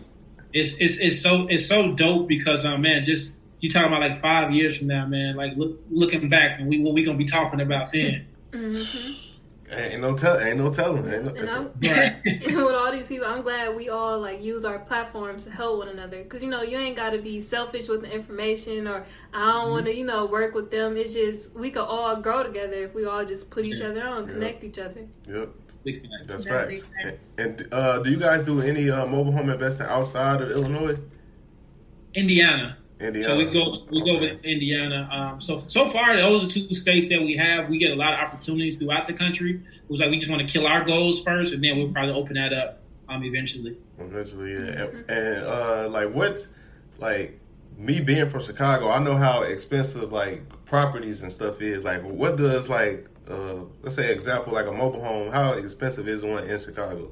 It's 0.53 0.77
it's 0.81 0.99
it's 0.99 1.21
so 1.21 1.47
it's 1.49 1.67
so 1.67 1.93
dope 1.93 2.29
because, 2.29 2.65
um, 2.65 2.83
man, 2.83 3.05
just 3.05 3.37
you 3.61 3.71
talking 3.71 3.89
about 3.89 4.01
like 4.01 4.17
five 4.17 4.53
years 4.53 4.77
from 4.77 4.89
now, 4.89 5.07
man. 5.07 5.37
Like 5.37 5.57
look, 5.57 5.79
looking 5.89 6.29
back, 6.29 6.59
and 6.59 6.69
we 6.69 6.81
what 6.81 6.95
we 6.95 7.05
gonna 7.05 7.17
be 7.17 7.25
talking 7.25 7.61
about 7.61 7.93
then. 7.93 8.27
Mm-hmm. 8.53 9.26
Ain't 9.71 10.01
no 10.01 10.17
tell, 10.17 10.39
ain't 10.39 10.59
no 10.59 10.71
telling. 10.71 11.13
Ain't 11.13 11.25
no, 11.25 11.31
and 11.35 11.51
I'm, 11.51 11.65
with 12.65 12.75
all 12.75 12.93
these 12.93 13.09
people, 13.09 13.27
I'm 13.27 13.43
glad 13.43 13.75
we 13.75 13.89
all 13.89 14.21
like 14.21 14.41
use 14.41 14.65
our 14.65 14.79
platforms 14.79 15.45
to 15.45 15.51
help 15.51 15.79
one 15.79 15.89
another. 15.89 16.23
Cause 16.25 16.43
you 16.43 16.49
know 16.49 16.63
you 16.63 16.79
ain't 16.79 16.95
got 16.95 17.11
to 17.11 17.19
be 17.19 17.41
selfish 17.41 17.89
with 17.89 18.03
the 18.03 18.11
information, 18.11 18.87
or 18.87 19.05
I 19.35 19.45
don't 19.47 19.65
mm-hmm. 19.65 19.71
want 19.73 19.87
to, 19.87 19.97
you 19.97 20.05
know, 20.05 20.27
work 20.27 20.55
with 20.55 20.71
them. 20.71 20.97
It's 20.97 21.13
just 21.13 21.53
we 21.55 21.71
could 21.71 21.85
all 21.85 22.17
grow 22.17 22.45
together 22.45 22.75
if 22.75 22.95
we 22.95 23.07
all 23.07 23.25
just 23.25 23.51
put 23.51 23.65
each 23.65 23.81
other 23.81 24.07
on, 24.07 24.29
connect 24.29 24.63
each 24.63 24.79
other. 24.79 25.07
Yep. 25.29 25.51
That's 26.27 26.45
facts. 26.45 26.83
And, 27.03 27.19
and 27.39 27.69
uh, 27.73 27.99
do 28.01 28.11
you 28.11 28.19
guys 28.19 28.43
do 28.43 28.61
any 28.61 28.91
uh, 28.91 29.07
mobile 29.07 29.33
home 29.33 29.51
investing 29.51 29.87
outside 29.87 30.43
of 30.43 30.51
Illinois? 30.51 30.97
Indiana. 32.15 32.77
Indiana. 33.01 33.29
So 33.29 33.37
we 33.37 33.45
go 33.47 33.85
we 33.91 34.05
go 34.05 34.19
with 34.19 34.45
Indiana. 34.45 35.09
Um, 35.13 35.41
so 35.41 35.63
so 35.69 35.89
far, 35.89 36.17
those 36.17 36.47
are 36.47 36.51
two 36.51 36.73
states 36.75 37.09
that 37.09 37.21
we 37.21 37.37
have. 37.37 37.69
We 37.69 37.79
get 37.79 37.93
a 37.93 37.97
lot 37.97 38.15
of 38.15 38.21
opportunities 38.21 38.77
throughout 38.77 39.07
the 39.07 39.13
country. 39.13 39.57
It 39.57 39.91
was 39.91 40.01
like 40.01 40.11
we 40.11 40.19
just 40.19 40.31
want 40.31 40.47
to 40.47 40.49
kill 40.49 40.67
our 40.67 40.85
goals 40.85 41.23
first, 41.23 41.53
and 41.53 41.63
then 41.63 41.77
we'll 41.77 41.93
probably 41.93 42.15
open 42.15 42.35
that 42.35 42.53
up 42.53 42.83
um, 43.09 43.23
eventually. 43.23 43.77
Eventually, 43.99 44.53
yeah. 44.53 44.59
And, 44.59 45.11
and 45.11 45.47
uh, 45.47 45.89
like 45.91 46.13
what, 46.13 46.47
like 46.99 47.39
me 47.77 48.01
being 48.01 48.31
from 48.31 48.43
Chicago, 48.43 48.89
I 48.91 48.99
know 48.99 49.17
how 49.17 49.43
expensive 49.43 50.11
like 50.11 50.43
properties 50.65 51.23
and 51.23 51.31
stuff 51.31 51.61
is. 51.61 51.85
Like, 51.85 52.03
what 52.03 52.37
does 52.37 52.69
like 52.69 53.09
uh, 53.29 53.65
let's 53.83 53.97
say 53.97 54.13
example 54.13 54.53
like 54.53 54.67
a 54.67 54.73
mobile 54.73 55.03
home? 55.03 55.31
How 55.31 55.53
expensive 55.53 56.09
is 56.09 56.23
one 56.23 56.45
in 56.45 56.61
Chicago? 56.61 57.11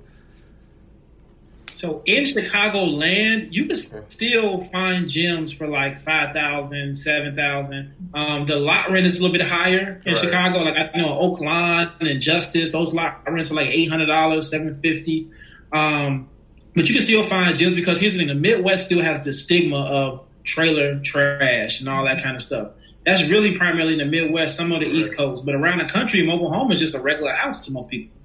So 1.77 2.03
in 2.07 2.25
Chicago 2.25 2.85
land, 2.85 3.55
you 3.55 3.67
can 3.67 3.77
still 4.09 4.61
find 4.61 5.09
gems 5.09 5.53
for 5.53 5.67
like 5.67 5.99
5,000, 5.99 6.95
7,000. 6.95 8.11
Um, 8.15 8.47
the 8.47 8.57
lot 8.57 8.91
rent 8.91 9.07
is 9.07 9.19
a 9.19 9.23
little 9.23 9.37
bit 9.37 9.47
higher 9.47 10.01
in 10.05 10.13
right. 10.13 10.17
Chicago. 10.17 10.59
Like 10.59 10.95
I 10.95 10.99
know 10.99 11.19
Oak 11.19 11.41
Lawn 11.41 11.93
and 12.01 12.21
Justice, 12.21 12.73
those 12.73 12.95
lot 12.95 13.23
rents 13.29 13.51
are 13.51 13.55
like 13.55 13.69
$800, 13.69 14.45
750 14.45 15.31
um, 15.73 16.29
But 16.75 16.89
you 16.89 16.95
can 16.95 17.05
still 17.05 17.25
find 17.25 17.55
gems 17.55 17.75
because 17.75 17.99
here's 17.99 18.13
the 18.13 18.21
thing, 18.21 18.29
the 18.29 18.35
Midwest 18.35 18.87
still 18.87 19.03
has 19.03 19.23
the 19.25 19.33
stigma 19.33 19.81
of 19.81 20.25
trailer 20.45 21.01
trash 21.01 21.81
and 21.81 21.89
all 21.89 22.05
that 22.05 22.23
kind 22.23 22.37
of 22.37 22.43
stuff. 22.43 22.73
That's 23.05 23.29
really 23.29 23.55
primarily 23.55 23.93
in 23.95 23.99
the 23.99 24.05
Midwest, 24.07 24.57
some 24.57 24.73
of 24.73 24.81
the. 24.81 24.87
East 24.87 25.17
Coast. 25.17 25.45
But 25.45 25.55
around 25.55 25.79
the 25.79 25.85
country, 25.85 26.25
mobile 26.27 26.51
home 26.51 26.71
is 26.73 26.79
just 26.79 26.95
a 26.95 27.01
regular 27.01 27.33
house 27.33 27.65
to 27.67 27.73
most 27.73 27.91
people. 27.91 28.17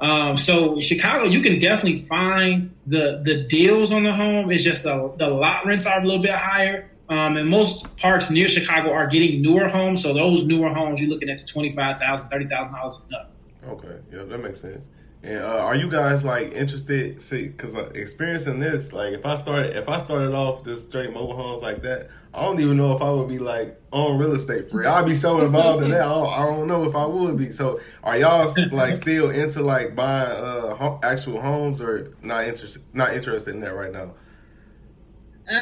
Um, 0.00 0.36
so 0.36 0.80
Chicago, 0.80 1.24
you 1.24 1.40
can 1.40 1.58
definitely 1.58 1.98
find 1.98 2.74
the 2.86 3.20
the 3.24 3.44
deals 3.44 3.92
on 3.92 4.04
the 4.04 4.12
home. 4.12 4.50
It's 4.50 4.64
just 4.64 4.84
the 4.84 5.12
the 5.16 5.28
lot 5.28 5.66
rents 5.66 5.86
are 5.86 6.00
a 6.00 6.04
little 6.04 6.22
bit 6.22 6.34
higher. 6.34 6.90
Um, 7.10 7.36
and 7.36 7.48
most 7.48 7.96
parts 7.96 8.30
near 8.30 8.46
Chicago 8.46 8.92
are 8.92 9.08
getting 9.08 9.42
newer 9.42 9.66
homes. 9.68 10.02
So 10.02 10.14
those 10.14 10.44
newer 10.44 10.72
homes, 10.72 11.00
you're 11.00 11.10
looking 11.10 11.28
at 11.28 11.38
the 11.38 11.44
twenty 11.44 11.70
five 11.70 11.98
thousand, 11.98 12.28
thirty 12.28 12.46
thousand 12.46 12.72
dollars 12.72 13.02
and 13.04 13.14
up. 13.14 13.32
Okay, 13.68 13.98
yeah, 14.12 14.22
that 14.22 14.38
makes 14.38 14.60
sense. 14.60 14.88
And 15.22 15.38
uh, 15.38 15.58
are 15.58 15.74
you 15.74 15.90
guys 15.90 16.24
like 16.24 16.52
interested? 16.52 17.20
See, 17.20 17.48
because 17.48 17.74
uh, 17.74 17.90
experiencing 17.94 18.58
this, 18.58 18.92
like 18.92 19.12
if 19.12 19.26
I 19.26 19.34
started, 19.34 19.76
if 19.76 19.88
I 19.88 19.98
started 19.98 20.32
off 20.32 20.64
just 20.64 20.86
straight 20.86 21.12
mobile 21.12 21.36
homes 21.36 21.62
like 21.62 21.82
that, 21.82 22.08
I 22.32 22.42
don't 22.42 22.60
even 22.60 22.76
know 22.76 22.94
if 22.94 23.02
I 23.02 23.10
would 23.10 23.28
be 23.28 23.38
like 23.38 23.80
on 23.90 24.18
real 24.18 24.32
estate 24.34 24.70
free. 24.70 24.86
I'd 24.86 25.06
be 25.06 25.14
so 25.14 25.44
involved 25.44 25.82
in 25.82 25.90
that. 25.90 26.02
I 26.02 26.08
don't, 26.08 26.28
I 26.28 26.46
don't 26.46 26.66
know 26.68 26.84
if 26.84 26.94
I 26.94 27.04
would 27.04 27.36
be. 27.36 27.50
So, 27.50 27.80
are 28.04 28.16
y'all 28.18 28.54
like 28.70 28.96
still 29.02 29.30
into 29.30 29.62
like 29.62 29.96
buying 29.96 30.30
uh 30.30 30.74
ho- 30.76 31.00
actual 31.02 31.40
homes 31.40 31.80
or 31.80 32.14
not 32.22 32.44
interested? 32.44 32.82
Not 32.92 33.14
interested 33.14 33.54
in 33.54 33.60
that 33.62 33.74
right 33.74 33.92
now? 33.92 34.14
Uh, 35.50 35.52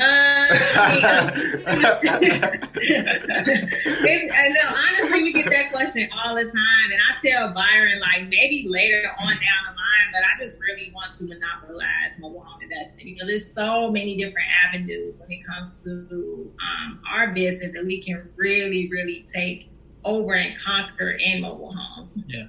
I 3.90 4.48
know. 4.52 4.74
Honestly, 4.76 5.22
we 5.22 5.32
get 5.32 5.48
that 5.48 5.72
question 5.72 6.06
all 6.12 6.34
the 6.34 6.44
time, 6.44 6.92
and 6.92 7.00
I 7.08 7.26
tell 7.26 7.54
Byron 7.54 7.98
like 8.00 8.28
maybe 8.28 8.66
later 8.68 9.10
on 9.18 9.28
down 9.28 9.64
the 9.64 9.70
line, 9.70 9.87
but 10.12 10.22
I 10.22 10.42
just 10.42 10.58
really 10.60 10.92
want 10.94 11.12
to 11.14 11.24
monopolize 11.24 12.18
mobile 12.18 12.40
home 12.40 12.62
investment 12.62 13.04
because 13.04 13.28
there's 13.28 13.52
so 13.52 13.90
many 13.90 14.16
different 14.16 14.48
avenues 14.66 15.18
when 15.18 15.30
it 15.30 15.46
comes 15.46 15.82
to 15.84 16.52
um, 16.60 17.00
our 17.10 17.32
business 17.32 17.72
that 17.74 17.84
we 17.84 18.02
can 18.02 18.28
really, 18.36 18.88
really 18.90 19.26
take 19.32 19.70
over 20.04 20.34
and 20.34 20.58
conquer 20.58 21.10
in 21.10 21.42
mobile 21.42 21.74
homes. 21.74 22.18
Yeah. 22.26 22.46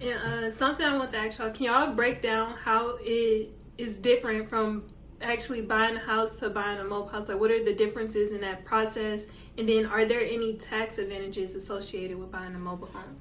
And 0.00 0.02
uh, 0.02 0.50
something 0.50 0.84
I 0.84 0.96
want 0.96 1.12
to 1.12 1.18
ask 1.18 1.38
y'all: 1.38 1.50
Can 1.50 1.66
y'all 1.66 1.92
break 1.92 2.22
down 2.22 2.56
how 2.56 2.96
it 3.02 3.50
is 3.76 3.98
different 3.98 4.48
from 4.48 4.84
actually 5.20 5.62
buying 5.62 5.96
a 5.96 6.00
house 6.00 6.34
to 6.36 6.50
buying 6.50 6.78
a 6.78 6.84
mobile 6.84 7.08
house? 7.08 7.28
Like, 7.28 7.38
what 7.38 7.50
are 7.50 7.62
the 7.62 7.74
differences 7.74 8.30
in 8.30 8.40
that 8.40 8.64
process? 8.64 9.26
And 9.58 9.68
then, 9.68 9.84
are 9.86 10.04
there 10.04 10.22
any 10.22 10.54
tax 10.54 10.98
advantages 10.98 11.54
associated 11.54 12.18
with 12.18 12.30
buying 12.30 12.54
a 12.54 12.58
mobile 12.58 12.88
home? 12.88 13.16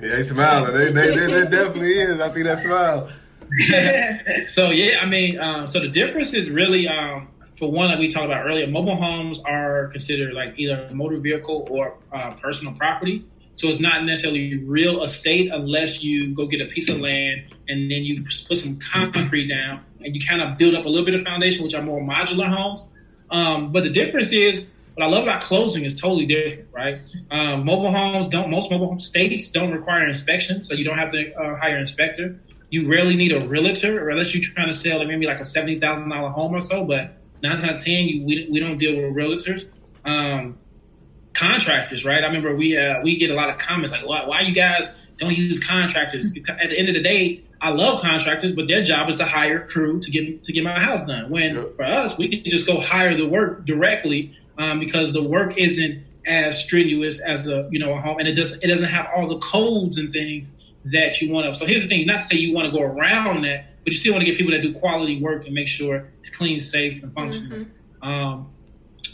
Yeah, 0.00 0.16
they 0.16 0.22
smiling. 0.22 0.76
They, 0.76 0.92
they, 0.92 1.14
they, 1.14 1.26
they 1.26 1.50
definitely 1.50 1.92
is. 1.92 2.20
I 2.20 2.30
see 2.30 2.42
that 2.42 2.58
smile. 2.58 3.10
so 4.46 4.70
yeah, 4.70 5.00
I 5.00 5.06
mean, 5.06 5.38
um, 5.38 5.66
so 5.66 5.80
the 5.80 5.88
difference 5.88 6.32
is 6.34 6.50
really, 6.50 6.88
um, 6.88 7.28
for 7.56 7.70
one, 7.70 7.90
like 7.90 7.98
we 7.98 8.08
talked 8.08 8.26
about 8.26 8.46
earlier, 8.46 8.66
mobile 8.66 8.96
homes 8.96 9.40
are 9.44 9.88
considered 9.88 10.32
like 10.32 10.54
either 10.56 10.86
a 10.90 10.94
motor 10.94 11.18
vehicle 11.18 11.66
or 11.70 11.96
uh, 12.12 12.30
personal 12.34 12.72
property. 12.74 13.24
So 13.56 13.68
it's 13.68 13.80
not 13.80 14.04
necessarily 14.04 14.56
real 14.58 15.02
estate 15.02 15.50
unless 15.52 16.02
you 16.02 16.34
go 16.34 16.46
get 16.46 16.62
a 16.62 16.66
piece 16.66 16.88
of 16.88 16.98
land 17.00 17.54
and 17.68 17.90
then 17.90 18.04
you 18.04 18.24
put 18.48 18.56
some 18.56 18.78
concrete 18.78 19.48
down 19.48 19.84
and 20.02 20.14
you 20.14 20.26
kind 20.26 20.40
of 20.40 20.56
build 20.56 20.74
up 20.74 20.86
a 20.86 20.88
little 20.88 21.04
bit 21.04 21.14
of 21.14 21.22
foundation, 21.22 21.64
which 21.64 21.74
are 21.74 21.82
more 21.82 22.00
modular 22.00 22.48
homes. 22.48 22.88
Um, 23.30 23.70
but 23.70 23.82
the 23.82 23.90
difference 23.90 24.32
is 24.32 24.64
what 24.94 25.04
I 25.04 25.08
love 25.08 25.22
about 25.22 25.40
closing 25.40 25.84
is 25.84 25.94
totally 25.94 26.26
different, 26.26 26.68
right? 26.72 27.00
Um, 27.30 27.64
mobile 27.64 27.92
homes 27.92 28.28
don't, 28.28 28.50
most 28.50 28.70
mobile 28.70 28.88
home 28.88 28.98
states 28.98 29.50
don't 29.50 29.70
require 29.70 30.06
inspection, 30.06 30.62
so 30.62 30.74
you 30.74 30.84
don't 30.84 30.98
have 30.98 31.08
to 31.10 31.32
uh, 31.34 31.56
hire 31.56 31.74
an 31.74 31.80
inspector. 31.80 32.40
You 32.70 32.88
rarely 32.88 33.16
need 33.16 33.32
a 33.32 33.44
realtor, 33.46 34.04
or 34.04 34.10
unless 34.10 34.34
you're 34.34 34.42
trying 34.42 34.68
to 34.68 34.72
sell 34.72 35.04
maybe 35.04 35.26
like 35.26 35.40
a 35.40 35.44
seventy 35.44 35.80
thousand 35.80 36.08
dollar 36.08 36.30
home 36.30 36.54
or 36.54 36.60
so. 36.60 36.84
But 36.84 37.16
nine 37.42 37.64
out 37.64 37.76
of 37.76 37.84
ten, 37.84 38.04
you 38.04 38.24
we, 38.24 38.48
we 38.50 38.60
don't 38.60 38.76
deal 38.76 38.96
with 38.96 39.14
realtors. 39.14 39.70
Um, 40.04 40.58
contractors, 41.32 42.04
right? 42.04 42.22
I 42.22 42.26
remember 42.26 42.54
we 42.54 42.76
uh, 42.76 43.00
we 43.02 43.16
get 43.16 43.30
a 43.30 43.34
lot 43.34 43.50
of 43.50 43.58
comments 43.58 43.90
like, 43.90 44.06
"Why 44.06 44.24
why 44.26 44.42
you 44.42 44.54
guys 44.54 44.96
don't 45.18 45.36
use 45.36 45.64
contractors?" 45.64 46.30
Because 46.30 46.56
at 46.62 46.70
the 46.70 46.78
end 46.78 46.88
of 46.88 46.94
the 46.94 47.02
day, 47.02 47.42
I 47.60 47.70
love 47.70 48.00
contractors, 48.00 48.54
but 48.54 48.68
their 48.68 48.82
job 48.82 49.08
is 49.08 49.16
to 49.16 49.24
hire 49.24 49.64
crew 49.64 50.00
to 50.00 50.10
get 50.10 50.42
to 50.44 50.52
get 50.52 50.64
my 50.64 50.80
house 50.80 51.04
done. 51.04 51.30
When 51.30 51.54
for 51.74 51.84
us, 51.84 52.16
we 52.18 52.28
can 52.28 52.50
just 52.50 52.66
go 52.66 52.80
hire 52.80 53.16
the 53.16 53.26
work 53.26 53.66
directly 53.66 54.36
um, 54.60 54.78
because 54.78 55.12
the 55.12 55.22
work 55.22 55.56
isn't 55.56 56.04
as 56.26 56.62
strenuous 56.62 57.18
as 57.20 57.44
the 57.44 57.66
you 57.72 57.78
know 57.78 57.94
a 57.94 58.00
home, 58.00 58.18
and 58.18 58.28
it 58.28 58.34
doesn't 58.34 58.62
it 58.62 58.66
doesn't 58.66 58.88
have 58.88 59.08
all 59.16 59.26
the 59.26 59.38
codes 59.38 59.96
and 59.96 60.12
things 60.12 60.50
that 60.84 61.20
you 61.20 61.32
want 61.32 61.46
to. 61.46 61.58
So 61.58 61.66
here's 61.66 61.82
the 61.82 61.88
thing: 61.88 62.06
not 62.06 62.20
to 62.20 62.26
say 62.26 62.36
you 62.36 62.54
want 62.54 62.70
to 62.70 62.78
go 62.78 62.84
around 62.84 63.42
that, 63.42 63.82
but 63.84 63.94
you 63.94 63.98
still 63.98 64.12
want 64.12 64.24
to 64.24 64.30
get 64.30 64.36
people 64.36 64.52
that 64.52 64.60
do 64.60 64.74
quality 64.74 65.20
work 65.20 65.46
and 65.46 65.54
make 65.54 65.66
sure 65.66 66.08
it's 66.20 66.28
clean, 66.28 66.60
safe, 66.60 67.02
and 67.02 67.12
functional. 67.12 67.66
Um, 68.02 68.50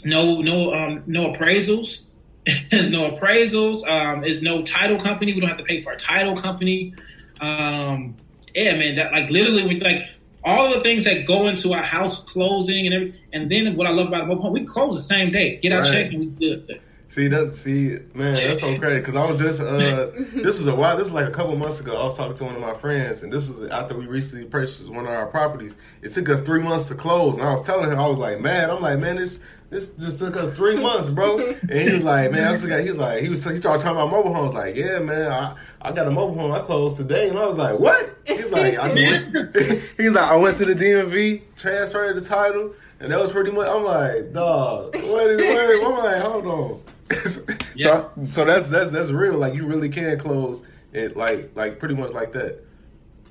no, 0.03 0.41
no, 0.41 0.73
um, 0.73 1.03
no 1.07 1.31
appraisals. 1.31 2.03
There's 2.69 2.89
no 2.89 3.11
appraisals. 3.11 3.85
Um, 3.87 4.21
there's 4.21 4.41
no 4.41 4.61
title 4.61 4.97
company. 4.97 5.33
We 5.33 5.41
don't 5.41 5.49
have 5.49 5.57
to 5.57 5.65
pay 5.65 5.81
for 5.81 5.91
a 5.91 5.97
title 5.97 6.33
company. 6.37 6.93
Um, 7.41 8.15
yeah, 8.55 8.77
man, 8.77 8.95
that 8.95 9.11
like 9.11 9.29
literally 9.29 9.67
we 9.67 9.79
like 9.81 10.09
all 10.47 10.67
of 10.67 10.73
the 10.75 10.81
things 10.81 11.03
that 11.05 11.25
go 11.27 11.47
into 11.47 11.73
a 11.73 11.77
house 11.77 12.23
closing 12.23 12.85
and 12.85 12.95
everything. 12.95 13.19
And 13.33 13.51
then 13.51 13.75
what 13.75 13.85
I 13.87 13.91
love 13.91 14.07
about 14.07 14.21
a 14.21 14.25
mobile 14.25 14.41
home, 14.43 14.53
we 14.53 14.63
close 14.63 14.95
the 14.95 15.01
same 15.01 15.31
day. 15.31 15.57
Get 15.57 15.71
our 15.73 15.81
Right. 15.81 15.91
check 15.91 16.11
and 16.11 16.19
we 16.19 16.25
good. 16.27 16.79
See 17.09 17.27
that? 17.29 17.55
See, 17.55 17.97
man, 18.13 18.35
that's 18.35 18.59
so 18.59 18.77
crazy. 18.77 18.99
Because 18.99 19.15
I 19.15 19.29
was 19.31 19.39
just, 19.39 19.61
uh, 19.61 20.07
this 20.33 20.57
was 20.57 20.67
a 20.67 20.75
while. 20.75 20.95
This 20.97 21.05
was 21.05 21.13
like 21.13 21.27
a 21.27 21.31
couple 21.31 21.55
months 21.55 21.79
ago. 21.79 21.95
I 21.95 22.03
was 22.03 22.17
talking 22.17 22.35
to 22.35 22.43
one 22.43 22.55
of 22.55 22.61
my 22.61 22.73
friends, 22.73 23.23
and 23.23 23.31
this 23.31 23.47
was 23.47 23.69
after 23.69 23.97
we 23.97 24.05
recently 24.07 24.45
purchased 24.45 24.87
one 24.89 25.05
of 25.05 25.11
our 25.11 25.25
properties. 25.27 25.77
It 26.01 26.11
took 26.11 26.27
us 26.29 26.41
three 26.41 26.61
months 26.61 26.85
to 26.89 26.95
close, 26.95 27.37
and 27.37 27.47
I 27.47 27.51
was 27.53 27.65
telling 27.65 27.89
him, 27.91 27.97
I 27.99 28.07
was 28.07 28.17
like, 28.17 28.41
man, 28.41 28.69
I'm 28.69 28.81
like, 28.81 28.99
man, 28.99 29.15
this 29.15 29.39
this 29.69 29.87
just 29.99 30.19
took 30.19 30.37
us 30.37 30.53
three 30.53 30.77
months, 30.81 31.09
bro. 31.09 31.39
And 31.49 31.71
he 31.73 31.91
was 31.91 32.03
like, 32.03 32.31
man, 32.31 32.47
I 32.47 32.51
just 32.53 32.67
got. 32.67 32.79
He 32.81 32.89
was 32.89 32.97
like, 32.97 33.21
he 33.21 33.29
was 33.29 33.43
he 33.43 33.57
started 33.57 33.81
talking 33.81 33.97
about 33.97 34.09
mobile 34.11 34.33
homes. 34.33 34.53
Like, 34.53 34.75
yeah, 34.75 34.99
man, 34.99 35.29
I 35.29 35.55
I 35.81 35.91
got 35.91 36.07
a 36.07 36.11
mobile 36.11 36.35
home. 36.35 36.51
I 36.51 36.59
closed 36.59 36.97
today, 36.97 37.27
and 37.29 37.37
I 37.37 37.45
was 37.45 37.57
like, 37.57 37.77
what? 37.77 38.15
He's 38.25 38.49
like, 38.51 38.79
I 38.79 38.93
just 38.93 39.29
he's 39.97 40.13
like, 40.13 40.31
I 40.31 40.35
went 40.37 40.57
to 40.57 40.65
the 40.65 40.73
DMV, 40.73 41.41
transferred 41.57 42.15
the 42.15 42.21
title, 42.21 42.73
and 43.01 43.11
that 43.11 43.19
was 43.19 43.31
pretty 43.31 43.51
much. 43.51 43.67
I'm 43.67 43.83
like, 43.83 44.31
dog, 44.31 44.93
wait, 44.95 45.37
wait. 45.37 45.83
I'm 45.83 45.97
like, 45.97 46.21
hold 46.21 46.45
on. 46.45 46.81
Yeah. 47.75 48.05
So 48.23 48.23
so 48.23 48.45
that's 48.45 48.67
that's 48.67 48.89
that's 48.89 49.11
real. 49.11 49.35
Like 49.35 49.53
you 49.53 49.67
really 49.67 49.89
can 49.89 50.17
close 50.17 50.63
it 50.93 51.15
like 51.15 51.51
like 51.55 51.77
pretty 51.77 51.93
much 51.93 52.11
like 52.11 52.31
that. 52.33 52.59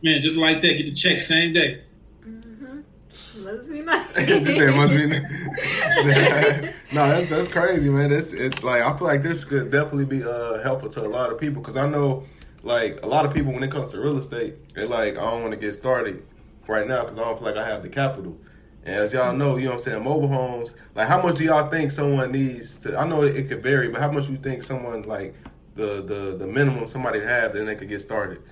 Man, 0.04 0.22
just 0.22 0.36
like 0.36 0.62
that, 0.62 0.74
get 0.74 0.86
the 0.86 0.94
check 0.94 1.20
same 1.20 1.52
day. 1.52 1.82
Must 3.46 3.70
be 3.70 3.80
nice. 3.80 4.12
That 4.14 4.74
must 4.74 4.92
be. 4.92 5.06
no, 6.92 7.08
that's 7.08 7.30
that's 7.30 7.46
crazy, 7.46 7.88
man. 7.88 8.10
It's 8.10 8.32
it's 8.32 8.64
like 8.64 8.82
I 8.82 8.96
feel 8.98 9.06
like 9.06 9.22
this 9.22 9.44
could 9.44 9.70
definitely 9.70 10.04
be 10.04 10.24
uh 10.24 10.60
helpful 10.64 10.88
to 10.90 11.02
a 11.02 11.06
lot 11.06 11.30
of 11.30 11.38
people 11.38 11.62
because 11.62 11.76
I 11.76 11.88
know 11.88 12.24
like 12.64 12.98
a 13.04 13.06
lot 13.06 13.24
of 13.24 13.32
people 13.32 13.52
when 13.52 13.62
it 13.62 13.70
comes 13.70 13.92
to 13.92 14.00
real 14.00 14.18
estate, 14.18 14.74
they're 14.74 14.86
like 14.86 15.16
I 15.16 15.30
don't 15.30 15.42
want 15.42 15.54
to 15.54 15.60
get 15.60 15.74
started 15.74 16.26
right 16.66 16.88
now 16.88 17.02
because 17.02 17.20
I 17.20 17.22
don't 17.22 17.38
feel 17.38 17.46
like 17.46 17.56
I 17.56 17.64
have 17.68 17.84
the 17.84 17.88
capital. 17.88 18.36
And 18.84 18.96
as 18.96 19.12
y'all 19.12 19.32
know, 19.32 19.56
you 19.58 19.66
know 19.66 19.76
what 19.76 19.86
I'm 19.86 19.92
saying, 19.92 20.02
mobile 20.02 20.28
homes. 20.28 20.74
Like, 20.96 21.06
how 21.06 21.22
much 21.22 21.36
do 21.36 21.44
y'all 21.44 21.70
think 21.70 21.92
someone 21.92 22.32
needs 22.32 22.78
to? 22.80 22.98
I 22.98 23.06
know 23.06 23.22
it, 23.22 23.36
it 23.36 23.48
could 23.48 23.62
vary, 23.62 23.88
but 23.90 24.00
how 24.00 24.10
much 24.10 24.26
do 24.26 24.32
you 24.32 24.38
think 24.38 24.64
someone 24.64 25.02
like 25.02 25.36
the 25.76 26.02
the 26.02 26.36
the 26.36 26.48
minimum 26.48 26.88
somebody 26.88 27.20
have 27.20 27.52
then 27.52 27.66
they 27.66 27.76
could 27.76 27.88
get 27.88 28.00
started? 28.00 28.42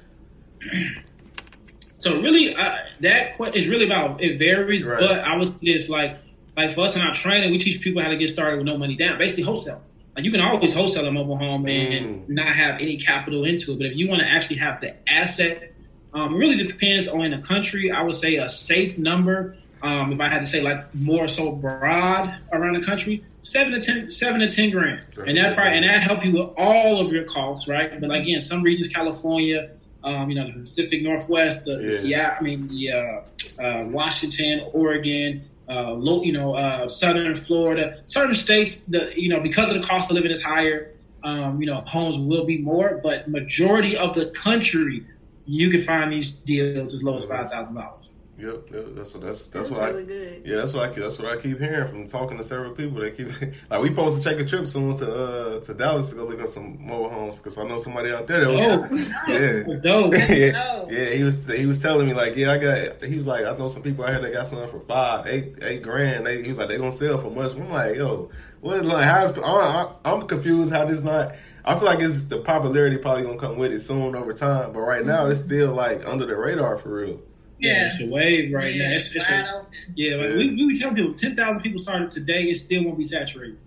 So 1.97 2.21
really, 2.21 2.55
uh, 2.55 2.75
that 3.01 3.41
is 3.57 3.69
really 3.69 3.85
about 3.87 4.23
it 4.23 4.39
varies. 4.39 4.85
Right. 4.85 5.01
But 5.01 5.21
I 5.21 5.37
was 5.37 5.51
this 5.63 5.89
like 5.89 6.19
like 6.57 6.73
for 6.75 6.83
us 6.83 6.97
in 6.97 7.03
our 7.03 7.15
training, 7.15 7.51
we 7.51 7.59
teach 7.59 7.81
people 7.81 8.03
how 8.03 8.09
to 8.09 8.17
get 8.17 8.29
started 8.31 8.59
with 8.59 8.67
no 8.67 8.77
money 8.77 8.97
down. 8.97 9.19
Basically, 9.19 9.45
wholesale. 9.45 9.83
Like 10.17 10.25
you 10.25 10.31
can 10.31 10.41
always 10.41 10.73
wholesale 10.75 11.07
a 11.07 11.11
mobile 11.11 11.37
home 11.37 11.67
and 11.67 12.23
Mm. 12.25 12.29
not 12.29 12.55
have 12.55 12.81
any 12.81 12.97
capital 12.97 13.45
into 13.45 13.73
it. 13.73 13.79
But 13.79 13.87
if 13.87 13.97
you 13.97 14.09
want 14.09 14.21
to 14.23 14.29
actually 14.29 14.57
have 14.57 14.81
the 14.81 14.95
asset, 15.11 15.73
um, 16.13 16.35
it 16.35 16.39
really 16.39 16.57
depends 16.65 17.09
on 17.09 17.31
the 17.31 17.39
country. 17.39 17.91
I 17.91 18.03
would 18.03 18.15
say 18.15 18.37
a 18.37 18.49
safe 18.49 18.99
number. 18.99 19.57
Um, 19.83 20.13
if 20.13 20.21
I 20.21 20.29
had 20.29 20.39
to 20.41 20.47
say 20.47 20.63
like 20.63 20.95
more 20.95 21.29
so 21.29 21.53
broad 21.53 22.35
around 22.53 22.81
the 22.81 22.87
country, 22.87 23.23
seven 23.43 23.73
to 23.75 23.81
ten, 23.81 24.11
seven 24.11 24.41
to 24.41 24.49
ten 24.49 24.71
grand, 24.71 25.03
and 25.27 25.37
that 25.37 25.55
probably, 25.57 25.77
and 25.79 25.87
that 25.89 26.01
help 26.01 26.25
you 26.25 26.33
with 26.33 26.51
all 26.57 27.01
of 27.01 27.13
your 27.13 27.25
costs, 27.25 27.69
right? 27.69 28.01
But 28.01 28.11
again, 28.11 28.41
some 28.41 28.63
regions, 28.63 28.89
California, 28.89 29.73
um, 30.05 30.29
you 30.31 30.37
know, 30.37 30.47
the 30.47 30.61
Pacific 30.61 31.03
Northwest, 31.03 31.65
the, 31.65 31.83
Yeah. 31.85 31.91
Seattle, 31.91 32.37
I 32.39 32.43
mean, 32.43 32.69
the 32.69 32.93
uh, 32.93 33.63
uh, 33.63 33.85
Washington, 33.87 34.63
Oregon, 34.73 35.45
uh, 35.69 35.93
low, 35.93 36.23
you 36.23 36.33
know, 36.33 36.55
uh, 36.55 36.87
Southern 36.87 37.35
Florida, 37.35 38.01
certain 38.05 38.35
states, 38.35 38.81
the 38.81 39.13
you 39.17 39.29
know, 39.31 39.41
because 39.41 39.71
of 39.71 39.81
the 39.81 39.87
cost 39.87 40.11
of 40.11 40.15
living 40.15 40.31
is 40.31 40.43
higher, 40.43 40.91
um, 41.23 41.61
you 41.61 41.67
know, 41.67 41.81
homes 41.87 42.19
will 42.19 42.45
be 42.45 42.59
more, 42.59 43.01
but 43.03 43.29
majority 43.29 43.97
of 43.97 44.15
the 44.15 44.27
country, 44.31 45.07
you 45.47 45.71
can 45.71 45.81
find 45.81 46.13
these 46.13 46.35
deals 46.35 46.95
as 46.95 47.03
low 47.03 47.17
as 47.17 47.25
five 47.25 47.49
thousand 47.49 47.75
dollars. 47.75 48.13
Yep, 48.37 48.69
yep 48.73 48.85
that's 48.97 49.15
what 49.15 49.23
that's 49.25 49.47
That's 49.47 49.69
that's, 49.69 49.71
what 49.71 49.93
really 49.95 50.03
I 50.03 50.07
good. 50.07 50.43
yeah 50.45 50.57
that's 50.57 50.73
what 50.73 50.89
I 50.91 51.01
that's 51.01 51.19
what 51.19 51.29
I 51.29 51.41
keep 51.41 51.59
hearing 51.59 51.87
from 51.89 52.07
talking 52.09 52.37
to 52.39 52.43
several 52.43 52.73
people. 52.73 53.01
They 53.01 53.13
keep 53.13 53.29
like 53.71 53.81
we 53.81 53.89
supposed 53.91 54.23
to 54.23 54.29
take 54.29 54.41
a 54.41 54.45
trip 54.45 54.67
soon 54.67 54.97
to 54.99 55.15
uh 55.15 55.61
to 55.61 55.75
Dallas 55.75 56.11
to 56.11 56.17
go 56.17 56.25
look 56.25 56.41
at 56.41 56.49
some 56.49 56.85
mobile 56.85 57.11
homes 57.11 57.37
because 57.37 57.57
I 57.59 57.65
know 57.65 57.79
somebody 57.79 58.13
out 58.13 58.27
there 58.27 58.41
that 58.41 58.51
was 58.51 58.61
Oh. 58.61 58.97
yeah. 59.29 59.79
Dope. 59.81 60.15
yeah, 60.15 60.85
yeah, 60.91 61.11
he 61.11 61.23
was 61.23 61.47
he 61.47 61.67
was 61.67 61.79
telling 61.81 62.07
me 62.09 62.15
like, 62.15 62.35
yeah, 62.37 62.53
I 62.53 62.59
got. 62.59 63.05
He 63.05 63.17
was 63.17 63.27
like, 63.27 63.45
I 63.45 63.57
know 63.57 63.69
some 63.69 63.83
people 63.83 64.05
out 64.05 64.11
here 64.11 64.21
that 64.21 64.33
got 64.33 64.47
something 64.49 64.71
for 64.71 64.81
five, 64.81 65.27
eight, 65.29 65.55
eight 65.63 65.83
grand. 65.83 66.27
They, 66.27 66.43
he 66.43 66.49
was 66.49 66.59
like, 66.59 66.69
they 66.69 66.77
gonna 66.79 66.93
sell 66.93 67.19
for 67.19 67.31
much. 67.31 67.53
I'm 67.53 67.71
like, 67.71 67.97
yo, 67.97 68.31
what 68.61 68.85
Like, 68.85 69.05
how's? 69.05 69.39
I, 69.39 69.93
I'm 70.05 70.23
confused 70.27 70.73
how 70.73 70.85
this 70.87 71.03
not. 71.03 71.35
I 71.65 71.75
feel 71.79 71.87
like 71.87 72.01
it's 72.01 72.21
the 72.23 72.39
popularity 72.41 72.99
probably 72.99 73.23
gonna 73.23 73.39
come 73.39 73.57
with 73.59 73.73
it 73.73 73.81
soon 73.81 74.15
over 74.17 74.33
time, 74.35 74.73
but 74.73 74.81
right 74.81 75.05
now 75.07 75.27
it's 75.27 75.41
still 75.41 75.73
like 75.73 76.07
under 76.07 76.27
the 76.27 76.37
radar 76.37 76.77
for 76.79 76.89
real. 76.95 77.21
Yeah, 77.65 77.73
Yeah. 77.81 77.87
it's 77.87 78.01
a 78.03 78.07
wave 78.09 78.53
right 78.53 78.75
Yeah, 78.75 78.89
now. 78.89 78.95
It's, 78.97 79.15
it's 79.15 79.31
a, 79.31 79.55
open. 79.55 79.67
yeah, 79.95 80.17
like 80.17 80.31
Yeah. 80.31 80.37
we, 80.37 80.67
we 80.67 80.75
tell 80.75 80.93
people 80.93 81.15
ten 81.15 81.35
thousand 81.37 81.61
people 81.63 81.79
started 81.79 82.09
today, 82.11 82.45
it 82.45 82.57
still 82.57 82.85
won't 82.85 82.99
be 82.99 83.05
saturated. 83.05 83.59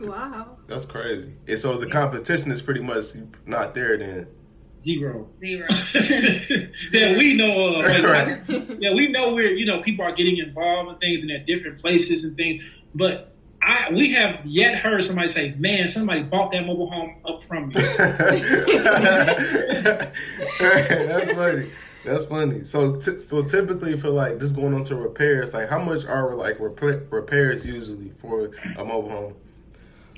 Wow. 0.00 0.56
That's 0.66 0.84
crazy. 0.84 1.32
And 1.48 1.58
so 1.58 1.76
the 1.78 1.86
competition 1.86 2.50
is 2.52 2.60
pretty 2.60 2.80
much 2.82 3.06
not 3.46 3.74
there 3.74 3.96
then. 3.96 4.26
Zero. 4.78 5.28
Zero. 5.40 5.66
that 5.70 7.14
we 7.18 7.34
know 7.34 7.80
of. 7.80 7.84
Uh, 7.86 7.88
like, 8.02 8.04
Right. 8.04 8.76
yeah, 8.78 8.92
we 8.94 9.08
know 9.08 9.32
where 9.34 9.50
you 9.52 9.64
know 9.64 9.80
people 9.80 10.04
are 10.04 10.12
getting 10.12 10.36
involved 10.38 10.90
in 10.92 10.98
things 10.98 11.22
and 11.22 11.30
at 11.30 11.46
different 11.46 11.80
places 11.80 12.24
and 12.24 12.36
things, 12.36 12.62
but 12.94 13.32
I 13.62 13.88
we 13.92 14.12
have 14.12 14.44
yet 14.44 14.78
heard 14.78 15.02
somebody 15.02 15.28
say, 15.28 15.54
"Man, 15.58 15.88
somebody 15.88 16.22
bought 16.24 16.50
that 16.52 16.66
mobile 16.66 16.90
home 16.90 17.16
up 17.24 17.42
from 17.42 17.68
me." 17.68 17.74
That's 20.60 21.30
funny. 21.32 21.70
That's 22.06 22.24
funny. 22.24 22.62
So, 22.62 22.96
t- 22.96 23.18
so 23.18 23.42
typically 23.42 23.96
for 23.96 24.10
like 24.10 24.38
just 24.38 24.54
going 24.54 24.74
on 24.74 24.84
to 24.84 24.94
repairs, 24.94 25.52
like 25.52 25.68
how 25.68 25.80
much 25.80 26.04
are 26.04 26.34
like 26.34 26.56
rep- 26.60 27.12
repairs 27.12 27.66
usually 27.66 28.12
for 28.18 28.52
a 28.76 28.84
mobile 28.84 29.10
home? 29.10 29.34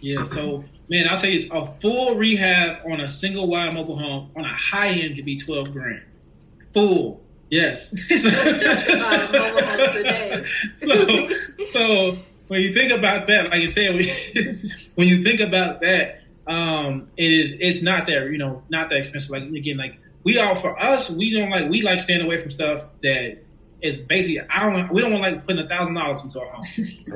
Yeah, 0.00 0.24
so 0.24 0.64
man, 0.90 1.08
I'll 1.08 1.18
tell 1.18 1.30
you, 1.30 1.50
a 1.50 1.66
full 1.80 2.14
rehab 2.14 2.86
on 2.90 3.00
a 3.00 3.08
single 3.08 3.46
wide 3.48 3.72
mobile 3.72 3.98
home 3.98 4.30
on 4.36 4.44
a 4.44 4.54
high 4.54 4.88
end 4.88 5.16
could 5.16 5.24
be 5.24 5.36
twelve 5.36 5.72
grand. 5.72 6.02
Full, 6.74 7.22
yes. 7.48 7.94
Mobile 8.10 8.30
homes 9.64 9.92
today. 9.94 10.44
so, 10.76 11.28
so 11.72 12.18
when 12.48 12.60
you 12.60 12.74
think 12.74 12.92
about 12.92 13.26
that, 13.28 13.48
like 13.50 13.62
you 13.62 13.68
said, 13.68 13.94
when, 13.94 14.60
when 14.96 15.08
you 15.08 15.24
think 15.24 15.40
about 15.40 15.80
that, 15.80 16.20
um, 16.46 17.08
it 17.16 17.32
is 17.32 17.56
it's 17.58 17.82
not 17.82 18.06
that 18.06 18.30
you 18.30 18.38
know 18.38 18.62
not 18.68 18.90
that 18.90 18.98
expensive. 18.98 19.30
Like 19.30 19.44
again, 19.44 19.78
like 19.78 19.98
we 20.28 20.38
all 20.38 20.54
for 20.54 20.78
us, 20.78 21.10
we 21.10 21.32
don't 21.32 21.48
like 21.48 21.70
we 21.70 21.80
like 21.80 22.00
staying 22.00 22.20
away 22.20 22.36
from 22.36 22.50
stuff 22.50 22.82
that 23.02 23.38
is 23.80 24.02
basically 24.02 24.46
I 24.50 24.62
don't 24.62 24.74
want, 24.74 24.92
we 24.92 25.00
don't 25.00 25.10
want 25.10 25.22
like 25.22 25.46
putting 25.46 25.64
a 25.64 25.68
thousand 25.68 25.94
dollars 25.94 26.22
into 26.22 26.38
our 26.38 26.50
home. 26.50 26.66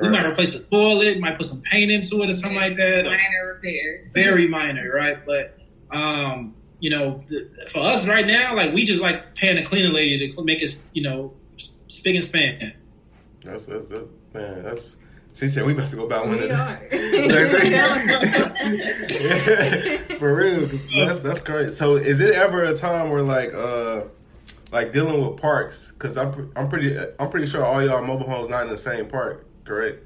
We 0.01 0.09
might 0.09 0.25
replace 0.25 0.55
a 0.55 0.63
toilet, 0.63 1.19
might 1.19 1.37
put 1.37 1.45
some 1.45 1.61
paint 1.61 1.91
into 1.91 2.23
it 2.23 2.29
or 2.29 2.33
something 2.33 2.57
like 2.57 2.75
that. 2.77 3.03
Minor 3.05 3.53
repairs. 3.53 4.11
very 4.11 4.47
minor, 4.47 4.91
right? 4.91 5.23
But 5.23 5.59
um, 5.91 6.55
you 6.79 6.89
know, 6.89 7.23
th- 7.29 7.47
for 7.69 7.81
us 7.81 8.07
right 8.07 8.25
now, 8.25 8.55
like 8.55 8.73
we 8.73 8.83
just 8.83 9.01
like 9.01 9.35
paying 9.35 9.59
a 9.59 9.63
cleaner 9.63 9.93
lady 9.93 10.27
to 10.27 10.43
make 10.43 10.63
us, 10.63 10.89
you 10.93 11.03
know, 11.03 11.33
spick 11.87 12.15
and 12.15 12.25
span. 12.25 12.73
That's 13.43 13.67
that's, 13.67 13.89
that's 13.89 14.07
man. 14.33 14.63
That's 14.63 14.95
she 15.33 15.47
said 15.47 15.65
we 15.65 15.73
about 15.73 15.87
to 15.89 15.95
go 15.95 16.07
buy 16.07 16.19
one 16.19 16.31
We 16.31 16.43
of 16.43 16.49
them. 16.49 16.59
are. 16.59 16.77
For 20.19 20.35
real, 20.35 20.67
that's 21.07 21.19
that's 21.21 21.41
great. 21.41 21.73
So, 21.73 21.95
is 21.95 22.19
it 22.19 22.35
ever 22.35 22.63
a 22.63 22.75
time 22.75 23.09
where 23.09 23.21
like 23.21 23.53
uh 23.53 24.03
like 24.71 24.91
dealing 24.93 25.25
with 25.27 25.39
parks? 25.41 25.91
Because 25.91 26.17
I'm 26.17 26.51
I'm 26.55 26.69
pretty 26.69 26.97
I'm 27.19 27.29
pretty 27.29 27.47
sure 27.47 27.65
all 27.65 27.83
y'all 27.83 28.03
mobile 28.05 28.29
homes 28.29 28.49
not 28.49 28.63
in 28.63 28.69
the 28.69 28.77
same 28.77 29.07
park, 29.07 29.45
correct? 29.65 30.03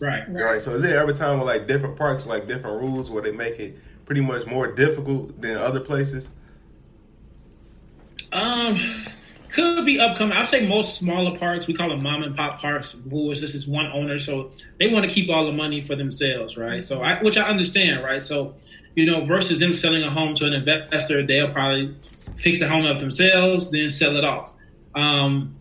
Right. 0.00 0.22
Right. 0.28 0.62
So, 0.62 0.74
is 0.74 0.84
it 0.84 0.92
ever 0.94 1.12
time 1.12 1.38
where 1.38 1.46
like 1.46 1.66
different 1.66 1.96
parks 1.96 2.24
like 2.24 2.46
different 2.46 2.80
rules 2.80 3.10
where 3.10 3.22
they 3.22 3.32
make 3.32 3.58
it 3.58 3.78
pretty 4.06 4.20
much 4.20 4.46
more 4.46 4.68
difficult 4.72 5.40
than 5.40 5.56
other 5.56 5.80
places? 5.80 6.30
Um, 8.32 8.78
could 9.52 9.84
be 9.84 9.98
upcoming. 10.00 10.36
I'd 10.36 10.46
say 10.46 10.66
most 10.66 10.98
smaller 10.98 11.36
parks, 11.38 11.66
we 11.66 11.74
call 11.74 11.88
them 11.88 12.02
mom 12.02 12.22
and 12.22 12.36
pop 12.36 12.60
parks, 12.60 12.96
who 13.10 13.30
is 13.30 13.40
this 13.40 13.54
is 13.54 13.66
one 13.66 13.86
owner, 13.86 14.18
so 14.18 14.52
they 14.78 14.88
want 14.88 15.08
to 15.08 15.14
keep 15.14 15.28
all 15.30 15.44
the 15.46 15.52
money 15.52 15.80
for 15.82 15.96
themselves, 15.96 16.56
right? 16.56 16.82
So, 16.82 17.02
I, 17.02 17.22
which 17.22 17.36
I 17.36 17.42
understand, 17.48 18.02
right? 18.04 18.22
So, 18.22 18.54
you 18.94 19.06
know, 19.06 19.24
versus 19.24 19.58
them 19.58 19.74
selling 19.74 20.02
a 20.02 20.10
home 20.10 20.34
to 20.34 20.46
an 20.46 20.52
investor, 20.52 21.26
they'll 21.26 21.52
probably 21.52 21.94
fix 22.36 22.58
the 22.58 22.68
home 22.68 22.86
up 22.86 22.98
themselves, 23.00 23.70
then 23.70 23.90
sell 23.90 24.16
it 24.16 24.24
off. 24.24 24.52
Um, 24.94 25.56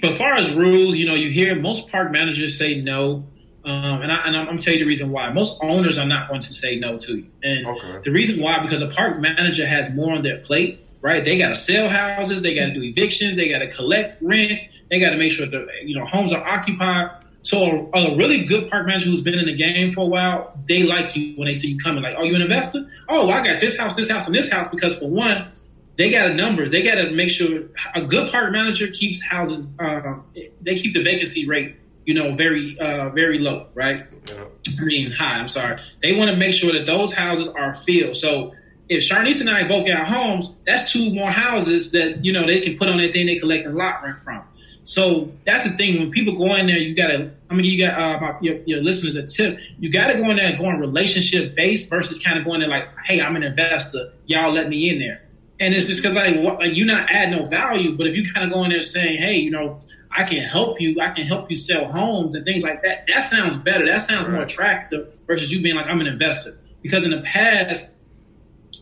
but 0.00 0.10
as 0.10 0.16
far 0.18 0.34
as 0.34 0.52
rules, 0.52 0.96
you 0.96 1.06
know, 1.06 1.14
you 1.14 1.30
hear 1.30 1.54
most 1.54 1.90
park 1.90 2.10
managers 2.12 2.58
say 2.58 2.80
no. 2.80 3.24
Um, 3.64 4.02
and, 4.02 4.10
I, 4.10 4.16
and 4.26 4.36
I'm, 4.36 4.48
I'm 4.48 4.58
telling 4.58 4.80
you 4.80 4.84
the 4.84 4.88
reason 4.88 5.10
why. 5.10 5.32
Most 5.32 5.62
owners 5.62 5.96
are 5.96 6.06
not 6.06 6.28
going 6.28 6.40
to 6.40 6.52
say 6.52 6.78
no 6.80 6.98
to 6.98 7.18
you. 7.18 7.26
And 7.44 7.66
Okay. 7.66 8.00
the 8.02 8.10
reason 8.10 8.40
why, 8.40 8.60
because 8.60 8.82
a 8.82 8.88
park 8.88 9.20
manager 9.20 9.66
has 9.66 9.94
more 9.94 10.12
on 10.12 10.22
their 10.22 10.38
plate, 10.38 10.84
right? 11.02 11.24
They 11.24 11.36
got 11.36 11.48
to 11.48 11.54
sell 11.54 11.88
houses, 11.88 12.40
they 12.40 12.54
got 12.54 12.66
to 12.66 12.74
do 12.74 12.82
evictions, 12.82 13.36
they 13.36 13.48
got 13.48 13.58
to 13.58 13.68
collect 13.68 14.22
rent, 14.22 14.58
they 14.88 14.98
got 14.98 15.10
to 15.10 15.18
make 15.18 15.32
sure 15.32 15.46
the 15.46 15.66
you 15.84 15.98
know 15.98 16.06
homes 16.06 16.32
are 16.32 16.48
occupied. 16.48 17.10
So 17.42 17.90
a, 17.92 17.98
a 17.98 18.16
really 18.16 18.44
good 18.44 18.70
park 18.70 18.86
manager 18.86 19.10
who's 19.10 19.22
been 19.22 19.38
in 19.38 19.46
the 19.46 19.56
game 19.56 19.92
for 19.92 20.02
a 20.02 20.06
while, 20.06 20.56
they 20.68 20.84
like 20.84 21.14
you 21.16 21.34
when 21.36 21.48
they 21.48 21.54
see 21.54 21.72
you 21.72 21.78
coming. 21.78 22.02
Like, 22.02 22.14
oh, 22.16 22.22
you 22.22 22.36
an 22.36 22.42
investor? 22.42 22.88
Oh, 23.08 23.28
I 23.30 23.44
got 23.44 23.60
this 23.60 23.78
house, 23.78 23.94
this 23.96 24.08
house, 24.08 24.26
and 24.26 24.34
this 24.34 24.50
house 24.50 24.68
because 24.68 24.98
for 24.98 25.10
one, 25.10 25.48
they 25.96 26.10
got 26.10 26.30
a 26.30 26.34
numbers. 26.34 26.70
They 26.70 26.82
got 26.82 26.94
to 26.94 27.10
make 27.10 27.30
sure 27.30 27.64
a 27.94 28.02
good 28.02 28.30
park 28.30 28.52
manager 28.52 28.86
keeps 28.86 29.22
houses. 29.22 29.66
Uh, 29.78 30.14
they 30.60 30.76
keep 30.76 30.94
the 30.94 31.02
vacancy 31.02 31.46
rate, 31.46 31.76
you 32.06 32.14
know, 32.14 32.34
very 32.36 32.78
uh, 32.78 33.10
very 33.10 33.40
low, 33.40 33.66
right? 33.74 34.06
Yeah. 34.28 34.44
I 34.80 34.84
mean, 34.84 35.10
high. 35.10 35.38
I'm 35.38 35.48
sorry. 35.48 35.80
They 36.00 36.14
want 36.14 36.30
to 36.30 36.36
make 36.36 36.54
sure 36.54 36.72
that 36.72 36.86
those 36.86 37.12
houses 37.12 37.48
are 37.48 37.74
filled. 37.74 38.14
So 38.14 38.52
if 38.96 39.02
Sharnice 39.02 39.40
and 39.40 39.50
I 39.50 39.66
both 39.66 39.86
got 39.86 40.06
homes, 40.06 40.60
that's 40.66 40.92
two 40.92 41.14
more 41.14 41.30
houses 41.30 41.92
that 41.92 42.24
you 42.24 42.32
know 42.32 42.46
they 42.46 42.60
can 42.60 42.76
put 42.78 42.88
on 42.88 42.98
their 42.98 43.12
thing 43.12 43.26
they 43.26 43.36
collecting 43.36 43.74
lot 43.74 44.02
rent 44.02 44.20
from. 44.20 44.42
So 44.84 45.32
that's 45.46 45.64
the 45.64 45.70
thing. 45.70 45.98
When 46.00 46.10
people 46.10 46.34
go 46.34 46.54
in 46.54 46.66
there, 46.66 46.78
you 46.78 46.94
gotta. 46.94 47.30
I 47.50 47.54
mean, 47.54 47.66
you 47.66 47.86
got 47.86 48.00
uh, 48.00 48.20
my, 48.20 48.38
your, 48.40 48.56
your 48.64 48.82
listeners 48.82 49.14
a 49.14 49.26
tip. 49.26 49.58
You 49.78 49.90
gotta 49.92 50.14
go 50.14 50.30
in 50.30 50.36
there 50.36 50.46
and 50.46 50.58
go 50.58 50.66
on 50.66 50.80
relationship 50.80 51.54
based 51.54 51.88
versus 51.88 52.22
kind 52.22 52.38
of 52.38 52.44
going 52.44 52.60
there 52.60 52.68
like, 52.68 52.88
hey, 53.04 53.20
I'm 53.20 53.36
an 53.36 53.42
investor. 53.42 54.12
Y'all 54.26 54.52
let 54.52 54.68
me 54.68 54.88
in 54.88 54.98
there. 54.98 55.22
And 55.60 55.74
it's 55.74 55.86
just 55.86 56.02
because 56.02 56.16
like, 56.16 56.34
like 56.36 56.72
you're 56.74 56.86
not 56.86 57.08
adding 57.10 57.38
no 57.38 57.44
value. 57.44 57.96
But 57.96 58.08
if 58.08 58.16
you 58.16 58.24
kind 58.32 58.44
of 58.44 58.52
go 58.52 58.64
in 58.64 58.70
there 58.70 58.82
saying, 58.82 59.18
hey, 59.18 59.34
you 59.34 59.50
know, 59.50 59.78
I 60.10 60.24
can 60.24 60.38
help 60.38 60.80
you. 60.80 61.00
I 61.00 61.10
can 61.10 61.24
help 61.24 61.48
you 61.48 61.56
sell 61.56 61.84
homes 61.84 62.34
and 62.34 62.44
things 62.44 62.64
like 62.64 62.82
that. 62.82 63.06
That 63.06 63.20
sounds 63.20 63.56
better. 63.56 63.86
That 63.86 64.02
sounds 64.02 64.28
more 64.28 64.42
attractive 64.42 65.14
versus 65.26 65.52
you 65.52 65.62
being 65.62 65.76
like, 65.76 65.86
I'm 65.86 66.00
an 66.00 66.08
investor. 66.08 66.58
Because 66.82 67.04
in 67.04 67.12
the 67.12 67.22
past, 67.22 67.94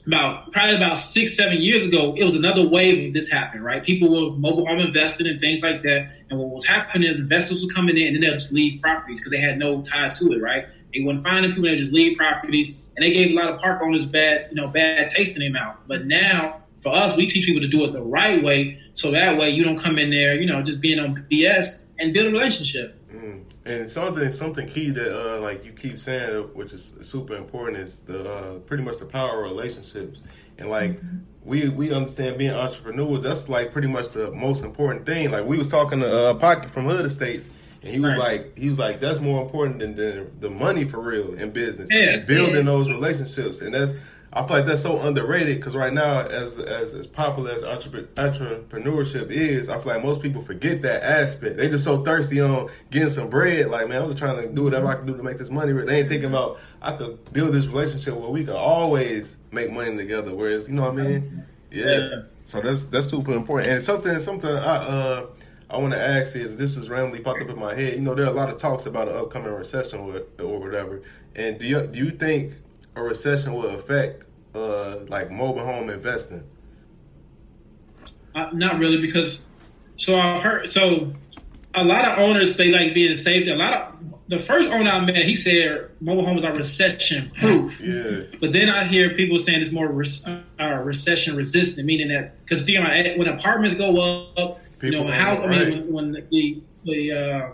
about 0.07 0.51
probably 0.53 0.77
about 0.77 0.97
six, 0.99 1.37
seven 1.37 1.59
years 1.59 1.87
ago, 1.87 2.15
it 2.17 2.25
was 2.25 2.35
another 2.35 2.67
wave 2.67 3.09
of 3.09 3.13
this 3.13 3.31
happening, 3.31 3.63
right? 3.63 3.83
People 3.83 4.11
were 4.11 4.37
mobile 4.37 4.67
home 4.67 4.79
investing 4.79 5.27
and 5.27 5.41
things 5.41 5.63
like 5.63 5.83
that. 5.83 6.11
And 6.31 6.39
what 6.39 6.49
was 6.49 6.67
happening 6.67 7.09
is 7.09 7.19
investors 7.19 7.65
were 7.65 7.73
coming 7.73 7.97
in 7.97 8.09
and 8.09 8.17
then 8.17 8.23
they'll 8.23 8.39
just 8.39 8.53
leave 8.53 8.81
properties 8.81 9.21
because 9.21 9.31
they 9.31 9.41
had 9.41 9.59
no 9.59 9.83
tie 9.83 10.09
to 10.09 10.33
it, 10.33 10.43
right? 10.43 10.67
They 10.93 11.01
wouldn't 11.03 11.25
people, 11.25 11.63
they 11.63 11.77
just 11.77 11.93
leave 11.93 12.17
properties. 12.17 12.77
And 12.97 13.05
they 13.05 13.13
gave 13.13 13.31
a 13.31 13.35
lot 13.35 13.49
of 13.49 13.61
park 13.61 13.81
owners 13.83 14.07
bad, 14.07 14.49
you 14.51 14.57
know, 14.57 14.69
bad 14.69 15.09
taste 15.09 15.37
in 15.37 15.43
their 15.43 15.53
mouth. 15.53 15.77
But 15.87 16.07
now 16.07 16.63
for 16.81 16.95
us, 16.95 17.17
we 17.17 17.27
teach 17.27 17.47
people 17.47 17.61
to 17.61 17.69
do 17.69 17.85
it 17.85 17.93
the 17.93 18.03
right 18.03 18.43
way. 18.43 18.81
So 18.95 19.11
that 19.11 19.39
way 19.39 19.51
you 19.51 19.65
don't 19.65 19.79
come 19.79 19.99
in 19.99 20.11
there, 20.11 20.35
you 20.35 20.47
know, 20.47 20.63
just 20.63 20.81
being 20.81 20.99
on 20.99 21.27
BS 21.31 21.85
and 21.99 22.13
build 22.13 22.29
a 22.29 22.31
relationship. 22.31 23.00
And 23.71 23.89
something 23.89 24.33
something 24.33 24.67
key 24.67 24.91
that 24.91 25.11
uh, 25.37 25.41
like 25.41 25.65
you 25.65 25.73
keep 25.73 26.01
saying, 26.01 26.43
which 26.55 26.73
is 26.73 26.95
super 27.03 27.37
important, 27.37 27.79
is 27.79 27.97
the 28.01 28.21
uh, 28.33 28.59
pretty 28.61 28.83
much 28.83 28.99
the 28.99 29.05
power 29.07 29.45
of 29.45 29.51
relationships. 29.53 30.23
And 30.59 30.69
like 30.69 31.01
we 31.45 31.69
we 31.69 31.93
understand 31.93 32.39
being 32.39 32.51
entrepreneurs, 32.53 33.23
that's 33.23 33.49
like 33.49 33.73
pretty 33.73 33.89
much 33.89 34.09
the 34.11 34.31
most 34.33 34.65
important 34.65 35.07
thing. 35.07 35.31
Like 35.31 35.45
we 35.47 35.57
was 35.57 35.69
talking 35.69 36.01
to 36.01 36.11
uh, 36.31 36.35
Pocket 36.35 36.71
from 36.71 36.85
Hood 36.87 37.05
Estates, 37.07 37.49
and 37.83 37.93
he 37.95 38.01
was 38.01 38.15
Right. 38.17 38.19
like 38.41 38.59
he 38.59 38.69
was 38.69 38.79
like 38.79 38.99
that's 39.01 39.21
more 39.21 39.41
important 39.43 39.79
than 39.81 39.95
the, 39.95 40.27
the 40.41 40.51
money 40.51 40.85
for 40.85 40.99
real 41.01 41.35
in 41.35 41.51
business. 41.51 41.89
Yeah. 41.93 42.19
building 42.27 42.57
Yeah. 42.57 42.63
those 42.73 42.89
relationships, 42.89 43.61
and 43.63 43.73
that's 43.75 43.93
I 44.33 44.47
feel 44.47 44.59
like 44.59 44.67
that's 44.67 44.83
so 44.83 45.01
underrated 45.01 45.57
because 45.57 45.75
right 45.75 45.93
now, 45.93 46.21
as 46.21 46.59
as 46.61 46.95
as 46.95 47.07
popular 47.07 47.51
as 47.51 47.63
entrepre- 47.63 48.07
entrepreneurship 48.15 49.29
is, 49.31 49.69
I 49.69 49.79
feel 49.81 49.95
like 49.95 50.05
most 50.05 50.23
people 50.23 50.41
forget 50.41 50.83
that 50.83 51.03
aspect. 51.03 51.57
They 51.57 51.69
just 51.69 51.83
so 51.83 52.05
thirsty 52.05 52.41
on 52.41 52.71
getting 52.93 53.09
some 53.09 53.29
bread. 53.29 53.71
Like, 53.71 53.89
man, 53.89 54.03
I'm 54.03 54.09
just 54.09 54.19
trying 54.19 54.41
to 54.41 54.49
do 54.49 54.63
whatever 54.63 54.87
I 54.87 54.95
can 54.95 55.07
do 55.07 55.17
to 55.17 55.23
make 55.23 55.39
this 55.39 55.51
money. 55.51 55.73
They 55.73 56.01
ain't 56.01 56.09
thinking 56.09 56.29
about 56.29 56.61
I 56.81 56.93
could 56.93 57.33
build 57.33 57.53
this 57.53 57.67
relationship 57.67 58.15
where 58.15 58.31
we 58.31 58.45
could 58.45 58.55
always 58.55 59.37
make 59.51 59.73
money 59.73 59.97
together. 59.97 60.33
Whereas, 60.33 60.69
you 60.69 60.75
know 60.75 60.83
what 60.83 61.01
I 61.01 61.09
mean? 61.09 61.45
Yeah. 61.73 61.85
Yeah. 61.85 62.23
So 62.45 62.61
that's 62.61 62.85
that's 62.85 63.09
super 63.09 63.33
important. 63.33 63.73
And 63.73 63.83
something 63.83 64.17
something 64.21 64.51
I 64.51 64.77
uh 64.77 65.27
I 65.71 65.77
want 65.79 65.93
to 65.93 66.01
ask 66.01 66.37
is 66.37 66.57
this 66.57 66.75
just 66.75 66.89
randomly 66.89 67.21
popped 67.21 67.43
up 67.43 67.49
in 67.49 67.59
my 67.59 67.75
head. 67.75 67.95
You 67.95 68.01
know, 68.01 68.15
there 68.15 68.27
are 68.27 68.31
a 68.31 68.33
lot 68.33 68.49
of 68.49 68.57
talks 68.57 68.87
about 68.87 69.09
an 69.09 69.17
upcoming 69.17 69.53
recession 69.53 70.01
or, 70.01 70.23
or 70.45 70.61
whatever. 70.61 71.03
And 71.35 71.59
do 71.59 71.67
you 71.67 71.87
do 71.87 71.99
you 71.99 72.11
think 72.11 72.53
a 72.97 73.03
recession 73.03 73.55
will 73.55 73.71
affect 73.71 74.25
uh 74.55 74.99
like 75.09 75.31
mobile 75.31 75.65
home 75.65 75.91
investing? 75.91 76.45
Uh, 78.35 78.49
not 78.53 78.79
really, 78.79 79.01
because 79.01 79.45
so 79.97 80.17
I 80.19 80.41
heard 80.41 80.69
so 80.69 81.13
a 81.75 81.85
lot 81.85 82.05
of 82.05 82.19
owners 82.19 82.57
they 82.57 82.71
like 82.71 82.95
being 82.95 83.17
saved. 83.17 83.49
A 83.49 83.57
lot 83.57 83.73
of 83.73 83.95
the 84.29 84.39
first 84.39 84.71
owner 84.71 84.91
I 84.91 85.01
met, 85.05 85.17
he 85.17 85.35
said 85.35 85.91
mobile 86.01 86.25
homes 86.25 86.45
are 86.45 86.55
recession 86.55 87.31
proof. 87.35 87.83
Yeah. 87.83 88.39
But 88.41 88.53
then 88.53 88.69
I 88.69 88.85
hear 88.85 89.11
people 89.15 89.39
saying 89.39 89.61
it's 89.61 89.73
more 89.73 89.89
re- 89.89 90.39
uh, 90.61 90.81
recession 90.85 91.37
resistant, 91.37 91.87
meaning 91.87 92.09
that 92.09 92.43
because 92.45 92.69
you 92.69 92.81
know 92.81 92.89
when 93.17 93.29
apartments 93.29 93.75
go 93.75 94.31
up, 94.37 94.61
you 94.83 94.93
know 94.93 95.07
how 95.11 95.35
up, 95.35 95.45
I 95.45 95.47
mean 95.49 95.93
when, 95.93 96.13
when 96.13 96.27
the 96.31 96.63
the 96.85 97.13
uh, 97.13 97.51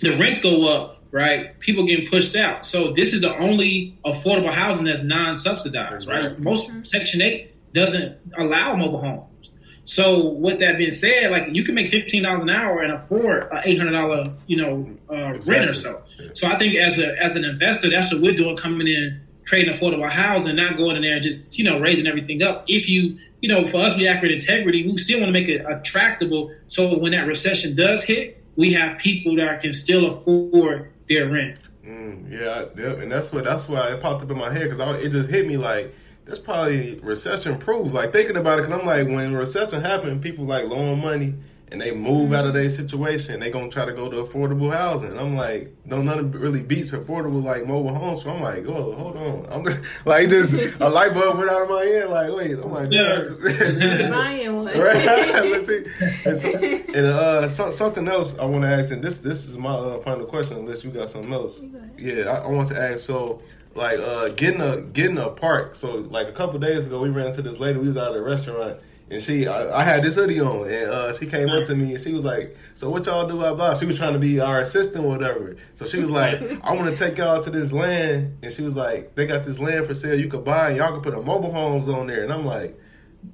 the 0.00 0.16
rents 0.18 0.42
go 0.42 0.66
up, 0.66 0.93
right? 1.14 1.56
People 1.60 1.86
getting 1.86 2.08
pushed 2.08 2.34
out. 2.34 2.66
So 2.66 2.92
this 2.92 3.12
is 3.12 3.20
the 3.20 3.32
only 3.38 3.96
affordable 4.04 4.52
housing 4.52 4.86
that's 4.86 5.02
non-subsidized, 5.02 6.08
right? 6.08 6.24
Exactly. 6.24 6.44
Most 6.44 6.70
Section 6.84 7.22
Eight 7.22 7.72
doesn't 7.72 8.18
allow 8.36 8.74
mobile 8.74 9.00
homes. 9.00 9.50
So 9.84 10.30
with 10.30 10.58
that 10.58 10.76
being 10.76 10.90
said, 10.90 11.30
like 11.30 11.44
you 11.52 11.62
can 11.62 11.76
make 11.76 11.88
fifteen 11.88 12.24
dollars 12.24 12.42
an 12.42 12.50
hour 12.50 12.82
and 12.82 12.92
afford 12.92 13.44
a 13.52 13.60
eight 13.64 13.78
hundred 13.78 13.92
dollar, 13.92 14.32
you 14.48 14.56
know, 14.60 14.88
uh, 15.08 15.38
rent 15.46 15.70
or 15.70 15.74
so. 15.74 16.02
Exactly. 16.18 16.30
So 16.34 16.48
I 16.48 16.58
think 16.58 16.76
as 16.76 16.98
a 16.98 17.22
as 17.22 17.36
an 17.36 17.44
investor, 17.44 17.90
that's 17.90 18.12
what 18.12 18.20
we're 18.20 18.34
doing 18.34 18.56
coming 18.56 18.88
in 18.88 19.20
creating 19.46 19.72
affordable 19.72 20.08
housing, 20.08 20.56
not 20.56 20.76
going 20.76 20.96
in 20.96 21.02
there 21.02 21.14
and 21.14 21.22
just 21.22 21.56
you 21.56 21.64
know 21.64 21.78
raising 21.78 22.08
everything 22.08 22.42
up. 22.42 22.64
If 22.66 22.88
you 22.88 23.18
you 23.40 23.48
know, 23.48 23.68
for 23.68 23.76
us, 23.76 23.96
we 23.96 24.08
act 24.08 24.22
with 24.22 24.32
integrity. 24.32 24.84
We 24.84 24.96
still 24.96 25.20
want 25.20 25.28
to 25.28 25.32
make 25.32 25.48
it 25.48 25.64
attractable, 25.64 26.50
so 26.66 26.98
when 26.98 27.12
that 27.12 27.26
recession 27.26 27.76
does 27.76 28.02
hit, 28.02 28.42
we 28.56 28.72
have 28.72 28.98
people 28.98 29.36
that 29.36 29.60
can 29.60 29.74
still 29.74 30.06
afford 30.06 30.90
their 31.08 31.28
rent. 31.28 31.58
Mm, 31.84 32.30
yeah, 32.30 32.64
and 33.02 33.12
that's 33.12 33.32
what 33.32 33.44
that's 33.44 33.68
why 33.68 33.88
it 33.88 34.00
popped 34.00 34.22
up 34.22 34.30
in 34.30 34.38
my 34.38 34.52
head 34.52 34.70
because 34.70 35.02
it 35.02 35.10
just 35.10 35.30
hit 35.30 35.46
me 35.46 35.56
like 35.56 35.94
that's 36.24 36.38
probably 36.38 36.98
recession 37.00 37.58
proof. 37.58 37.92
Like 37.92 38.12
thinking 38.12 38.36
about 38.36 38.58
it, 38.58 38.62
because 38.62 38.80
I'm 38.80 38.86
like, 38.86 39.06
when 39.06 39.34
recession 39.34 39.82
happened, 39.82 40.22
people 40.22 40.46
like 40.46 40.66
loan 40.66 41.00
money 41.00 41.34
and 41.72 41.80
they 41.80 41.92
move 41.92 42.32
out 42.32 42.46
of 42.46 42.54
their 42.54 42.68
situation. 42.70 43.40
They 43.40 43.50
gonna 43.50 43.68
try 43.68 43.84
to 43.84 43.92
go 43.92 44.08
to 44.08 44.22
affordable 44.22 44.72
housing. 44.72 45.10
And 45.10 45.18
I'm 45.18 45.36
like, 45.36 45.74
no, 45.84 46.02
nothing 46.02 46.30
really 46.30 46.62
beats 46.62 46.92
affordable 46.92 47.42
like 47.42 47.66
mobile 47.66 47.94
homes. 47.94 48.22
So 48.22 48.30
I'm 48.30 48.42
like, 48.42 48.64
oh, 48.66 48.92
hold 48.92 49.16
on. 49.16 49.46
I'm 49.50 49.64
just, 49.64 49.80
like 50.04 50.28
just 50.28 50.54
a 50.54 50.88
light 50.88 51.14
bulb 51.14 51.38
went 51.38 51.50
out 51.50 51.62
of 51.62 51.70
my 51.70 51.84
head. 51.84 52.10
Like, 52.10 52.32
wait, 52.32 52.52
I'm 52.52 52.72
like, 52.72 52.92
yeah. 52.92 54.08
buying 54.10 54.56
one. 54.56 54.78
right? 54.78 54.96
and, 56.24 56.38
so, 56.38 56.48
and 56.54 57.06
uh, 57.06 57.48
so, 57.48 57.70
something 57.70 58.06
else 58.08 58.38
I 58.38 58.44
want 58.44 58.62
to 58.62 58.68
ask, 58.68 58.92
and 58.92 59.02
this 59.02 59.18
this 59.18 59.46
is 59.46 59.56
my 59.56 59.70
uh, 59.70 60.00
final 60.00 60.26
question, 60.26 60.58
unless 60.58 60.84
you 60.84 60.90
got 60.90 61.08
something 61.08 61.32
else. 61.32 61.60
Yeah, 61.98 62.24
I, 62.24 62.44
I 62.44 62.46
want 62.48 62.68
to 62.68 62.80
ask. 62.80 63.00
So 63.00 63.42
like 63.74 63.98
uh, 63.98 64.28
getting 64.30 64.60
a 64.60 64.80
getting 64.80 65.18
a 65.18 65.30
park. 65.30 65.74
So 65.74 65.96
like 65.96 66.28
a 66.28 66.32
couple 66.32 66.58
days 66.58 66.86
ago, 66.86 67.00
we 67.00 67.08
ran 67.08 67.28
into 67.28 67.42
this 67.42 67.58
lady. 67.58 67.78
We 67.78 67.86
was 67.86 67.96
out 67.96 68.12
at 68.12 68.18
a 68.18 68.22
restaurant, 68.22 68.78
and 69.10 69.22
she 69.22 69.46
I, 69.46 69.80
I 69.80 69.82
had 69.84 70.02
this 70.02 70.14
hoodie 70.14 70.40
on, 70.40 70.68
and 70.68 70.90
uh, 70.90 71.12
she 71.14 71.26
came 71.26 71.48
up 71.48 71.66
to 71.66 71.74
me 71.74 71.94
and 71.94 72.02
she 72.02 72.12
was 72.12 72.24
like, 72.24 72.56
"So 72.74 72.90
what 72.90 73.06
y'all 73.06 73.26
do?" 73.26 73.34
Blah 73.34 73.54
blah. 73.54 73.74
She 73.74 73.86
was 73.86 73.96
trying 73.96 74.14
to 74.14 74.18
be 74.18 74.40
our 74.40 74.60
assistant, 74.60 75.04
or 75.04 75.08
whatever. 75.08 75.56
So 75.74 75.86
she 75.86 75.98
was 75.98 76.10
like, 76.10 76.40
"I 76.64 76.72
want 76.74 76.94
to 76.94 76.96
take 76.96 77.18
y'all 77.18 77.42
to 77.42 77.50
this 77.50 77.72
land," 77.72 78.38
and 78.42 78.52
she 78.52 78.62
was 78.62 78.74
like, 78.74 79.14
"They 79.14 79.26
got 79.26 79.44
this 79.44 79.58
land 79.58 79.86
for 79.86 79.94
sale. 79.94 80.18
You 80.18 80.28
could 80.28 80.44
buy, 80.44 80.68
and 80.68 80.78
y'all 80.78 80.92
can 80.92 81.02
put 81.02 81.14
a 81.14 81.22
mobile 81.22 81.52
homes 81.52 81.88
on 81.88 82.06
there." 82.06 82.24
And 82.24 82.32
I'm 82.32 82.44
like, 82.44 82.78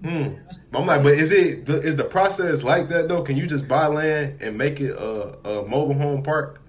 "Hmm." 0.02 0.34
I'm 0.72 0.86
like, 0.86 1.02
but 1.02 1.14
is 1.14 1.32
it 1.32 1.68
is 1.68 1.96
the 1.96 2.04
process 2.04 2.62
like 2.62 2.88
that 2.88 3.08
though? 3.08 3.22
Can 3.22 3.36
you 3.36 3.46
just 3.46 3.66
buy 3.66 3.86
land 3.86 4.40
and 4.40 4.56
make 4.56 4.80
it 4.80 4.92
a, 4.92 5.48
a 5.48 5.66
mobile 5.66 5.94
home 5.94 6.22
park? 6.22 6.60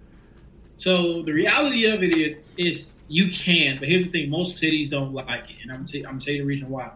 So 0.76 1.22
the 1.22 1.32
reality 1.32 1.86
of 1.86 2.02
it 2.02 2.18
is, 2.18 2.36
is 2.58 2.88
you 3.08 3.32
can, 3.32 3.78
but 3.78 3.88
here's 3.88 4.06
the 4.06 4.12
thing: 4.12 4.30
most 4.30 4.58
cities 4.58 4.90
don't 4.90 5.14
like 5.14 5.50
it, 5.50 5.58
and 5.62 5.72
I'm 5.72 5.84
gonna, 5.84 6.08
I'm 6.08 6.18
tell 6.18 6.34
you 6.34 6.42
the 6.42 6.48
reason 6.48 6.70
why. 6.70 6.90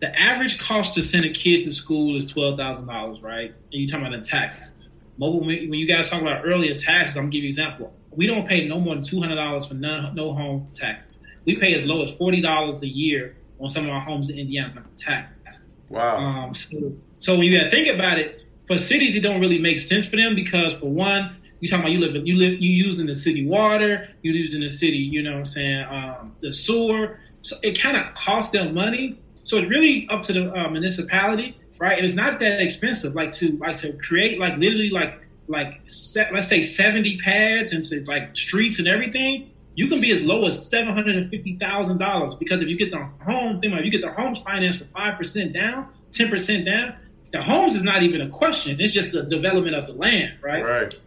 The 0.00 0.18
average 0.18 0.58
cost 0.60 0.94
to 0.94 1.02
send 1.02 1.24
a 1.24 1.30
kid 1.30 1.60
to 1.62 1.72
school 1.72 2.16
is 2.16 2.30
twelve 2.30 2.58
thousand 2.58 2.86
dollars, 2.86 3.20
right? 3.22 3.50
And 3.50 3.56
you're 3.70 3.88
talking 3.88 4.06
about 4.06 4.22
the 4.22 4.28
taxes. 4.28 4.88
Mobile, 5.18 5.40
when 5.40 5.74
you 5.74 5.86
guys 5.86 6.08
talk 6.08 6.22
about 6.22 6.44
earlier 6.44 6.74
taxes, 6.74 7.16
I'm 7.16 7.24
gonna 7.24 7.32
give 7.32 7.42
you 7.42 7.48
an 7.48 7.50
example. 7.50 7.92
We 8.10 8.26
don't 8.26 8.48
pay 8.48 8.66
no 8.66 8.80
more 8.80 8.94
than 8.94 9.04
two 9.04 9.20
hundred 9.20 9.36
dollars 9.36 9.66
for 9.66 9.74
no, 9.74 10.10
no 10.12 10.32
home 10.32 10.68
taxes. 10.74 11.18
We 11.44 11.56
pay 11.56 11.74
as 11.74 11.86
low 11.86 12.02
as 12.02 12.16
forty 12.16 12.40
dollars 12.40 12.82
a 12.82 12.88
year 12.88 13.36
on 13.60 13.68
some 13.68 13.84
of 13.84 13.90
our 13.90 14.00
homes 14.00 14.30
in 14.30 14.38
Indiana 14.38 14.82
taxes. 14.96 15.76
Wow. 15.90 16.16
Um, 16.16 16.54
so, 16.54 16.92
so 17.18 17.36
when 17.36 17.44
you 17.44 17.58
gotta 17.58 17.70
think 17.70 17.94
about 17.94 18.18
it, 18.18 18.46
for 18.66 18.78
cities, 18.78 19.16
it 19.16 19.20
don't 19.20 19.40
really 19.40 19.58
make 19.58 19.80
sense 19.80 20.08
for 20.08 20.16
them 20.16 20.36
because, 20.36 20.78
for 20.78 20.88
one, 20.88 21.36
you 21.58 21.68
talking 21.68 21.82
about 21.82 21.92
you 21.92 21.98
live 21.98 22.26
you 22.26 22.36
live 22.36 22.60
you 22.60 22.70
using 22.70 23.06
the 23.06 23.14
city 23.14 23.44
water, 23.44 24.08
you 24.22 24.32
using 24.32 24.60
the 24.60 24.68
city, 24.68 24.96
you 24.96 25.22
know 25.22 25.32
what 25.32 25.38
I'm 25.38 25.44
saying, 25.44 25.84
um, 25.90 26.36
the 26.40 26.52
sewer. 26.52 27.18
So 27.42 27.56
it 27.62 27.80
kind 27.80 27.96
of 27.96 28.14
costs 28.14 28.52
them 28.52 28.74
money. 28.74 29.18
So 29.50 29.58
it's 29.58 29.66
really 29.66 30.06
up 30.08 30.22
to 30.22 30.32
the 30.32 30.54
uh, 30.56 30.70
municipality, 30.70 31.58
right? 31.80 31.94
And 31.94 32.04
it's 32.04 32.14
not 32.14 32.38
that 32.38 32.60
expensive. 32.60 33.16
Like 33.16 33.32
to 33.32 33.56
like 33.56 33.74
to 33.78 33.92
create 33.94 34.38
like 34.38 34.56
literally 34.58 34.90
like 34.90 35.26
like 35.48 35.80
set, 35.86 36.32
let's 36.32 36.46
say 36.46 36.62
70 36.62 37.18
pads 37.18 37.72
and 37.72 37.82
to, 37.82 38.04
like 38.04 38.36
streets 38.36 38.78
and 38.78 38.86
everything. 38.86 39.50
You 39.74 39.88
can 39.88 40.00
be 40.00 40.12
as 40.12 40.24
low 40.24 40.46
as 40.46 40.70
seven 40.70 40.94
hundred 40.94 41.16
and 41.16 41.28
fifty 41.30 41.56
thousand 41.56 41.98
dollars 41.98 42.36
because 42.36 42.62
if 42.62 42.68
you 42.68 42.78
get 42.78 42.92
the 42.92 43.04
home, 43.24 43.58
think 43.58 43.72
about 43.72 43.82
it, 43.82 43.86
you 43.86 43.90
get 43.90 44.02
the 44.02 44.12
homes 44.12 44.38
financed 44.38 44.78
for 44.78 44.84
five 44.84 45.18
percent 45.18 45.52
down, 45.52 45.88
ten 46.12 46.28
percent 46.28 46.66
down. 46.66 46.94
The 47.32 47.42
homes 47.42 47.74
is 47.74 47.82
not 47.82 48.04
even 48.04 48.20
a 48.20 48.28
question. 48.28 48.80
It's 48.80 48.92
just 48.92 49.10
the 49.10 49.24
development 49.24 49.74
of 49.74 49.88
the 49.88 49.94
land, 49.94 50.38
right? 50.42 50.64
Right. 50.64 51.00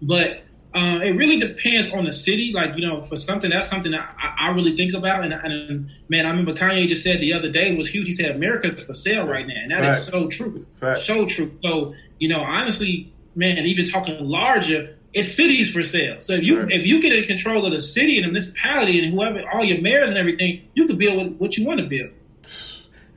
But 0.00 0.44
uh, 0.74 1.00
it 1.02 1.10
really 1.10 1.38
depends 1.38 1.90
on 1.90 2.04
the 2.04 2.12
city. 2.12 2.52
Like 2.54 2.76
you 2.76 2.86
know, 2.86 3.02
for 3.02 3.16
something 3.16 3.50
that's 3.50 3.68
something 3.68 3.92
that 3.92 4.14
I, 4.18 4.48
I 4.48 4.50
really 4.50 4.76
think 4.76 4.94
about. 4.94 5.24
And, 5.24 5.34
and, 5.34 5.90
man, 6.08 6.24
I 6.24 6.30
remember 6.30 6.54
Kanye 6.54 6.88
just 6.88 7.02
said 7.02 7.20
the 7.20 7.34
other 7.34 7.50
day 7.50 7.72
it 7.72 7.76
was 7.76 7.88
huge. 7.88 8.06
He 8.06 8.12
said 8.12 8.34
America's 8.34 8.86
for 8.86 8.94
sale 8.94 9.26
right 9.26 9.46
now, 9.46 9.54
and 9.62 9.70
that 9.70 9.80
Facts. 9.80 9.98
is 9.98 10.06
so 10.06 10.28
true. 10.28 10.66
Facts. 10.76 11.04
So 11.04 11.26
true. 11.26 11.56
So 11.62 11.94
you 12.18 12.28
know, 12.28 12.40
honestly, 12.40 13.12
man, 13.34 13.58
even 13.58 13.84
talking 13.84 14.16
larger, 14.20 14.96
it's 15.12 15.32
cities 15.32 15.70
for 15.70 15.84
sale. 15.84 16.16
So 16.20 16.34
if 16.34 16.42
you 16.42 16.60
right. 16.60 16.72
if 16.72 16.86
you 16.86 17.02
get 17.02 17.12
in 17.12 17.24
control 17.24 17.66
of 17.66 17.72
the 17.72 17.82
city 17.82 18.16
and 18.16 18.24
the 18.24 18.28
municipality 18.28 19.04
and 19.04 19.12
whoever, 19.12 19.42
all 19.52 19.64
your 19.64 19.80
mayors 19.80 20.10
and 20.10 20.18
everything, 20.18 20.68
you 20.74 20.86
can 20.86 20.96
build 20.96 21.38
what 21.38 21.58
you 21.58 21.66
want 21.66 21.80
to 21.80 21.86
build. 21.86 22.10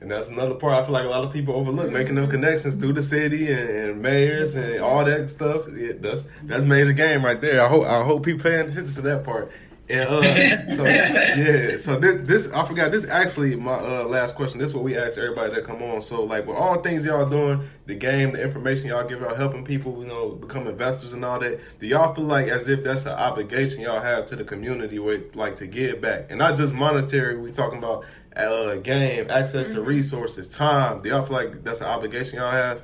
And 0.00 0.10
that's 0.10 0.28
another 0.28 0.54
part 0.54 0.74
I 0.74 0.84
feel 0.84 0.92
like 0.92 1.06
a 1.06 1.08
lot 1.08 1.24
of 1.24 1.32
people 1.32 1.54
overlook, 1.54 1.90
making 1.90 2.16
them 2.16 2.28
connections 2.28 2.74
through 2.76 2.92
the 2.92 3.02
city 3.02 3.50
and, 3.50 3.68
and 3.68 4.02
mayors 4.02 4.54
and 4.54 4.80
all 4.80 5.04
that 5.04 5.30
stuff. 5.30 5.62
Yeah, 5.74 5.92
that's 5.98 6.28
that's 6.42 6.64
major 6.64 6.92
game 6.92 7.24
right 7.24 7.40
there. 7.40 7.64
I 7.64 7.68
hope 7.68 7.86
I 7.86 8.04
hope 8.04 8.24
people 8.24 8.42
paying 8.42 8.68
attention 8.68 8.94
to 8.94 9.02
that 9.02 9.24
part. 9.24 9.50
And 9.88 10.08
uh, 10.08 10.22
so 10.76 10.84
yeah, 10.84 11.76
so 11.78 11.98
this, 11.98 12.28
this 12.28 12.52
I 12.52 12.66
forgot. 12.66 12.90
This 12.90 13.08
actually 13.08 13.56
my 13.56 13.72
uh, 13.72 14.04
last 14.04 14.34
question. 14.34 14.58
This 14.58 14.68
is 14.68 14.74
what 14.74 14.84
we 14.84 14.98
ask 14.98 15.16
everybody 15.16 15.54
that 15.54 15.64
come 15.64 15.82
on. 15.82 16.02
So 16.02 16.24
like 16.24 16.46
with 16.46 16.56
all 16.56 16.76
the 16.76 16.82
things 16.82 17.04
y'all 17.04 17.28
doing, 17.28 17.68
the 17.86 17.94
game, 17.94 18.32
the 18.32 18.42
information 18.42 18.88
y'all 18.88 19.08
give 19.08 19.22
out, 19.22 19.36
helping 19.36 19.64
people, 19.64 20.02
you 20.02 20.08
know, 20.08 20.30
become 20.30 20.66
investors 20.66 21.12
and 21.12 21.24
all 21.24 21.38
that. 21.38 21.60
Do 21.80 21.86
y'all 21.86 22.12
feel 22.14 22.24
like 22.24 22.48
as 22.48 22.68
if 22.68 22.82
that's 22.82 23.06
an 23.06 23.12
obligation 23.12 23.80
y'all 23.80 24.00
have 24.00 24.26
to 24.26 24.36
the 24.36 24.44
community, 24.44 24.98
with 24.98 25.36
like 25.36 25.54
to 25.56 25.66
give 25.66 26.00
back, 26.00 26.26
and 26.30 26.38
not 26.38 26.56
just 26.56 26.74
monetary? 26.74 27.38
We 27.38 27.52
talking 27.52 27.78
about 27.78 28.04
uh, 28.36 28.76
game, 28.76 29.30
access 29.30 29.68
to 29.68 29.74
mm-hmm. 29.74 29.84
resources, 29.84 30.48
time. 30.48 31.02
Do 31.02 31.08
y'all 31.08 31.24
feel 31.24 31.36
like 31.36 31.64
that's 31.64 31.80
an 31.80 31.86
obligation 31.86 32.38
y'all 32.38 32.50
have? 32.50 32.82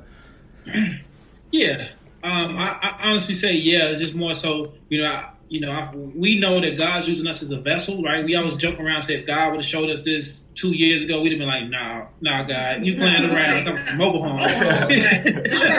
Yeah, 1.54 1.88
um, 2.24 2.56
I, 2.56 2.78
I, 2.80 3.10
honestly 3.10 3.34
say 3.34 3.52
yeah. 3.52 3.88
It's 3.88 4.00
just 4.00 4.14
more 4.14 4.32
so, 4.32 4.72
you 4.88 5.02
know, 5.02 5.06
I, 5.06 5.32
you 5.50 5.60
know, 5.60 5.70
I, 5.70 5.94
we 5.94 6.40
know 6.40 6.62
that 6.62 6.78
God's 6.78 7.06
using 7.06 7.26
us 7.26 7.42
as 7.42 7.50
a 7.50 7.60
vessel, 7.60 8.02
right? 8.02 8.24
We 8.24 8.34
always 8.36 8.56
joke 8.56 8.80
around, 8.80 9.02
say 9.02 9.16
if 9.16 9.26
God 9.26 9.50
would 9.50 9.56
have 9.56 9.66
showed 9.66 9.90
us 9.90 10.02
this 10.02 10.46
two 10.54 10.74
years 10.74 11.04
ago, 11.04 11.20
we'd 11.20 11.32
have 11.32 11.38
been 11.38 11.48
like, 11.48 11.68
nah, 11.68 12.06
nah, 12.22 12.44
God, 12.44 12.86
you 12.86 12.96
playing 12.96 13.30
around. 13.30 13.68
I'm 13.68 13.76
talking 13.76 13.98
mobile 13.98 14.22
home. 14.22 14.40
I'm 14.40 14.48
from 14.48 14.90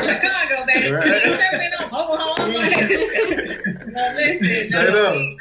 Chicago, 0.03 0.65
baby. 0.67 0.91
Right. 0.91 1.26
You 1.26 1.38
never 1.38 1.57
been 1.57 1.74
on 1.74 1.91
mobile 1.91 2.17
home. 2.17 2.53
no, 3.93 4.13
listen, 4.15 4.71
no, 4.71 5.36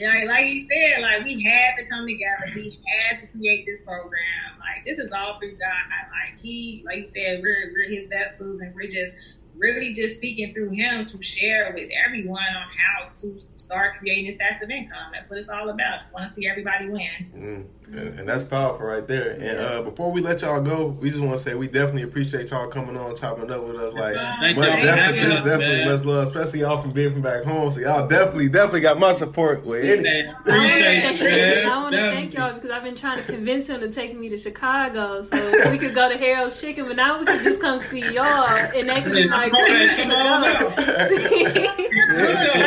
like, 0.00 0.28
like 0.28 0.46
you 0.46 0.66
said, 0.70 1.02
like 1.02 1.24
we 1.24 1.42
had 1.42 1.76
to 1.76 1.86
come 1.88 2.06
together. 2.06 2.44
We 2.54 2.78
had 2.86 3.20
to 3.20 3.26
create 3.28 3.66
this 3.66 3.82
program. 3.84 4.58
Like 4.58 4.84
this 4.84 5.04
is 5.04 5.10
all 5.12 5.38
through 5.38 5.56
God. 5.58 6.08
Like 6.10 6.38
he, 6.40 6.82
like 6.86 6.98
you 6.98 7.10
said, 7.14 7.42
we're 7.42 7.72
we're 7.72 7.90
his 7.90 8.08
vessels, 8.08 8.60
and 8.60 8.74
we're 8.74 8.90
just 8.90 9.14
really 9.56 9.92
just 9.92 10.16
speaking 10.16 10.54
through 10.54 10.70
him 10.70 11.06
to 11.10 11.22
share 11.22 11.72
with 11.74 11.90
everyone 12.06 12.42
on 12.42 12.66
how 12.76 12.97
to 13.20 13.40
start 13.56 13.98
creating 13.98 14.26
this 14.26 14.36
passive 14.38 14.70
income. 14.70 15.12
That's 15.12 15.28
what 15.28 15.38
it's 15.38 15.48
all 15.48 15.68
about. 15.68 16.00
Just 16.00 16.14
want 16.14 16.28
to 16.28 16.34
see 16.34 16.48
everybody 16.48 16.88
win. 16.88 17.08
Mm, 17.34 17.98
and, 17.98 18.20
and, 18.20 18.28
that's 18.28 18.44
powerful 18.44 18.86
right 18.86 19.06
there. 19.06 19.30
And 19.32 19.58
uh, 19.58 19.82
before 19.82 20.10
we 20.12 20.20
let 20.20 20.42
y'all 20.42 20.60
go, 20.60 20.86
we 20.86 21.10
just 21.10 21.20
want 21.20 21.32
to 21.32 21.38
say 21.38 21.54
we 21.54 21.66
definitely 21.66 22.02
appreciate 22.02 22.50
y'all 22.50 22.68
coming 22.68 22.96
on, 22.96 23.16
chopping 23.16 23.50
up 23.50 23.62
with 23.64 23.76
us. 23.76 23.94
Like, 23.94 24.14
much, 24.56 24.82
definitely, 24.82 25.36
us, 25.36 25.44
definitely 25.44 25.84
much 25.84 26.04
love, 26.04 26.28
especially 26.28 26.60
y'all 26.60 26.82
from 26.82 26.92
being 26.92 27.12
from 27.12 27.22
back 27.22 27.44
home. 27.44 27.70
So 27.70 27.80
y'all 27.80 28.06
definitely, 28.06 28.48
definitely 28.48 28.80
got 28.80 28.98
my 28.98 29.12
support 29.12 29.64
with 29.64 29.84
it. 29.84 30.26
Appreciate 30.40 31.20
you, 31.20 31.70
I 31.70 31.82
want 31.82 31.94
to 31.94 32.00
thank 32.00 32.34
y'all 32.34 32.54
because 32.54 32.70
I've 32.70 32.84
been 32.84 32.96
trying 32.96 33.18
to 33.18 33.24
convince 33.24 33.68
him 33.68 33.80
to 33.80 33.90
take 33.90 34.16
me 34.16 34.28
to 34.28 34.36
Chicago 34.36 35.22
so 35.22 35.70
we 35.70 35.78
could 35.78 35.94
go 35.94 36.08
to 36.08 36.16
Harold's 36.16 36.60
Chicken, 36.60 36.86
but 36.86 36.96
now 36.96 37.18
we 37.18 37.26
can 37.26 37.42
just 37.42 37.60
come 37.60 37.80
see 37.80 38.00
y'all 38.14 38.48
and 38.48 38.88
they 38.88 39.00
can 39.00 39.12
be 39.12 39.28
like, 39.28 39.52
come 39.52 40.10
on 40.12 40.44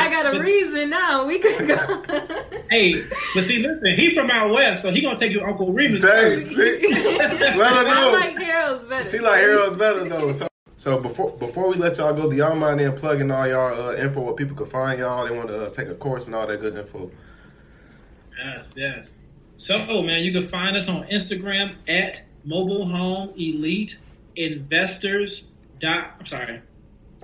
I 0.01 0.09
got 0.09 0.35
a 0.35 0.40
reason 0.41 0.89
now. 0.89 1.25
We 1.25 1.39
could 1.39 1.67
go. 1.67 2.03
hey, 2.69 3.03
but 3.33 3.43
see, 3.43 3.65
listen, 3.65 3.95
he 3.95 4.13
from 4.13 4.29
out 4.29 4.51
west, 4.51 4.81
so 4.81 4.91
he 4.91 5.01
gonna 5.01 5.17
take 5.17 5.31
you 5.31 5.41
Uncle 5.41 5.71
Remus. 5.71 6.03
Dang, 6.03 6.39
see? 6.39 6.87
Let 6.91 7.31
her 7.31 7.83
know. 7.83 8.15
I 8.15 8.19
like 8.19 8.37
Harold's 8.37 8.87
better. 8.87 9.09
She 9.09 9.19
like 9.19 9.39
Harold's 9.39 9.77
better 9.77 10.07
though. 10.07 10.31
So, 10.31 10.47
so 10.77 10.99
before 10.99 11.31
before 11.31 11.69
we 11.69 11.75
let 11.75 11.97
y'all 11.97 12.13
go, 12.13 12.29
do 12.29 12.35
y'all 12.35 12.55
mind 12.55 12.79
then 12.79 12.95
plugging 12.97 13.29
all 13.31 13.47
y'all 13.47 13.89
uh, 13.89 13.95
info 13.95 14.21
where 14.21 14.33
people 14.33 14.55
can 14.55 14.65
find 14.65 14.99
y'all? 14.99 15.27
They 15.27 15.35
want 15.35 15.49
to 15.49 15.67
uh, 15.67 15.69
take 15.69 15.87
a 15.87 15.95
course 15.95 16.25
and 16.25 16.35
all 16.35 16.47
that 16.47 16.59
good 16.59 16.75
info. 16.75 17.11
Yes, 18.43 18.73
yes. 18.75 19.13
So, 19.57 20.01
man, 20.01 20.23
you 20.23 20.31
can 20.31 20.47
find 20.47 20.75
us 20.75 20.89
on 20.89 21.03
Instagram 21.03 21.75
at 21.87 22.23
Mobile 22.43 22.87
Home 22.87 23.29
Elite 23.37 23.99
Investors. 24.35 25.47
Dot, 25.79 26.15
I'm 26.19 26.25
sorry, 26.25 26.61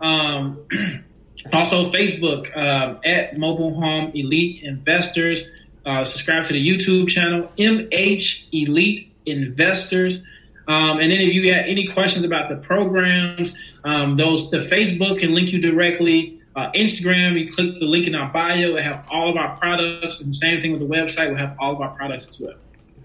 Um, 0.00 0.58
also, 1.52 1.90
Facebook 1.90 2.56
um, 2.56 3.00
at 3.04 3.36
Mobile 3.38 3.74
Home 3.74 4.12
Elite 4.14 4.62
Investors. 4.62 5.48
Uh, 5.84 6.04
subscribe 6.04 6.44
to 6.44 6.52
the 6.52 6.68
YouTube 6.68 7.08
channel 7.08 7.50
MH 7.58 8.46
Elite 8.52 9.12
Investors. 9.26 10.22
Um, 10.68 11.00
and 11.00 11.10
then 11.10 11.20
if 11.20 11.34
you 11.34 11.52
have 11.52 11.66
any 11.66 11.88
questions 11.88 12.24
about 12.24 12.48
the 12.48 12.54
programs, 12.56 13.58
um, 13.84 14.16
those 14.16 14.50
the 14.50 14.58
Facebook 14.58 15.18
can 15.18 15.34
link 15.34 15.52
you 15.52 15.60
directly. 15.60 16.40
Uh, 16.54 16.70
Instagram, 16.72 17.38
you 17.38 17.50
click 17.50 17.78
the 17.78 17.86
link 17.86 18.06
in 18.06 18.14
our 18.14 18.30
bio. 18.32 18.76
It 18.76 18.82
have 18.84 19.06
all 19.10 19.30
of 19.30 19.36
our 19.36 19.56
products, 19.56 20.20
and 20.20 20.28
the 20.30 20.36
same 20.36 20.60
thing 20.60 20.72
with 20.72 20.80
the 20.80 20.86
website. 20.86 21.30
We 21.32 21.38
have 21.38 21.56
all 21.58 21.72
of 21.72 21.80
our 21.80 21.90
products 21.96 22.28
as 22.28 22.40
well. 22.40 22.54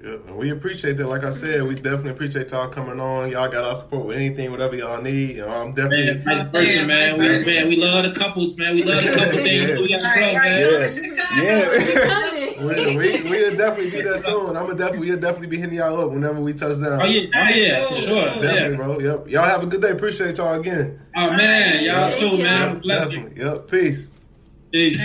Yeah, 0.03 0.33
we 0.33 0.51
appreciate 0.51 0.97
that. 0.97 1.07
Like 1.07 1.23
I 1.23 1.31
said, 1.31 1.63
we 1.63 1.73
definitely 1.75 2.11
appreciate 2.11 2.51
y'all 2.51 2.67
coming 2.69 2.99
on. 2.99 3.31
Y'all 3.31 3.49
got 3.49 3.63
our 3.63 3.75
support 3.75 4.05
with 4.05 4.17
anything, 4.17 4.51
whatever 4.51 4.75
y'all 4.75 5.01
need. 5.01 5.39
I'm 5.39 5.73
definitely. 5.73 6.23
Man, 6.23 6.23
vice 6.23 6.51
versa, 6.51 6.85
man. 6.85 7.17
We, 7.17 7.27
man, 7.45 7.67
we 7.67 7.75
love 7.77 8.03
the 8.05 8.19
couples, 8.19 8.57
man. 8.57 8.75
We 8.75 8.83
love 8.83 9.03
the 9.03 9.11
couple 9.11 9.31
things. 9.43 9.69
Yeah. 9.69 9.77
We 9.79 9.89
got 9.89 10.01
the 10.01 10.07
Right, 10.07 10.19
club, 10.19 10.35
right. 10.35 11.41
Yeah, 11.41 11.41
yeah. 11.43 12.36
Coming. 12.57 12.97
we, 12.97 13.21
we, 13.23 13.29
we'll 13.29 13.55
definitely 13.55 13.91
do 13.91 14.03
that 14.11 14.23
soon. 14.25 14.47
I'm 14.57 14.65
gonna 14.65 14.75
definitely, 14.75 15.09
we'll 15.09 15.19
definitely 15.19 15.47
be 15.47 15.57
hitting 15.57 15.75
y'all 15.75 15.99
up 16.01 16.11
whenever 16.11 16.39
we 16.41 16.53
touch 16.53 16.79
down. 16.81 17.01
Oh 17.01 17.05
yeah, 17.05 17.27
oh 17.35 17.49
yeah, 17.49 17.89
for 17.89 17.95
sure. 17.95 18.25
Definitely, 18.41 18.69
Yeah. 18.71 18.75
bro. 18.75 18.99
Yep. 18.99 19.27
Y'all 19.29 19.43
have 19.43 19.63
a 19.63 19.65
good 19.67 19.81
day. 19.81 19.91
Appreciate 19.91 20.37
y'all 20.37 20.59
again. 20.59 20.99
Oh 21.15 21.31
man, 21.31 21.83
y'all 21.83 22.09
Thank 22.09 22.15
too, 22.15 22.37
you. 22.37 22.43
man. 22.43 22.79
Bless 22.79 23.11
you. 23.11 23.19
Definitely. 23.21 23.43
Yep. 23.43 23.71
Peace. 23.71 24.07
Peace. 24.71 25.01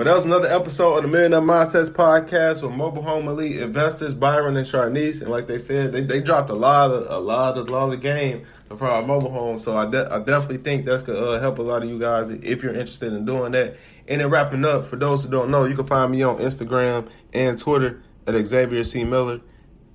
Well, 0.00 0.06
that 0.06 0.14
was 0.14 0.24
another 0.24 0.48
episode 0.48 0.96
of 0.96 1.02
the 1.02 1.08
Millionaire 1.08 1.42
Mindsets 1.42 1.90
podcast 1.90 2.62
with 2.62 2.72
Mobile 2.72 3.02
Home 3.02 3.28
Elite 3.28 3.60
investors 3.60 4.14
Byron 4.14 4.56
and 4.56 4.66
Sharnice. 4.66 5.20
And 5.20 5.30
like 5.30 5.46
they 5.46 5.58
said, 5.58 5.92
they, 5.92 6.00
they 6.00 6.22
dropped 6.22 6.48
a 6.48 6.54
lot 6.54 6.90
of 6.90 7.10
a 7.10 7.18
lot 7.18 7.58
of 7.58 7.68
a 7.68 7.70
lot 7.70 7.92
of 7.92 8.00
game 8.00 8.46
for 8.78 8.88
our 8.88 9.02
mobile 9.02 9.30
home. 9.30 9.58
So 9.58 9.76
I, 9.76 9.90
de- 9.90 10.10
I 10.10 10.20
definitely 10.20 10.56
think 10.56 10.86
that's 10.86 11.02
gonna 11.02 11.18
uh, 11.18 11.38
help 11.38 11.58
a 11.58 11.62
lot 11.62 11.82
of 11.82 11.90
you 11.90 11.98
guys 11.98 12.30
if 12.30 12.62
you're 12.62 12.72
interested 12.72 13.12
in 13.12 13.26
doing 13.26 13.52
that. 13.52 13.76
And 14.08 14.22
then 14.22 14.30
wrapping 14.30 14.64
up, 14.64 14.86
for 14.86 14.96
those 14.96 15.22
who 15.22 15.30
don't 15.30 15.50
know, 15.50 15.66
you 15.66 15.76
can 15.76 15.86
find 15.86 16.10
me 16.10 16.22
on 16.22 16.38
Instagram 16.38 17.10
and 17.34 17.58
Twitter 17.58 18.02
at 18.26 18.46
Xavier 18.46 18.84
C 18.84 19.04
Miller. 19.04 19.42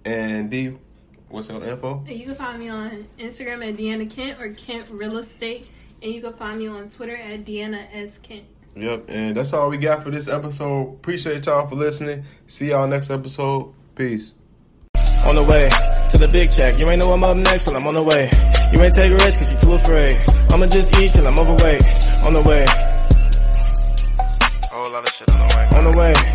And 0.06 0.52
D, 0.52 0.78
what's 1.30 1.50
your 1.50 1.64
info? 1.64 2.04
You 2.06 2.26
can 2.26 2.36
find 2.36 2.60
me 2.60 2.70
on 2.70 3.08
Instagram 3.18 3.68
at 3.68 3.76
Deanna 3.76 4.08
Kent 4.08 4.40
or 4.40 4.50
Kent 4.50 4.88
Real 4.92 5.18
Estate. 5.18 5.68
And 6.04 6.14
you 6.14 6.22
can 6.22 6.34
find 6.34 6.60
me 6.60 6.68
on 6.68 6.90
Twitter 6.90 7.18
at 7.18 7.44
Deanna 7.44 7.88
S. 7.92 8.20
Kent. 8.20 8.46
Yep. 8.76 9.06
And 9.08 9.38
that's 9.38 9.54
all 9.54 9.70
we 9.70 9.78
got 9.78 10.04
for 10.04 10.12
this 10.12 10.28
episode. 10.28 10.94
Appreciate 10.96 11.46
y'all 11.46 11.68
for 11.68 11.76
listening. 11.76 12.26
See 12.48 12.70
y'all 12.70 12.88
next 12.88 13.10
episode. 13.10 13.74
Peace. 13.96 14.34
On 15.26 15.36
the 15.36 15.44
way 15.44 15.70
to 16.12 16.18
the 16.18 16.28
big 16.28 16.52
check. 16.52 16.80
You 16.80 16.90
ain't 16.90 17.02
know 17.04 17.12
I'm 17.12 17.24
up 17.24 17.38
next, 17.38 17.66
but 17.66 17.76
I'm 17.76 17.88
on 17.88 17.94
the 17.94 18.04
way. 18.04 18.30
You 18.74 18.82
ain't 18.82 18.94
take 18.94 19.12
a 19.12 19.16
risk 19.16 19.40
cause 19.40 19.52
you 19.52 19.58
too 19.58 19.74
afraid. 19.74 20.18
I'ma 20.52 20.68
just 20.68 20.94
eat 21.00 21.12
till 21.12 21.26
I'm 21.26 21.40
overweight. 21.40 21.84
On 22.26 22.34
the 22.34 22.42
way. 22.42 22.66
Whole 24.72 24.92
lot 24.92 25.04
of 25.04 25.10
shit 25.10 25.30
on 25.32 25.40
the 25.40 25.56
way. 25.56 25.78
On 25.78 25.92
the 25.92 25.98
way. 25.98 26.35